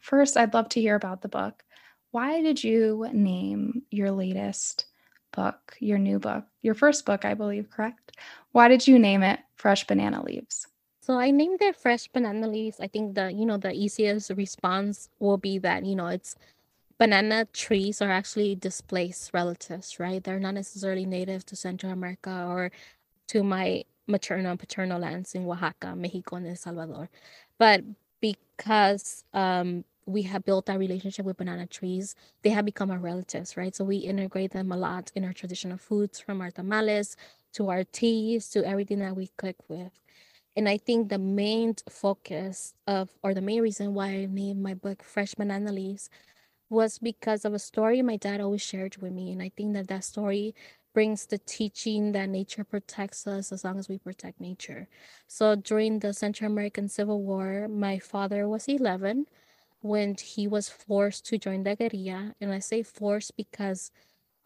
First, 0.00 0.36
I'd 0.36 0.54
love 0.54 0.68
to 0.70 0.80
hear 0.80 0.94
about 0.94 1.22
the 1.22 1.28
book. 1.28 1.62
Why 2.10 2.42
did 2.42 2.62
you 2.62 3.08
name 3.12 3.82
your 3.90 4.10
latest 4.10 4.86
book, 5.32 5.76
your 5.80 5.98
new 5.98 6.18
book, 6.18 6.44
your 6.62 6.74
first 6.74 7.04
book, 7.06 7.24
I 7.24 7.34
believe, 7.34 7.70
correct? 7.70 8.16
Why 8.52 8.68
did 8.68 8.86
you 8.86 8.98
name 8.98 9.22
it 9.22 9.40
Fresh 9.56 9.86
Banana 9.86 10.22
Leaves? 10.22 10.66
So 11.00 11.18
I 11.18 11.30
named 11.30 11.60
it 11.60 11.76
Fresh 11.76 12.08
Banana 12.08 12.48
Leaves. 12.48 12.80
I 12.80 12.86
think 12.86 13.14
the, 13.14 13.30
you 13.32 13.44
know, 13.44 13.58
the 13.58 13.72
easiest 13.72 14.30
response 14.30 15.08
will 15.18 15.36
be 15.36 15.58
that, 15.58 15.84
you 15.84 15.96
know, 15.96 16.06
it's 16.06 16.34
banana 17.04 17.44
trees 17.52 18.00
are 18.00 18.10
actually 18.10 18.54
displaced 18.54 19.30
relatives, 19.34 20.00
right? 20.00 20.24
They're 20.24 20.40
not 20.40 20.54
necessarily 20.54 21.04
native 21.04 21.44
to 21.46 21.54
Central 21.54 21.92
America 21.92 22.46
or 22.48 22.70
to 23.28 23.42
my 23.44 23.84
maternal 24.06 24.52
and 24.52 24.58
paternal 24.58 24.98
lands 24.98 25.34
in 25.34 25.46
Oaxaca, 25.46 25.94
Mexico, 25.94 26.36
and 26.36 26.46
El 26.46 26.56
Salvador. 26.56 27.10
But 27.58 27.82
because 28.22 29.24
um, 29.34 29.84
we 30.06 30.22
have 30.22 30.46
built 30.46 30.64
that 30.64 30.78
relationship 30.78 31.26
with 31.26 31.36
banana 31.36 31.66
trees, 31.66 32.14
they 32.40 32.48
have 32.48 32.64
become 32.64 32.90
our 32.90 32.98
relatives, 32.98 33.54
right? 33.54 33.76
So 33.76 33.84
we 33.84 33.98
integrate 33.98 34.52
them 34.52 34.72
a 34.72 34.76
lot 34.78 35.12
in 35.14 35.26
our 35.26 35.34
traditional 35.34 35.76
foods, 35.76 36.18
from 36.18 36.40
our 36.40 36.50
tamales 36.50 37.18
to 37.52 37.68
our 37.68 37.84
teas 37.84 38.48
to 38.50 38.66
everything 38.66 39.00
that 39.00 39.14
we 39.14 39.28
cook 39.36 39.56
with. 39.68 39.92
And 40.56 40.70
I 40.70 40.78
think 40.78 41.10
the 41.10 41.18
main 41.18 41.74
focus 41.90 42.72
of, 42.86 43.10
or 43.22 43.34
the 43.34 43.42
main 43.42 43.60
reason 43.60 43.92
why 43.92 44.06
I 44.06 44.26
named 44.30 44.62
my 44.62 44.72
book 44.72 45.02
Fresh 45.02 45.34
Banana 45.34 45.70
Leaves 45.70 46.08
was 46.70 46.98
because 46.98 47.44
of 47.44 47.54
a 47.54 47.58
story 47.58 48.02
my 48.02 48.16
dad 48.16 48.40
always 48.40 48.62
shared 48.62 48.96
with 48.98 49.12
me. 49.12 49.32
And 49.32 49.42
I 49.42 49.50
think 49.56 49.74
that 49.74 49.88
that 49.88 50.04
story 50.04 50.54
brings 50.94 51.26
the 51.26 51.38
teaching 51.38 52.12
that 52.12 52.28
nature 52.28 52.64
protects 52.64 53.26
us 53.26 53.52
as 53.52 53.64
long 53.64 53.78
as 53.78 53.88
we 53.88 53.98
protect 53.98 54.40
nature. 54.40 54.88
So 55.26 55.56
during 55.56 55.98
the 55.98 56.14
Central 56.14 56.50
American 56.50 56.88
Civil 56.88 57.22
War, 57.22 57.68
my 57.68 57.98
father 57.98 58.48
was 58.48 58.68
11 58.68 59.26
when 59.80 60.16
he 60.16 60.46
was 60.46 60.68
forced 60.68 61.26
to 61.26 61.38
join 61.38 61.64
the 61.64 61.76
guerrilla. 61.76 62.34
And 62.40 62.52
I 62.52 62.60
say 62.60 62.82
forced 62.82 63.36
because 63.36 63.90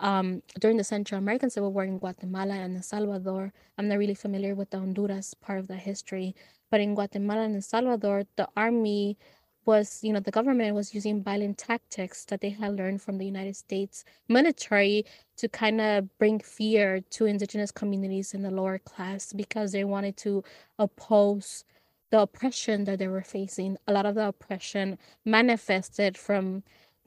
um, 0.01 0.43
during 0.61 0.77
the 0.77 0.85
Central 0.85 1.19
American 1.19 1.51
Civil 1.51 1.73
War 1.73 1.85
in 1.85 1.99
Guatemala 1.99 2.55
and 2.55 2.77
El 2.77 2.83
Salvador. 2.83 3.53
I'm 3.77 3.89
not 3.89 3.99
really 3.99 4.15
familiar 4.15 4.55
with 4.55 4.71
the 4.71 4.79
Honduras 4.79 5.35
part 5.35 5.59
of 5.59 5.69
the 5.69 5.77
history, 5.77 6.35
but 6.71 6.81
in 6.81 6.95
Guatemala 6.95 7.43
and 7.43 7.57
El 7.57 7.63
Salvador, 7.63 8.25
the 8.37 8.49
army 8.57 9.19
was, 9.69 10.01
you 10.03 10.15
know, 10.15 10.19
the 10.19 10.31
government 10.31 10.75
was 10.75 10.95
using 10.95 11.23
violent 11.23 11.59
tactics 11.59 12.25
that 12.25 12.41
they 12.41 12.49
had 12.49 12.75
learned 12.75 13.03
from 13.03 13.19
the 13.19 13.27
United 13.27 13.55
States 13.55 14.03
military 14.27 15.05
to 15.37 15.47
kind 15.47 15.79
of 15.79 16.09
bring 16.19 16.41
fear 16.41 17.03
to 17.11 17.27
indigenous 17.27 17.71
communities 17.71 18.33
in 18.33 18.43
the 18.43 18.51
lower 18.51 18.79
class 18.79 19.35
because 19.35 19.73
they 19.73 19.85
wanted 19.85 20.17
to 20.17 20.43
oppose 20.79 21.65
the 22.11 22.19
oppression 22.19 22.85
that 22.85 22.99
they 22.99 23.09
were 23.09 23.23
facing. 23.23 23.77
A 23.87 23.93
lot 23.93 24.07
of 24.07 24.15
the 24.15 24.29
oppression 24.29 24.99
manifested 25.27 26.17
from 26.17 26.63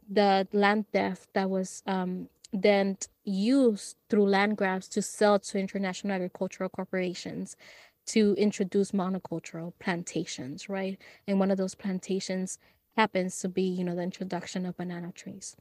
the 0.08 0.48
land 0.54 0.86
theft 0.94 1.30
that 1.34 1.50
was 1.50 1.82
um, 1.88 2.30
then 2.54 2.96
used 3.24 3.96
through 4.08 4.28
land 4.28 4.56
grabs 4.56 4.88
to 4.90 5.02
sell 5.02 5.40
to 5.40 5.58
international 5.58 6.14
agricultural 6.14 6.70
corporations 6.70 7.56
to 8.08 8.36
introduce 8.38 8.92
monocultural 8.92 9.74
plantations, 9.80 10.70
right? 10.70 11.00
And 11.28 11.40
one 11.40 11.52
of 11.52 11.58
those 11.58 11.76
plantations 11.76 12.58
happens 12.96 13.40
to 13.40 13.50
be, 13.50 13.64
you 13.64 13.84
know, 13.84 13.96
the 13.96 14.02
introduction 14.02 14.66
of 14.66 14.78
banana 14.78 15.12
trees. 15.12 15.56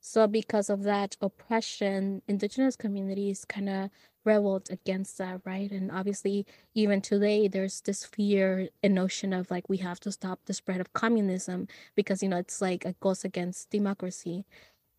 So 0.00 0.26
because 0.26 0.70
of 0.70 0.84
that 0.84 1.16
oppression, 1.20 2.22
indigenous 2.28 2.76
communities 2.76 3.44
kind 3.44 3.68
of 3.68 3.90
rebelled 4.24 4.68
against 4.70 5.18
that, 5.18 5.40
right? 5.44 5.70
And 5.70 5.90
obviously, 5.90 6.46
even 6.74 7.00
today, 7.00 7.48
there's 7.48 7.80
this 7.80 8.04
fear 8.04 8.68
and 8.82 8.94
notion 8.94 9.32
of 9.32 9.50
like 9.50 9.68
we 9.68 9.78
have 9.78 10.00
to 10.00 10.12
stop 10.12 10.40
the 10.44 10.54
spread 10.54 10.80
of 10.80 10.92
communism 10.92 11.68
because 11.94 12.22
you 12.22 12.28
know 12.28 12.36
it's 12.36 12.60
like 12.60 12.84
it 12.84 13.00
goes 13.00 13.24
against 13.24 13.70
democracy. 13.70 14.44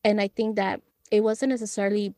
And 0.04 0.20
I 0.20 0.30
think 0.30 0.56
that 0.56 0.82
it 1.12 1.22
wasn't 1.22 1.52
necessarily 1.52 2.16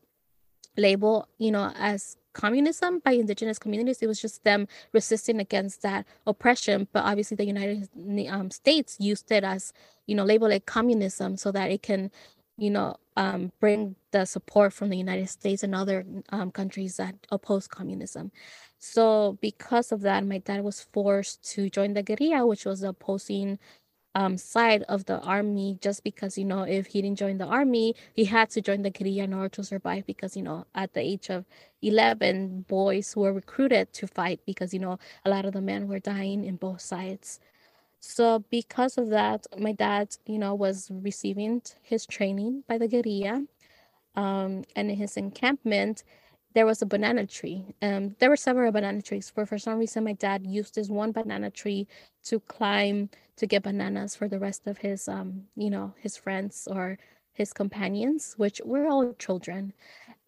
labeled, 0.76 1.26
you 1.38 1.50
know, 1.50 1.72
as 1.76 2.16
communism 2.32 3.00
by 3.00 3.12
indigenous 3.12 3.58
communities. 3.58 4.02
It 4.02 4.06
was 4.06 4.20
just 4.20 4.44
them 4.44 4.68
resisting 4.92 5.40
against 5.40 5.82
that 5.82 6.06
oppression. 6.26 6.88
But 6.92 7.04
obviously, 7.04 7.36
the 7.36 7.46
United 7.46 7.88
um, 8.28 8.50
States 8.50 8.96
used 9.00 9.30
it 9.30 9.44
as, 9.44 9.72
you 10.06 10.14
know, 10.14 10.24
label 10.24 10.48
it 10.48 10.66
communism 10.66 11.36
so 11.36 11.52
that 11.52 11.70
it 11.70 11.82
can, 11.82 12.10
you 12.56 12.70
know, 12.70 12.96
um, 13.16 13.52
bring 13.60 13.96
the 14.12 14.24
support 14.24 14.72
from 14.72 14.88
the 14.88 14.96
United 14.96 15.28
States 15.28 15.62
and 15.62 15.74
other 15.74 16.04
um, 16.30 16.50
countries 16.50 16.96
that 16.96 17.14
oppose 17.30 17.68
communism. 17.68 18.32
So, 18.78 19.36
because 19.42 19.92
of 19.92 20.00
that, 20.02 20.24
my 20.24 20.38
dad 20.38 20.64
was 20.64 20.86
forced 20.92 21.44
to 21.52 21.68
join 21.68 21.92
the 21.92 22.02
guerrilla, 22.02 22.46
which 22.46 22.64
was 22.64 22.82
opposing 22.82 23.58
um, 24.14 24.36
side 24.36 24.82
of 24.88 25.04
the 25.06 25.20
army 25.20 25.78
just 25.80 26.02
because 26.02 26.36
you 26.36 26.44
know 26.44 26.62
if 26.62 26.86
he 26.86 27.02
didn't 27.02 27.18
join 27.18 27.38
the 27.38 27.46
army 27.46 27.94
he 28.14 28.24
had 28.24 28.50
to 28.50 28.60
join 28.60 28.82
the 28.82 28.90
guerrilla 28.90 29.24
in 29.24 29.34
order 29.34 29.48
to 29.48 29.62
survive 29.64 30.04
because 30.06 30.36
you 30.36 30.42
know 30.42 30.66
at 30.74 30.92
the 30.94 31.00
age 31.00 31.30
of 31.30 31.44
11 31.82 32.64
boys 32.68 33.16
were 33.16 33.32
recruited 33.32 33.92
to 33.92 34.06
fight 34.06 34.40
because 34.46 34.74
you 34.74 34.80
know 34.80 34.98
a 35.24 35.30
lot 35.30 35.44
of 35.44 35.52
the 35.52 35.60
men 35.60 35.86
were 35.88 36.00
dying 36.00 36.44
in 36.44 36.56
both 36.56 36.80
sides. 36.80 37.40
So 38.00 38.44
because 38.50 38.98
of 38.98 39.10
that 39.10 39.46
my 39.58 39.72
dad 39.72 40.16
you 40.26 40.38
know 40.38 40.54
was 40.54 40.90
receiving 40.90 41.62
his 41.82 42.06
training 42.06 42.64
by 42.68 42.78
the 42.78 42.88
guerrilla 42.88 43.44
um, 44.16 44.64
and 44.76 44.90
in 44.90 44.96
his 44.96 45.16
encampment 45.16 46.04
there 46.54 46.66
was 46.66 46.82
a 46.82 46.86
banana 46.86 47.26
tree. 47.26 47.64
Um, 47.82 48.16
there 48.18 48.28
were 48.28 48.36
several 48.36 48.72
banana 48.72 49.02
trees. 49.02 49.30
For 49.30 49.46
for 49.46 49.58
some 49.58 49.78
reason, 49.78 50.04
my 50.04 50.14
dad 50.14 50.46
used 50.46 50.74
this 50.74 50.88
one 50.88 51.12
banana 51.12 51.50
tree 51.50 51.86
to 52.24 52.40
climb 52.40 53.10
to 53.36 53.46
get 53.46 53.62
bananas 53.62 54.16
for 54.16 54.28
the 54.28 54.38
rest 54.38 54.66
of 54.66 54.78
his 54.78 55.08
um, 55.08 55.44
you 55.56 55.70
know, 55.70 55.94
his 55.98 56.16
friends 56.16 56.68
or 56.70 56.98
his 57.32 57.52
companions, 57.52 58.34
which 58.36 58.60
were 58.64 58.86
all 58.86 59.12
children. 59.14 59.72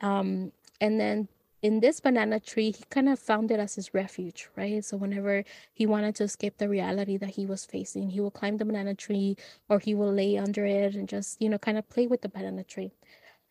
Um, 0.00 0.52
and 0.80 0.98
then 0.98 1.28
in 1.62 1.80
this 1.80 2.00
banana 2.00 2.40
tree, 2.40 2.72
he 2.72 2.84
kind 2.90 3.08
of 3.08 3.18
found 3.18 3.50
it 3.50 3.60
as 3.60 3.76
his 3.76 3.94
refuge, 3.94 4.48
right? 4.56 4.84
So 4.84 4.96
whenever 4.96 5.44
he 5.72 5.86
wanted 5.86 6.16
to 6.16 6.24
escape 6.24 6.58
the 6.58 6.68
reality 6.68 7.16
that 7.18 7.30
he 7.30 7.46
was 7.46 7.64
facing, 7.64 8.10
he 8.10 8.20
will 8.20 8.32
climb 8.32 8.56
the 8.56 8.64
banana 8.64 8.94
tree 8.94 9.36
or 9.68 9.78
he 9.78 9.94
will 9.94 10.12
lay 10.12 10.36
under 10.38 10.64
it 10.66 10.96
and 10.96 11.08
just, 11.08 11.40
you 11.40 11.48
know, 11.48 11.58
kind 11.58 11.78
of 11.78 11.88
play 11.88 12.08
with 12.08 12.22
the 12.22 12.28
banana 12.28 12.64
tree. 12.64 12.92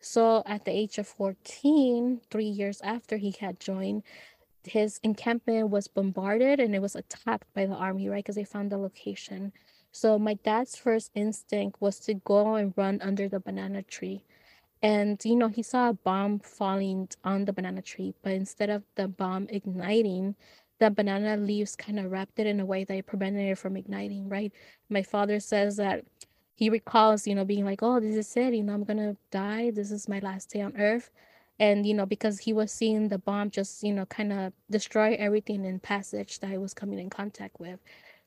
So 0.02 0.44
at 0.46 0.66
the 0.66 0.72
age 0.72 0.98
of 0.98 1.08
14, 1.08 2.22
three 2.30 2.46
years 2.46 2.82
after 2.82 3.18
he 3.18 3.36
had 3.40 3.60
joined, 3.60 4.04
his 4.64 5.00
encampment 5.04 5.70
was 5.70 5.88
bombarded 5.88 6.60
and 6.60 6.76
it 6.76 6.82
was 6.82 6.96
attacked 6.96 7.52
by 7.54 7.66
the 7.66 7.74
army, 7.74 8.10
right? 8.10 8.24
Because 8.24 8.36
they 8.36 8.44
found 8.44 8.72
the 8.72 8.78
location. 8.78 9.54
So 9.92 10.18
my 10.18 10.36
dad's 10.36 10.76
first 10.76 11.12
instinct 11.16 11.82
was 11.82 12.00
to 12.02 12.16
go 12.16 12.56
and 12.56 12.74
run 12.76 13.00
under 13.02 13.30
the 13.30 13.40
banana 13.40 13.84
tree. 13.84 14.24
And, 14.82 15.24
you 15.24 15.36
know, 15.36 15.50
he 15.50 15.62
saw 15.62 15.90
a 15.90 15.94
bomb 15.94 16.40
falling 16.40 17.10
on 17.24 17.46
the 17.46 17.54
banana 17.54 17.82
tree, 17.82 18.16
but 18.24 18.34
instead 18.34 18.70
of 18.72 18.84
the 18.96 19.08
bomb 19.08 19.48
igniting, 19.50 20.36
the 20.80 20.90
banana 20.90 21.38
leaves 21.38 21.76
kind 21.76 22.00
of 22.00 22.12
wrapped 22.12 22.40
it 22.40 22.48
in 22.48 22.60
a 22.60 22.66
way 22.66 22.84
that 22.84 22.98
it 22.98 23.06
prevented 23.06 23.48
it 23.48 23.58
from 23.60 23.78
igniting, 23.78 24.28
right? 24.28 24.52
My 24.90 25.04
father 25.04 25.40
says 25.40 25.78
that 25.78 26.04
he 26.56 26.70
recalls, 26.70 27.28
you 27.28 27.36
know, 27.36 27.46
being 27.46 27.66
like, 27.66 27.82
oh, 27.84 28.00
this 28.00 28.16
is 28.16 28.38
it, 28.38 28.54
you 28.54 28.64
know, 28.64 28.74
I'm 28.74 28.84
gonna 28.84 29.16
die. 29.32 29.72
This 29.72 29.92
is 29.92 30.08
my 30.10 30.20
last 30.20 30.52
day 30.52 30.62
on 30.62 30.76
earth. 30.78 31.10
And, 31.60 31.86
you 31.86 31.94
know, 31.94 32.06
because 32.06 32.40
he 32.40 32.54
was 32.54 32.72
seeing 32.72 33.10
the 33.10 33.20
bomb 33.20 33.52
just, 33.52 33.84
you 33.84 33.94
know, 33.94 34.06
kind 34.08 34.34
of 34.34 34.54
destroy 34.70 35.16
everything 35.20 35.64
in 35.66 35.80
passage 35.80 36.40
that 36.40 36.50
he 36.50 36.58
was 36.58 36.74
coming 36.74 37.00
in 37.00 37.10
contact 37.10 37.60
with. 37.60 37.80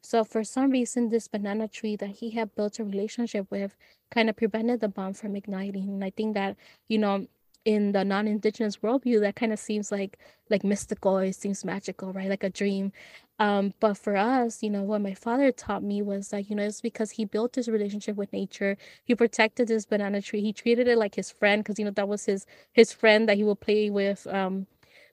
So 0.02 0.22
for 0.22 0.44
some 0.44 0.70
reason, 0.70 1.08
this 1.08 1.28
banana 1.28 1.66
tree 1.66 1.96
that 1.96 2.10
he 2.10 2.30
had 2.30 2.54
built 2.54 2.78
a 2.78 2.84
relationship 2.84 3.50
with 3.50 3.76
kind 4.10 4.28
of 4.30 4.36
prevented 4.36 4.80
the 4.80 4.88
bomb 4.88 5.14
from 5.14 5.34
igniting. 5.34 5.88
And 5.88 6.04
I 6.04 6.10
think 6.10 6.34
that, 6.34 6.56
you 6.88 6.98
know, 6.98 7.26
in 7.64 7.92
the 7.92 8.04
non-indigenous 8.04 8.76
worldview 8.78 9.20
that 9.20 9.36
kind 9.36 9.52
of 9.52 9.58
seems 9.58 9.90
like 9.90 10.18
like 10.50 10.62
mystical 10.62 11.16
it 11.18 11.32
seems 11.34 11.64
magical 11.64 12.12
right 12.12 12.28
like 12.28 12.44
a 12.44 12.50
dream 12.50 12.92
um 13.39 13.74
but 13.80 13.95
for 13.97 14.16
us 14.16 14.62
you 14.62 14.70
know 14.70 14.82
what 14.82 15.01
my 15.01 15.14
father 15.14 15.51
taught 15.51 15.82
me 15.82 16.01
was 16.03 16.28
that 16.28 16.49
you 16.49 16.55
know 16.57 16.62
it's 16.62 16.80
because 16.80 17.12
he 17.12 17.24
built 17.24 17.57
his 17.57 17.68
relationship 17.68 18.16
with 18.16 18.32
nature. 18.32 18.76
He 19.05 19.14
protected 19.14 19.68
this 19.68 19.87
banana 19.87 20.22
tree. 20.22 20.41
He 20.41 20.53
treated 20.53 20.87
it 20.89 20.99
like 20.99 21.16
his 21.16 21.30
friend 21.30 21.62
because 21.62 21.78
you 21.78 21.85
know 21.85 21.91
that 21.93 22.09
was 22.09 22.26
his 22.26 22.47
his 22.72 22.93
friend 22.93 23.28
that 23.28 23.37
he 23.37 23.45
would 23.45 23.61
play 23.61 23.91
with 23.91 24.26
um 24.28 24.66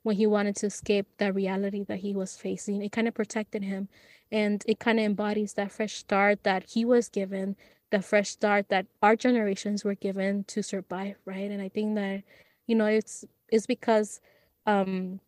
when 0.03 0.15
he 0.15 0.25
wanted 0.27 0.55
to 0.57 0.67
escape 0.67 1.07
that 1.17 1.33
reality 1.35 1.83
that 1.83 1.99
he 1.99 2.13
was 2.13 2.35
facing. 2.37 2.81
It 2.81 2.91
kind 2.91 3.07
of 3.07 3.13
protected 3.13 3.63
him 3.63 3.87
and 4.31 4.63
it 4.67 4.79
kind 4.79 4.99
of 4.99 5.05
embodies 5.05 5.53
that 5.53 5.71
fresh 5.71 5.95
start 5.95 6.43
that 6.43 6.71
he 6.71 6.85
was 6.85 7.09
given 7.09 7.55
the 7.91 8.01
fresh 8.01 8.29
start 8.29 8.69
that 8.69 8.85
our 9.01 9.15
generations 9.15 9.83
were 9.83 9.95
given 9.95 10.43
to 10.45 10.63
survive 10.63 11.15
right? 11.25 11.51
And 11.51 11.61
i 11.61 11.69
think 11.69 11.95
that 11.95 12.23
you 12.67 12.75
know 12.75 12.85
it's 12.85 13.25
it's 13.49 13.65
because 13.65 14.21
um 14.65 15.19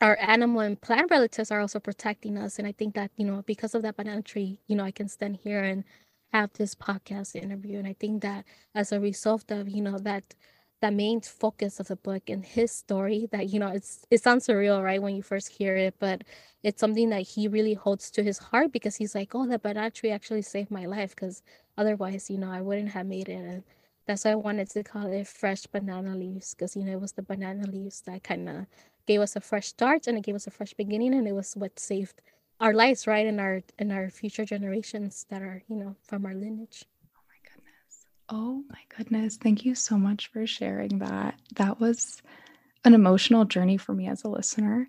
our 0.00 0.16
animal 0.20 0.60
and 0.60 0.80
plant 0.80 1.10
relatives 1.10 1.50
are 1.50 1.60
also 1.60 1.80
protecting 1.80 2.36
us 2.38 2.58
and 2.58 2.68
i 2.68 2.72
think 2.72 2.94
that 2.94 3.10
you 3.16 3.24
know 3.24 3.42
because 3.46 3.74
of 3.74 3.82
that 3.82 3.96
banana 3.96 4.22
tree 4.22 4.60
you 4.66 4.76
know 4.76 4.84
i 4.84 4.90
can 4.90 5.08
stand 5.08 5.36
here 5.42 5.62
and 5.62 5.84
have 6.32 6.52
this 6.54 6.74
podcast 6.74 7.34
interview 7.34 7.78
and 7.78 7.86
i 7.88 7.94
think 7.98 8.22
that 8.22 8.44
as 8.74 8.92
a 8.92 9.00
result 9.00 9.50
of 9.50 9.68
you 9.68 9.82
know 9.82 9.98
that 9.98 10.34
the 10.80 10.90
main 10.92 11.20
focus 11.20 11.80
of 11.80 11.88
the 11.88 11.96
book 11.96 12.30
and 12.30 12.44
his 12.44 12.70
story 12.70 13.28
that 13.32 13.48
you 13.48 13.58
know 13.58 13.68
it's 13.68 14.04
it 14.10 14.22
sounds 14.22 14.46
surreal 14.46 14.82
right 14.82 15.02
when 15.02 15.16
you 15.16 15.22
first 15.22 15.48
hear 15.48 15.76
it 15.76 15.94
but 15.98 16.22
it's 16.62 16.80
something 16.80 17.10
that 17.10 17.22
he 17.22 17.48
really 17.48 17.74
holds 17.74 18.10
to 18.10 18.22
his 18.22 18.38
heart 18.38 18.70
because 18.72 18.96
he's 18.96 19.14
like 19.14 19.34
oh 19.34 19.46
that 19.46 19.62
banana 19.62 19.90
tree 19.90 20.10
actually 20.10 20.42
saved 20.42 20.70
my 20.70 20.86
life 20.86 21.14
because 21.16 21.42
otherwise 21.76 22.30
you 22.30 22.38
know 22.38 22.50
i 22.50 22.60
wouldn't 22.60 22.90
have 22.90 23.06
made 23.06 23.28
it 23.28 23.44
and 23.44 23.64
that's 24.06 24.24
why 24.24 24.30
i 24.30 24.36
wanted 24.36 24.70
to 24.70 24.84
call 24.84 25.06
it 25.06 25.26
fresh 25.26 25.66
banana 25.66 26.14
leaves 26.14 26.54
because 26.54 26.76
you 26.76 26.84
know 26.84 26.92
it 26.92 27.00
was 27.00 27.12
the 27.12 27.22
banana 27.22 27.66
leaves 27.66 28.02
that 28.02 28.22
kind 28.22 28.48
of 28.48 28.66
gave 29.08 29.20
us 29.20 29.34
a 29.34 29.40
fresh 29.40 29.68
start 29.76 30.06
and 30.06 30.16
it 30.18 30.24
gave 30.24 30.34
us 30.40 30.46
a 30.46 30.50
fresh 30.58 30.74
beginning 30.74 31.14
and 31.14 31.26
it 31.26 31.32
was 31.32 31.54
what 31.54 31.78
saved 31.78 32.20
our 32.60 32.74
lives 32.74 33.06
right 33.06 33.26
and 33.26 33.40
our 33.40 33.62
and 33.78 33.90
our 33.90 34.10
future 34.10 34.44
generations 34.44 35.26
that 35.30 35.42
are 35.42 35.62
you 35.68 35.76
know 35.76 35.96
from 36.02 36.24
our 36.26 36.34
lineage 36.34 36.84
Oh 37.16 37.24
my 37.32 37.40
goodness. 37.50 38.06
Oh 38.28 38.62
my 38.70 38.82
goodness 38.96 39.36
thank 39.36 39.64
you 39.64 39.74
so 39.74 39.96
much 39.96 40.28
for 40.32 40.46
sharing 40.46 40.98
that. 40.98 41.34
That 41.56 41.80
was 41.80 42.22
an 42.84 42.94
emotional 42.94 43.44
journey 43.44 43.76
for 43.76 43.92
me 43.92 44.06
as 44.08 44.24
a 44.24 44.28
listener. 44.28 44.88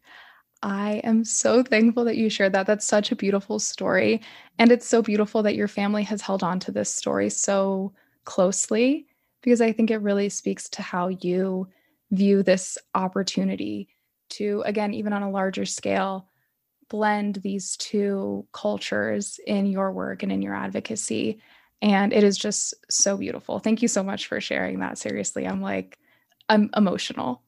I 0.62 1.02
am 1.06 1.24
so 1.24 1.64
thankful 1.64 2.04
that 2.06 2.18
you 2.18 2.30
shared 2.30 2.54
that. 2.54 2.68
That's 2.68 2.86
such 2.86 3.12
a 3.12 3.16
beautiful 3.16 3.60
story. 3.60 4.22
And 4.58 4.72
it's 4.72 4.88
so 4.88 5.02
beautiful 5.02 5.42
that 5.44 5.56
your 5.56 5.70
family 5.70 6.04
has 6.04 6.22
held 6.22 6.44
on 6.44 6.60
to 6.62 6.72
this 6.72 6.94
story 6.94 7.30
so 7.30 7.94
closely 8.26 9.08
because 9.42 9.62
I 9.62 9.72
think 9.72 9.90
it 9.90 10.02
really 10.02 10.30
speaks 10.30 10.68
to 10.70 10.82
how 10.82 11.08
you 11.08 11.70
view 12.12 12.44
this 12.44 12.78
opportunity 12.94 13.88
to, 14.30 14.64
again, 14.66 14.94
even 14.94 15.14
on 15.14 15.24
a 15.24 15.32
larger 15.32 15.66
scale, 15.66 16.28
blend 16.90 17.36
these 17.36 17.78
two 17.78 18.48
cultures 18.52 19.40
in 19.46 19.66
your 19.66 19.92
work 19.92 20.24
and 20.24 20.32
in 20.32 20.42
your 20.42 20.56
advocacy. 20.56 21.40
And 21.82 22.12
it 22.12 22.24
is 22.24 22.38
just 22.38 22.74
so 22.90 23.16
beautiful. 23.16 23.60
Thank 23.60 23.82
you 23.82 23.88
so 23.88 24.04
much 24.04 24.28
for 24.28 24.42
sharing 24.42 24.80
that. 24.80 24.98
Seriously, 24.98 25.48
I'm 25.48 25.62
like, 25.62 25.98
I'm 26.50 26.70
emotional. 26.76 27.42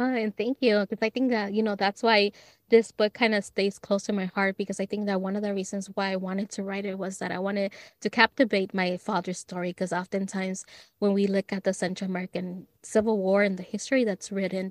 Oh, 0.00 0.04
and 0.04 0.36
thank 0.36 0.58
you, 0.60 0.80
because 0.80 1.04
I 1.04 1.10
think 1.10 1.30
that, 1.30 1.52
you 1.52 1.62
know, 1.62 1.74
that's 1.74 2.04
why 2.04 2.30
this 2.68 2.92
book 2.92 3.14
kind 3.14 3.34
of 3.34 3.44
stays 3.44 3.80
close 3.80 4.04
to 4.04 4.12
my 4.12 4.26
heart 4.26 4.56
because 4.56 4.78
I 4.78 4.86
think 4.86 5.06
that 5.06 5.20
one 5.20 5.34
of 5.34 5.42
the 5.42 5.52
reasons 5.52 5.90
why 5.94 6.12
I 6.12 6.16
wanted 6.16 6.50
to 6.50 6.62
write 6.62 6.86
it 6.86 6.96
was 6.96 7.18
that 7.18 7.32
I 7.32 7.40
wanted 7.40 7.72
to 8.02 8.10
captivate 8.10 8.72
my 8.72 8.96
father's 8.96 9.38
story. 9.38 9.70
Because 9.70 9.92
oftentimes 9.92 10.64
when 11.00 11.14
we 11.14 11.26
look 11.26 11.52
at 11.52 11.64
the 11.64 11.72
Central 11.72 12.08
American 12.08 12.68
Civil 12.82 13.18
War 13.18 13.42
and 13.42 13.56
the 13.56 13.64
history 13.64 14.04
that's 14.04 14.30
written, 14.30 14.70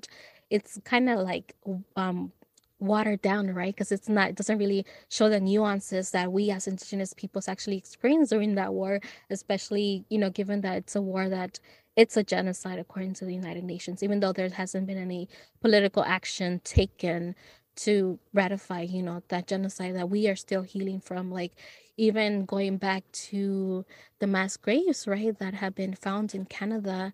it's 0.50 0.78
kind 0.84 1.08
of 1.08 1.20
like 1.20 1.54
um 1.96 2.32
watered 2.80 3.22
down, 3.22 3.52
right? 3.54 3.74
Because 3.74 3.90
it's 3.92 4.08
not, 4.08 4.30
it 4.30 4.36
doesn't 4.36 4.58
really 4.58 4.86
show 5.08 5.28
the 5.28 5.40
nuances 5.40 6.12
that 6.12 6.32
we 6.32 6.50
as 6.50 6.66
indigenous 6.66 7.12
peoples 7.12 7.48
actually 7.48 7.76
experienced 7.76 8.30
during 8.30 8.54
that 8.54 8.72
war, 8.72 9.00
especially, 9.30 10.04
you 10.08 10.18
know, 10.18 10.30
given 10.30 10.60
that 10.60 10.76
it's 10.76 10.94
a 10.96 11.02
war 11.02 11.28
that 11.28 11.58
it's 11.96 12.16
a 12.16 12.22
genocide 12.22 12.78
according 12.78 13.14
to 13.14 13.24
the 13.24 13.34
United 13.34 13.64
Nations, 13.64 14.02
even 14.02 14.20
though 14.20 14.32
there 14.32 14.48
hasn't 14.48 14.86
been 14.86 14.98
any 14.98 15.28
political 15.60 16.04
action 16.04 16.60
taken 16.62 17.34
to 17.74 18.18
ratify, 18.32 18.82
you 18.82 19.02
know, 19.02 19.22
that 19.28 19.46
genocide 19.48 19.96
that 19.96 20.08
we 20.08 20.28
are 20.28 20.36
still 20.36 20.62
healing 20.62 21.00
from. 21.00 21.30
Like 21.30 21.52
even 21.96 22.44
going 22.44 22.76
back 22.76 23.02
to 23.12 23.84
the 24.20 24.26
mass 24.28 24.56
graves, 24.56 25.06
right, 25.08 25.36
that 25.40 25.54
have 25.54 25.74
been 25.74 25.94
found 25.94 26.34
in 26.34 26.44
Canada 26.44 27.12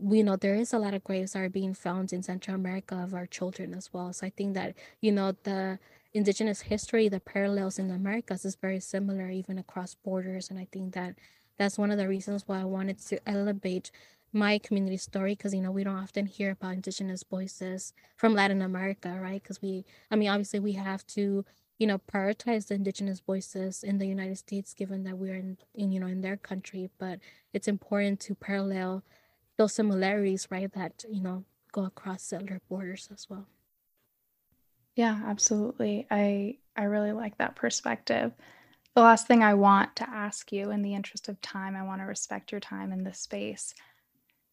we 0.00 0.22
know 0.22 0.36
there 0.36 0.54
is 0.54 0.72
a 0.72 0.78
lot 0.78 0.94
of 0.94 1.04
graves 1.04 1.32
that 1.32 1.40
are 1.42 1.48
being 1.48 1.74
found 1.74 2.12
in 2.12 2.22
Central 2.22 2.54
America 2.54 2.96
of 2.96 3.14
our 3.14 3.26
children 3.26 3.74
as 3.74 3.92
well. 3.92 4.12
So 4.12 4.26
I 4.26 4.30
think 4.30 4.54
that, 4.54 4.74
you 5.00 5.12
know, 5.12 5.36
the 5.44 5.78
indigenous 6.12 6.62
history, 6.62 7.08
the 7.08 7.20
parallels 7.20 7.78
in 7.78 7.88
the 7.88 7.94
Americas 7.94 8.44
is 8.44 8.56
very 8.56 8.80
similar 8.80 9.28
even 9.30 9.58
across 9.58 9.94
borders. 9.94 10.50
And 10.50 10.58
I 10.58 10.66
think 10.72 10.94
that 10.94 11.14
that's 11.58 11.78
one 11.78 11.90
of 11.90 11.98
the 11.98 12.08
reasons 12.08 12.44
why 12.46 12.60
I 12.60 12.64
wanted 12.64 12.98
to 13.08 13.28
elevate 13.28 13.90
my 14.32 14.58
community 14.58 14.96
story 14.96 15.32
because 15.34 15.52
you 15.52 15.60
know 15.60 15.72
we 15.72 15.82
don't 15.82 15.96
often 15.96 16.26
hear 16.26 16.52
about 16.52 16.74
indigenous 16.74 17.24
voices 17.24 17.92
from 18.16 18.32
latin 18.32 18.62
america 18.62 19.18
right 19.20 19.42
because 19.42 19.60
we 19.60 19.84
i 20.10 20.14
mean 20.16 20.28
obviously 20.28 20.60
we 20.60 20.74
have 20.74 21.04
to 21.04 21.44
you 21.78 21.86
know 21.86 21.98
prioritize 21.98 22.68
the 22.68 22.74
indigenous 22.74 23.18
voices 23.18 23.82
in 23.82 23.98
the 23.98 24.06
united 24.06 24.38
states 24.38 24.72
given 24.72 25.02
that 25.02 25.18
we're 25.18 25.34
in, 25.34 25.56
in 25.74 25.90
you 25.90 25.98
know 25.98 26.06
in 26.06 26.20
their 26.20 26.36
country 26.36 26.88
but 26.98 27.18
it's 27.52 27.66
important 27.66 28.20
to 28.20 28.34
parallel 28.34 29.02
those 29.60 29.74
similarities, 29.74 30.48
right, 30.50 30.72
that, 30.72 31.04
you 31.10 31.20
know, 31.20 31.44
go 31.70 31.84
across 31.84 32.22
settler 32.22 32.62
borders 32.70 33.10
as 33.12 33.28
well. 33.28 33.46
Yeah, 34.94 35.20
absolutely. 35.26 36.06
I 36.10 36.58
I 36.76 36.84
really 36.84 37.12
like 37.12 37.38
that 37.38 37.56
perspective. 37.56 38.32
The 38.94 39.02
last 39.02 39.26
thing 39.26 39.42
I 39.42 39.54
want 39.54 39.96
to 39.96 40.10
ask 40.10 40.52
you 40.52 40.70
in 40.70 40.82
the 40.82 40.94
interest 40.94 41.28
of 41.28 41.40
time, 41.40 41.76
I 41.76 41.84
want 41.84 42.00
to 42.00 42.06
respect 42.06 42.52
your 42.52 42.60
time 42.60 42.92
in 42.92 43.04
this 43.04 43.20
space. 43.20 43.74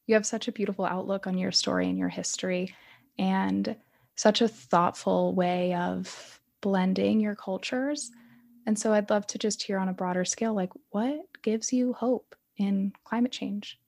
You 0.07 0.15
have 0.15 0.25
such 0.25 0.47
a 0.47 0.53
beautiful 0.53 0.85
outlook 0.85 1.27
on 1.27 1.37
your 1.37 1.51
story 1.53 1.89
and 1.89 1.97
your 1.99 2.09
history 2.09 2.75
and 3.19 3.75
such 4.15 4.41
a 4.41 4.47
thoughtful 4.49 5.35
way 5.35 5.75
of 5.75 6.41
blending 6.61 7.19
your 7.21 7.35
cultures. 7.35 8.11
And 8.67 8.79
so 8.79 8.93
I'd 8.93 9.09
love 9.11 9.27
to 9.27 9.39
just 9.39 9.63
hear 9.63 9.79
on 9.79 9.89
a 9.89 9.93
broader 9.93 10.25
scale 10.25 10.53
like 10.55 10.73
what 10.91 11.19
gives 11.43 11.73
you 11.73 11.93
hope 11.93 12.35
in 12.57 12.93
climate 13.05 13.33
change? 13.33 13.79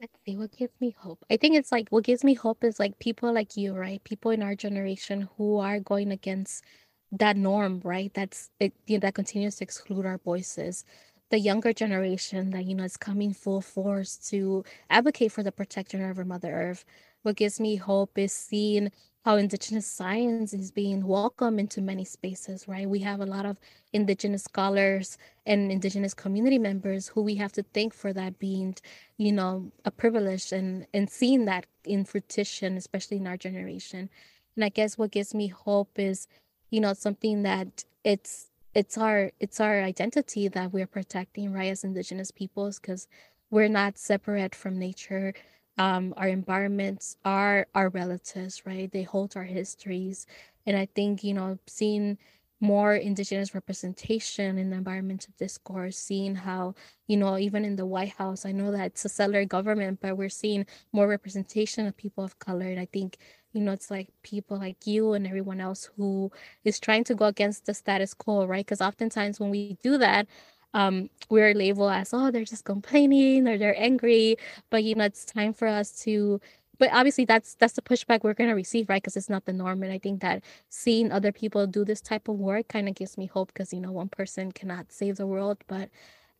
Let's 0.00 0.18
see 0.24 0.36
what 0.36 0.56
gives 0.56 0.72
me 0.80 0.94
hope. 0.98 1.24
I 1.30 1.36
think 1.36 1.56
it's 1.56 1.70
like 1.72 1.88
what 1.90 2.04
gives 2.04 2.24
me 2.24 2.34
hope 2.34 2.64
is 2.64 2.78
like 2.80 2.98
people 2.98 3.32
like 3.32 3.56
you, 3.56 3.74
right? 3.74 4.02
People 4.04 4.30
in 4.30 4.42
our 4.42 4.54
generation 4.54 5.28
who 5.36 5.58
are 5.58 5.78
going 5.78 6.10
against 6.10 6.64
that 7.12 7.36
norm, 7.36 7.80
right? 7.84 8.12
That's 8.14 8.50
it, 8.60 8.72
you 8.86 8.96
know, 8.96 9.00
that 9.00 9.14
continues 9.14 9.56
to 9.56 9.64
exclude 9.64 10.06
our 10.06 10.18
voices. 10.18 10.84
The 11.30 11.38
younger 11.38 11.72
generation 11.72 12.50
that 12.50 12.64
you 12.64 12.74
know 12.74 12.84
is 12.84 12.96
coming 12.96 13.32
full 13.34 13.60
force 13.60 14.16
to 14.30 14.64
advocate 14.88 15.32
for 15.32 15.42
the 15.42 15.52
protection 15.52 16.02
of 16.02 16.18
our 16.18 16.24
Mother 16.24 16.50
Earth. 16.52 16.84
What 17.22 17.36
gives 17.36 17.60
me 17.60 17.76
hope 17.76 18.16
is 18.16 18.32
seeing 18.32 18.90
how 19.24 19.36
indigenous 19.36 19.86
science 19.86 20.54
is 20.54 20.70
being 20.70 21.06
welcomed 21.06 21.60
into 21.60 21.82
many 21.82 22.04
spaces, 22.04 22.66
right? 22.66 22.88
We 22.88 23.00
have 23.00 23.20
a 23.20 23.26
lot 23.26 23.44
of 23.44 23.58
indigenous 23.92 24.44
scholars 24.44 25.18
and 25.44 25.70
indigenous 25.70 26.14
community 26.14 26.58
members 26.58 27.08
who 27.08 27.22
we 27.22 27.34
have 27.34 27.52
to 27.52 27.62
thank 27.62 27.92
for 27.92 28.12
that 28.14 28.38
being, 28.38 28.76
you 29.18 29.32
know, 29.32 29.70
a 29.84 29.90
privilege 29.90 30.52
and 30.52 30.86
and 30.94 31.10
seeing 31.10 31.44
that 31.44 31.66
in 31.84 32.04
fruition, 32.04 32.76
especially 32.76 33.18
in 33.18 33.26
our 33.26 33.36
generation. 33.36 34.08
And 34.56 34.64
I 34.64 34.70
guess 34.70 34.96
what 34.96 35.10
gives 35.10 35.34
me 35.34 35.48
hope 35.48 35.98
is, 35.98 36.26
you 36.70 36.80
know, 36.80 36.94
something 36.94 37.42
that 37.42 37.84
it's 38.04 38.48
it's 38.74 38.96
our 38.96 39.32
it's 39.38 39.60
our 39.60 39.82
identity 39.82 40.48
that 40.48 40.72
we're 40.72 40.86
protecting, 40.86 41.52
right, 41.52 41.70
as 41.70 41.84
indigenous 41.84 42.30
peoples, 42.30 42.78
because 42.78 43.06
we're 43.50 43.68
not 43.68 43.98
separate 43.98 44.54
from 44.54 44.78
nature 44.78 45.34
um, 45.80 46.14
our 46.18 46.28
environments 46.28 47.16
are 47.24 47.66
our 47.74 47.88
relatives, 47.90 48.66
right? 48.66 48.92
They 48.92 49.02
hold 49.04 49.36
our 49.36 49.44
histories. 49.44 50.26
And 50.66 50.76
I 50.76 50.86
think, 50.94 51.24
you 51.24 51.34
know, 51.34 51.58
seeing 51.66 52.18
more 52.62 52.94
indigenous 52.94 53.54
representation 53.54 54.58
in 54.58 54.68
the 54.70 54.76
environmental 54.76 55.32
discourse, 55.38 55.96
seeing 55.96 56.34
how, 56.34 56.74
you 57.08 57.16
know, 57.16 57.38
even 57.38 57.64
in 57.64 57.76
the 57.76 57.86
White 57.86 58.10
House, 58.12 58.44
I 58.44 58.52
know 58.52 58.70
that 58.72 58.86
it's 58.88 59.06
a 59.06 59.08
settler 59.08 59.46
government, 59.46 60.00
but 60.02 60.18
we're 60.18 60.28
seeing 60.28 60.66
more 60.92 61.08
representation 61.08 61.86
of 61.86 61.96
people 61.96 62.24
of 62.24 62.38
color. 62.38 62.66
And 62.68 62.78
I 62.80 62.86
think, 62.92 63.18
you 63.54 63.62
know, 63.62 63.72
it's 63.72 63.90
like 63.90 64.10
people 64.22 64.58
like 64.58 64.86
you 64.86 65.14
and 65.14 65.26
everyone 65.26 65.60
else 65.62 65.90
who 65.96 66.30
is 66.64 66.78
trying 66.78 67.04
to 67.04 67.14
go 67.14 67.26
against 67.26 67.66
the 67.66 67.74
status 67.74 68.14
quo, 68.14 68.44
right? 68.46 68.66
Because 68.66 68.82
oftentimes 68.82 69.40
when 69.40 69.50
we 69.50 69.78
do 69.82 69.98
that, 69.98 70.28
um, 70.74 71.10
we're 71.28 71.54
labeled 71.54 71.92
as 71.92 72.12
oh 72.12 72.30
they're 72.30 72.44
just 72.44 72.64
complaining 72.64 73.48
or 73.48 73.58
they're 73.58 73.80
angry 73.80 74.36
but 74.70 74.84
you 74.84 74.94
know 74.94 75.04
it's 75.04 75.24
time 75.24 75.52
for 75.52 75.68
us 75.68 75.90
to 76.02 76.40
but 76.78 76.90
obviously 76.92 77.24
that's 77.24 77.54
that's 77.56 77.74
the 77.74 77.82
pushback 77.82 78.22
we're 78.24 78.34
going 78.34 78.50
to 78.50 78.54
receive 78.56 78.88
right? 78.88 79.02
Because 79.02 79.16
it's 79.16 79.28
not 79.28 79.44
the 79.44 79.52
norm 79.52 79.82
and 79.82 79.92
i 79.92 79.98
think 79.98 80.20
that 80.20 80.42
seeing 80.68 81.12
other 81.12 81.32
people 81.32 81.66
do 81.66 81.84
this 81.84 82.00
type 82.00 82.28
of 82.28 82.36
work 82.36 82.68
kind 82.68 82.88
of 82.88 82.94
gives 82.94 83.18
me 83.18 83.26
hope 83.26 83.52
because 83.52 83.72
you 83.72 83.80
know 83.80 83.92
one 83.92 84.08
person 84.08 84.52
cannot 84.52 84.92
save 84.92 85.16
the 85.16 85.26
world 85.26 85.58
but 85.68 85.90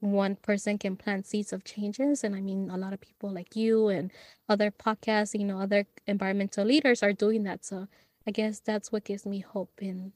one 0.00 0.34
person 0.36 0.78
can 0.78 0.96
plant 0.96 1.26
seeds 1.26 1.52
of 1.52 1.64
changes 1.64 2.24
and 2.24 2.34
i 2.34 2.40
mean 2.40 2.70
a 2.70 2.76
lot 2.76 2.92
of 2.92 3.00
people 3.00 3.30
like 3.30 3.54
you 3.54 3.88
and 3.88 4.10
other 4.48 4.70
podcasts 4.70 5.38
you 5.38 5.44
know 5.44 5.60
other 5.60 5.86
environmental 6.06 6.64
leaders 6.64 7.02
are 7.02 7.12
doing 7.12 7.42
that 7.44 7.64
so 7.64 7.86
i 8.26 8.30
guess 8.30 8.60
that's 8.60 8.90
what 8.90 9.04
gives 9.04 9.26
me 9.26 9.40
hope 9.40 9.72
in 9.80 10.12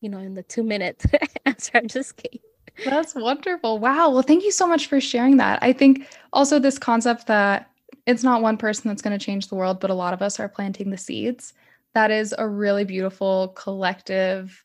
you 0.00 0.08
know 0.08 0.18
in 0.18 0.34
the 0.34 0.42
two 0.42 0.62
minute 0.62 1.04
answer. 1.46 1.72
I'm 1.74 1.88
just 1.88 2.16
kidding 2.16 2.45
that's 2.84 3.14
wonderful. 3.14 3.78
Wow. 3.78 4.10
Well, 4.10 4.22
thank 4.22 4.44
you 4.44 4.50
so 4.50 4.66
much 4.66 4.86
for 4.86 5.00
sharing 5.00 5.36
that. 5.38 5.58
I 5.62 5.72
think 5.72 6.06
also 6.32 6.58
this 6.58 6.78
concept 6.78 7.26
that 7.26 7.70
it's 8.06 8.22
not 8.22 8.42
one 8.42 8.56
person 8.56 8.88
that's 8.88 9.02
going 9.02 9.18
to 9.18 9.24
change 9.24 9.48
the 9.48 9.54
world, 9.54 9.80
but 9.80 9.90
a 9.90 9.94
lot 9.94 10.14
of 10.14 10.22
us 10.22 10.38
are 10.38 10.48
planting 10.48 10.90
the 10.90 10.98
seeds. 10.98 11.54
That 11.94 12.10
is 12.10 12.34
a 12.36 12.48
really 12.48 12.84
beautiful 12.84 13.48
collective 13.56 14.62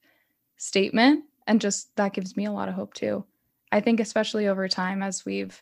statement. 0.57 1.25
And 1.47 1.59
just 1.59 1.95
that 1.95 2.13
gives 2.13 2.37
me 2.37 2.45
a 2.45 2.51
lot 2.51 2.69
of 2.69 2.75
hope 2.75 2.93
too. 2.93 3.25
I 3.71 3.79
think, 3.79 3.99
especially 3.99 4.47
over 4.47 4.67
time, 4.67 5.01
as 5.01 5.25
we've 5.25 5.61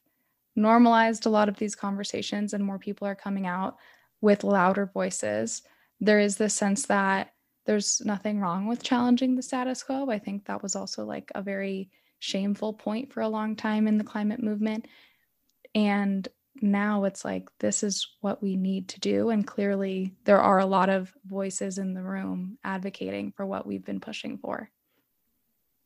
normalized 0.56 1.26
a 1.26 1.30
lot 1.30 1.47
of 1.47 1.58
these 1.58 1.76
conversations 1.76 2.54
and 2.54 2.64
more 2.64 2.80
people 2.80 3.08
are 3.08 3.16
coming 3.16 3.47
out 3.47 3.78
with 4.20 4.43
louder 4.43 4.88
voices, 4.93 5.62
there 6.02 6.20
is 6.20 6.38
this 6.38 6.54
sense 6.54 6.86
that 6.88 7.34
there's 7.66 8.02
nothing 8.04 8.39
wrong 8.39 8.68
with 8.68 8.84
challenging 8.84 9.36
the 9.36 9.43
status 9.43 9.84
quo. 9.84 10.10
I 10.10 10.20
think 10.20 10.45
that 10.45 10.64
was 10.64 10.76
also 10.76 11.06
like 11.06 11.32
a 11.36 11.41
very 11.41 11.91
shameful 12.20 12.74
point 12.74 13.12
for 13.14 13.22
a 13.22 13.30
long 13.30 13.56
time 13.56 13.88
in 13.88 13.98
the 13.98 14.04
climate 14.04 14.42
movement. 14.42 14.88
And 15.74 16.28
now 16.62 17.06
it's 17.06 17.24
like, 17.24 17.48
this 17.60 17.84
is 17.84 18.08
what 18.22 18.42
we 18.42 18.56
need 18.56 18.90
to 18.90 19.00
do. 19.00 19.30
And 19.30 19.46
clearly, 19.46 20.14
there 20.26 20.42
are 20.42 20.60
a 20.60 20.66
lot 20.66 20.90
of 20.90 21.14
voices 21.26 21.78
in 21.78 21.94
the 21.94 22.04
room 22.04 22.58
advocating 22.64 23.32
for 23.32 23.46
what 23.46 23.66
we've 23.66 23.86
been 23.86 24.02
pushing 24.02 24.38
for. 24.38 24.70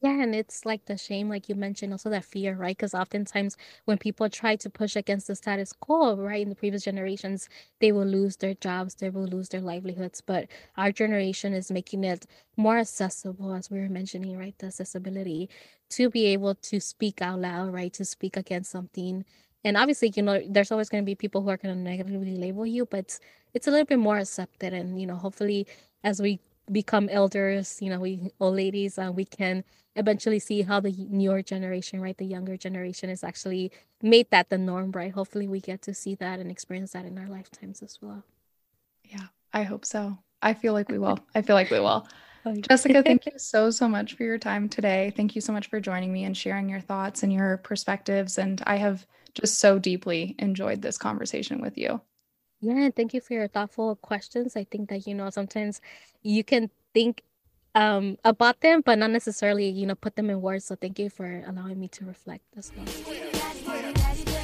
Yeah, 0.04 0.22
and 0.22 0.36
it's 0.36 0.66
like 0.66 0.84
the 0.86 0.98
shame, 0.98 1.30
like 1.30 1.48
you 1.48 1.56
mentioned, 1.56 1.94
also 1.94 2.10
that 2.10 2.26
fear, 2.26 2.56
right? 2.58 2.76
Because 2.76 2.94
oftentimes 2.94 3.56
when 3.86 3.98
people 3.98 4.30
try 4.30 4.58
to 4.58 4.70
push 4.70 4.98
against 4.98 5.28
the 5.28 5.36
status 5.36 5.72
quo, 5.72 6.18
right, 6.18 6.42
in 6.42 6.50
the 6.50 6.56
previous 6.56 6.84
generations, 6.84 7.48
they 7.80 7.94
will 7.94 8.06
lose 8.06 8.36
their 8.36 8.54
jobs, 8.56 8.96
they 8.96 9.10
will 9.10 9.24
lose 9.26 9.48
their 9.50 9.62
livelihoods. 9.62 10.20
But 10.20 10.48
our 10.76 10.92
generation 10.92 11.54
is 11.54 11.72
making 11.72 12.04
it 12.04 12.26
more 12.58 12.80
accessible, 12.80 13.54
as 13.54 13.72
we 13.72 13.80
were 13.80 13.88
mentioning, 13.88 14.38
right? 14.38 14.58
The 14.58 14.68
accessibility 14.68 15.50
to 15.92 16.10
be 16.10 16.26
able 16.28 16.56
to 16.56 16.82
speak 16.82 17.22
out 17.22 17.40
loud, 17.40 17.72
right? 17.74 17.94
To 17.94 18.04
speak 18.04 18.36
against 18.36 18.72
something. 18.72 19.24
And 19.64 19.78
obviously, 19.78 20.12
you 20.16 20.24
know, 20.24 20.42
there's 20.50 20.72
always 20.74 20.90
going 20.90 21.04
to 21.04 21.06
be 21.06 21.16
people 21.16 21.42
who 21.44 21.50
are 21.50 21.58
going 21.58 21.76
to 21.76 21.82
negatively 21.82 22.36
label 22.36 22.66
you, 22.66 22.86
but 22.86 23.18
it's, 23.54 23.68
a 23.68 23.72
little 23.72 23.86
bit 23.86 24.00
more 24.00 24.18
accepted. 24.18 24.74
And, 24.74 25.00
you 25.00 25.08
know, 25.08 25.16
hopefully, 25.16 25.66
as 26.04 26.22
we 26.22 26.42
become 26.72 27.10
elders, 27.10 27.82
you 27.82 27.90
know, 27.90 28.00
we 28.00 28.32
old 28.40 28.56
ladies, 28.56 28.98
uh, 28.98 29.12
we 29.14 29.26
can 29.26 29.64
eventually 29.96 30.40
see 30.40 30.62
how 30.62 30.80
the 30.80 30.92
newer 31.10 31.42
generation, 31.42 32.02
right, 32.02 32.18
the 32.18 32.26
younger 32.26 32.58
generation 32.58 33.10
is 33.10 33.24
actually 33.24 33.72
made 34.02 34.30
that 34.32 34.50
the 34.50 34.58
norm, 34.58 34.92
right? 34.92 35.12
Hopefully 35.12 35.48
we 35.48 35.60
get 35.60 35.82
to 35.84 35.94
see 35.94 36.16
that 36.16 36.40
and 36.40 36.50
experience 36.50 36.92
that 36.92 37.06
in 37.06 37.18
our 37.18 37.28
lifetimes 37.28 37.82
as 37.82 38.00
well. 38.02 38.24
Yeah, 39.04 39.28
I 39.52 39.64
hope 39.64 39.86
so. 39.86 40.18
I 40.42 40.54
feel 40.54 40.74
like 40.74 40.90
we 40.90 40.98
will. 40.98 41.20
I 41.36 41.42
feel 41.42 41.56
like 41.56 41.70
we 41.70 41.80
will. 41.80 42.08
Jessica, 42.62 43.04
thank 43.04 43.26
you 43.32 43.34
so, 43.38 43.70
so 43.70 43.88
much 43.88 44.16
for 44.16 44.24
your 44.24 44.38
time 44.38 44.68
today. 44.68 45.14
Thank 45.16 45.36
you 45.36 45.42
so 45.42 45.54
much 45.54 45.68
for 45.68 45.80
joining 45.80 46.12
me 46.12 46.24
and 46.24 46.36
sharing 46.36 46.70
your 46.70 46.82
thoughts 46.82 47.24
and 47.24 47.32
your 47.32 47.58
perspectives. 47.58 48.38
And 48.38 48.62
I 48.66 48.78
have 48.78 49.06
just 49.34 49.60
so 49.60 49.80
deeply 49.80 50.36
enjoyed 50.40 50.82
this 50.82 50.98
conversation 50.98 51.62
with 51.62 51.78
you. 51.78 52.02
Yeah, 52.64 52.86
and 52.86 52.96
thank 52.96 53.14
you 53.14 53.20
for 53.20 53.34
your 53.34 53.50
thoughtful 53.50 53.98
questions. 53.98 54.56
I 54.56 54.64
think 54.64 54.88
that, 54.90 55.06
you 55.06 55.14
know, 55.14 55.30
sometimes 55.30 55.82
you 56.22 56.46
can 56.46 56.70
think 56.94 57.22
um 57.76 58.18
about 58.24 58.62
them, 58.62 58.82
but 58.86 58.98
not 58.98 59.12
necessarily, 59.12 59.68
you 59.68 59.86
know, 59.86 59.96
put 59.96 60.16
them 60.16 60.30
in 60.30 60.42
words. 60.42 60.64
So 60.64 60.76
thank 60.76 60.98
you 60.98 61.10
for 61.10 61.44
allowing 61.46 61.78
me 61.78 61.90
to 61.90 62.06
reflect 62.06 62.46
as 62.56 62.72
well. 62.78 62.86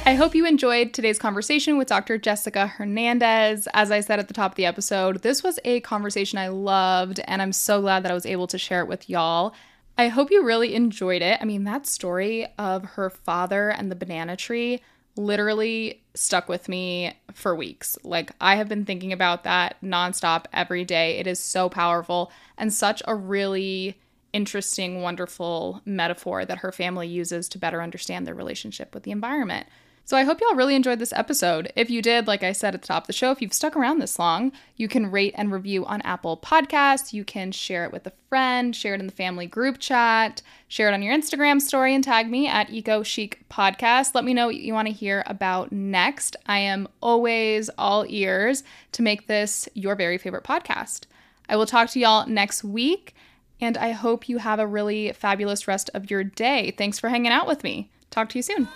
I 0.04 0.14
hope 0.14 0.34
you 0.34 0.44
enjoyed 0.44 0.92
today's 0.92 1.18
conversation 1.18 1.78
with 1.78 1.88
Dr. 1.88 2.18
Jessica 2.18 2.66
Hernandez. 2.66 3.66
As 3.72 3.90
I 3.90 4.00
said 4.00 4.18
at 4.18 4.28
the 4.28 4.34
top 4.34 4.52
of 4.52 4.56
the 4.56 4.66
episode, 4.66 5.22
this 5.22 5.42
was 5.42 5.58
a 5.64 5.80
conversation 5.80 6.38
I 6.38 6.48
loved, 6.48 7.20
and 7.24 7.40
I'm 7.40 7.52
so 7.52 7.80
glad 7.80 8.02
that 8.02 8.10
I 8.10 8.14
was 8.14 8.26
able 8.26 8.48
to 8.48 8.58
share 8.58 8.80
it 8.80 8.88
with 8.88 9.08
y'all. 9.08 9.54
I 9.96 10.08
hope 10.08 10.30
you 10.30 10.44
really 10.44 10.74
enjoyed 10.74 11.22
it. 11.22 11.38
I 11.40 11.44
mean, 11.46 11.64
that 11.64 11.86
story 11.86 12.46
of 12.58 12.84
her 12.84 13.08
father 13.08 13.70
and 13.70 13.90
the 13.90 13.96
banana 13.96 14.36
tree 14.36 14.82
literally 15.16 16.02
stuck 16.14 16.48
with 16.48 16.68
me 16.68 17.12
for 17.32 17.54
weeks. 17.54 17.98
Like, 18.02 18.32
I 18.40 18.56
have 18.56 18.68
been 18.68 18.84
thinking 18.84 19.12
about 19.12 19.44
that 19.44 19.76
nonstop 19.82 20.46
every 20.52 20.84
day. 20.84 21.18
It 21.18 21.26
is 21.26 21.38
so 21.38 21.68
powerful 21.68 22.30
and 22.56 22.72
such 22.72 23.02
a 23.06 23.14
really 23.14 23.98
interesting, 24.32 25.02
wonderful 25.02 25.82
metaphor 25.84 26.44
that 26.44 26.58
her 26.58 26.72
family 26.72 27.08
uses 27.08 27.48
to 27.48 27.58
better 27.58 27.82
understand 27.82 28.26
their 28.26 28.34
relationship 28.34 28.94
with 28.94 29.02
the 29.02 29.10
environment. 29.10 29.66
So 30.10 30.16
I 30.16 30.24
hope 30.24 30.40
y'all 30.40 30.56
really 30.56 30.74
enjoyed 30.74 30.98
this 30.98 31.12
episode. 31.12 31.72
If 31.76 31.88
you 31.88 32.02
did, 32.02 32.26
like 32.26 32.42
I 32.42 32.50
said 32.50 32.74
at 32.74 32.82
the 32.82 32.88
top 32.88 33.04
of 33.04 33.06
the 33.06 33.12
show, 33.12 33.30
if 33.30 33.40
you've 33.40 33.52
stuck 33.52 33.76
around 33.76 34.00
this 34.00 34.18
long, 34.18 34.50
you 34.74 34.88
can 34.88 35.08
rate 35.08 35.34
and 35.36 35.52
review 35.52 35.86
on 35.86 36.02
Apple 36.02 36.36
Podcasts. 36.36 37.12
You 37.12 37.24
can 37.24 37.52
share 37.52 37.84
it 37.84 37.92
with 37.92 38.08
a 38.08 38.12
friend, 38.28 38.74
share 38.74 38.94
it 38.94 38.98
in 38.98 39.06
the 39.06 39.12
family 39.12 39.46
group 39.46 39.78
chat, 39.78 40.42
share 40.66 40.88
it 40.88 40.94
on 40.94 41.02
your 41.02 41.16
Instagram 41.16 41.60
story, 41.60 41.94
and 41.94 42.02
tag 42.02 42.28
me 42.28 42.48
at 42.48 42.70
Eco 42.70 43.04
Chic 43.04 43.44
Podcast. 43.48 44.16
Let 44.16 44.24
me 44.24 44.34
know 44.34 44.46
what 44.46 44.56
you 44.56 44.74
want 44.74 44.88
to 44.88 44.92
hear 44.92 45.22
about 45.28 45.70
next. 45.70 46.34
I 46.44 46.58
am 46.58 46.88
always 47.00 47.70
all 47.78 48.04
ears 48.08 48.64
to 48.90 49.02
make 49.02 49.28
this 49.28 49.68
your 49.74 49.94
very 49.94 50.18
favorite 50.18 50.42
podcast. 50.42 51.04
I 51.48 51.54
will 51.54 51.66
talk 51.66 51.88
to 51.90 52.00
y'all 52.00 52.26
next 52.26 52.64
week, 52.64 53.14
and 53.60 53.78
I 53.78 53.92
hope 53.92 54.28
you 54.28 54.38
have 54.38 54.58
a 54.58 54.66
really 54.66 55.12
fabulous 55.12 55.68
rest 55.68 55.88
of 55.94 56.10
your 56.10 56.24
day. 56.24 56.72
Thanks 56.76 56.98
for 56.98 57.10
hanging 57.10 57.30
out 57.30 57.46
with 57.46 57.62
me. 57.62 57.92
Talk 58.10 58.28
to 58.30 58.38
you 58.40 58.42
soon. 58.42 58.66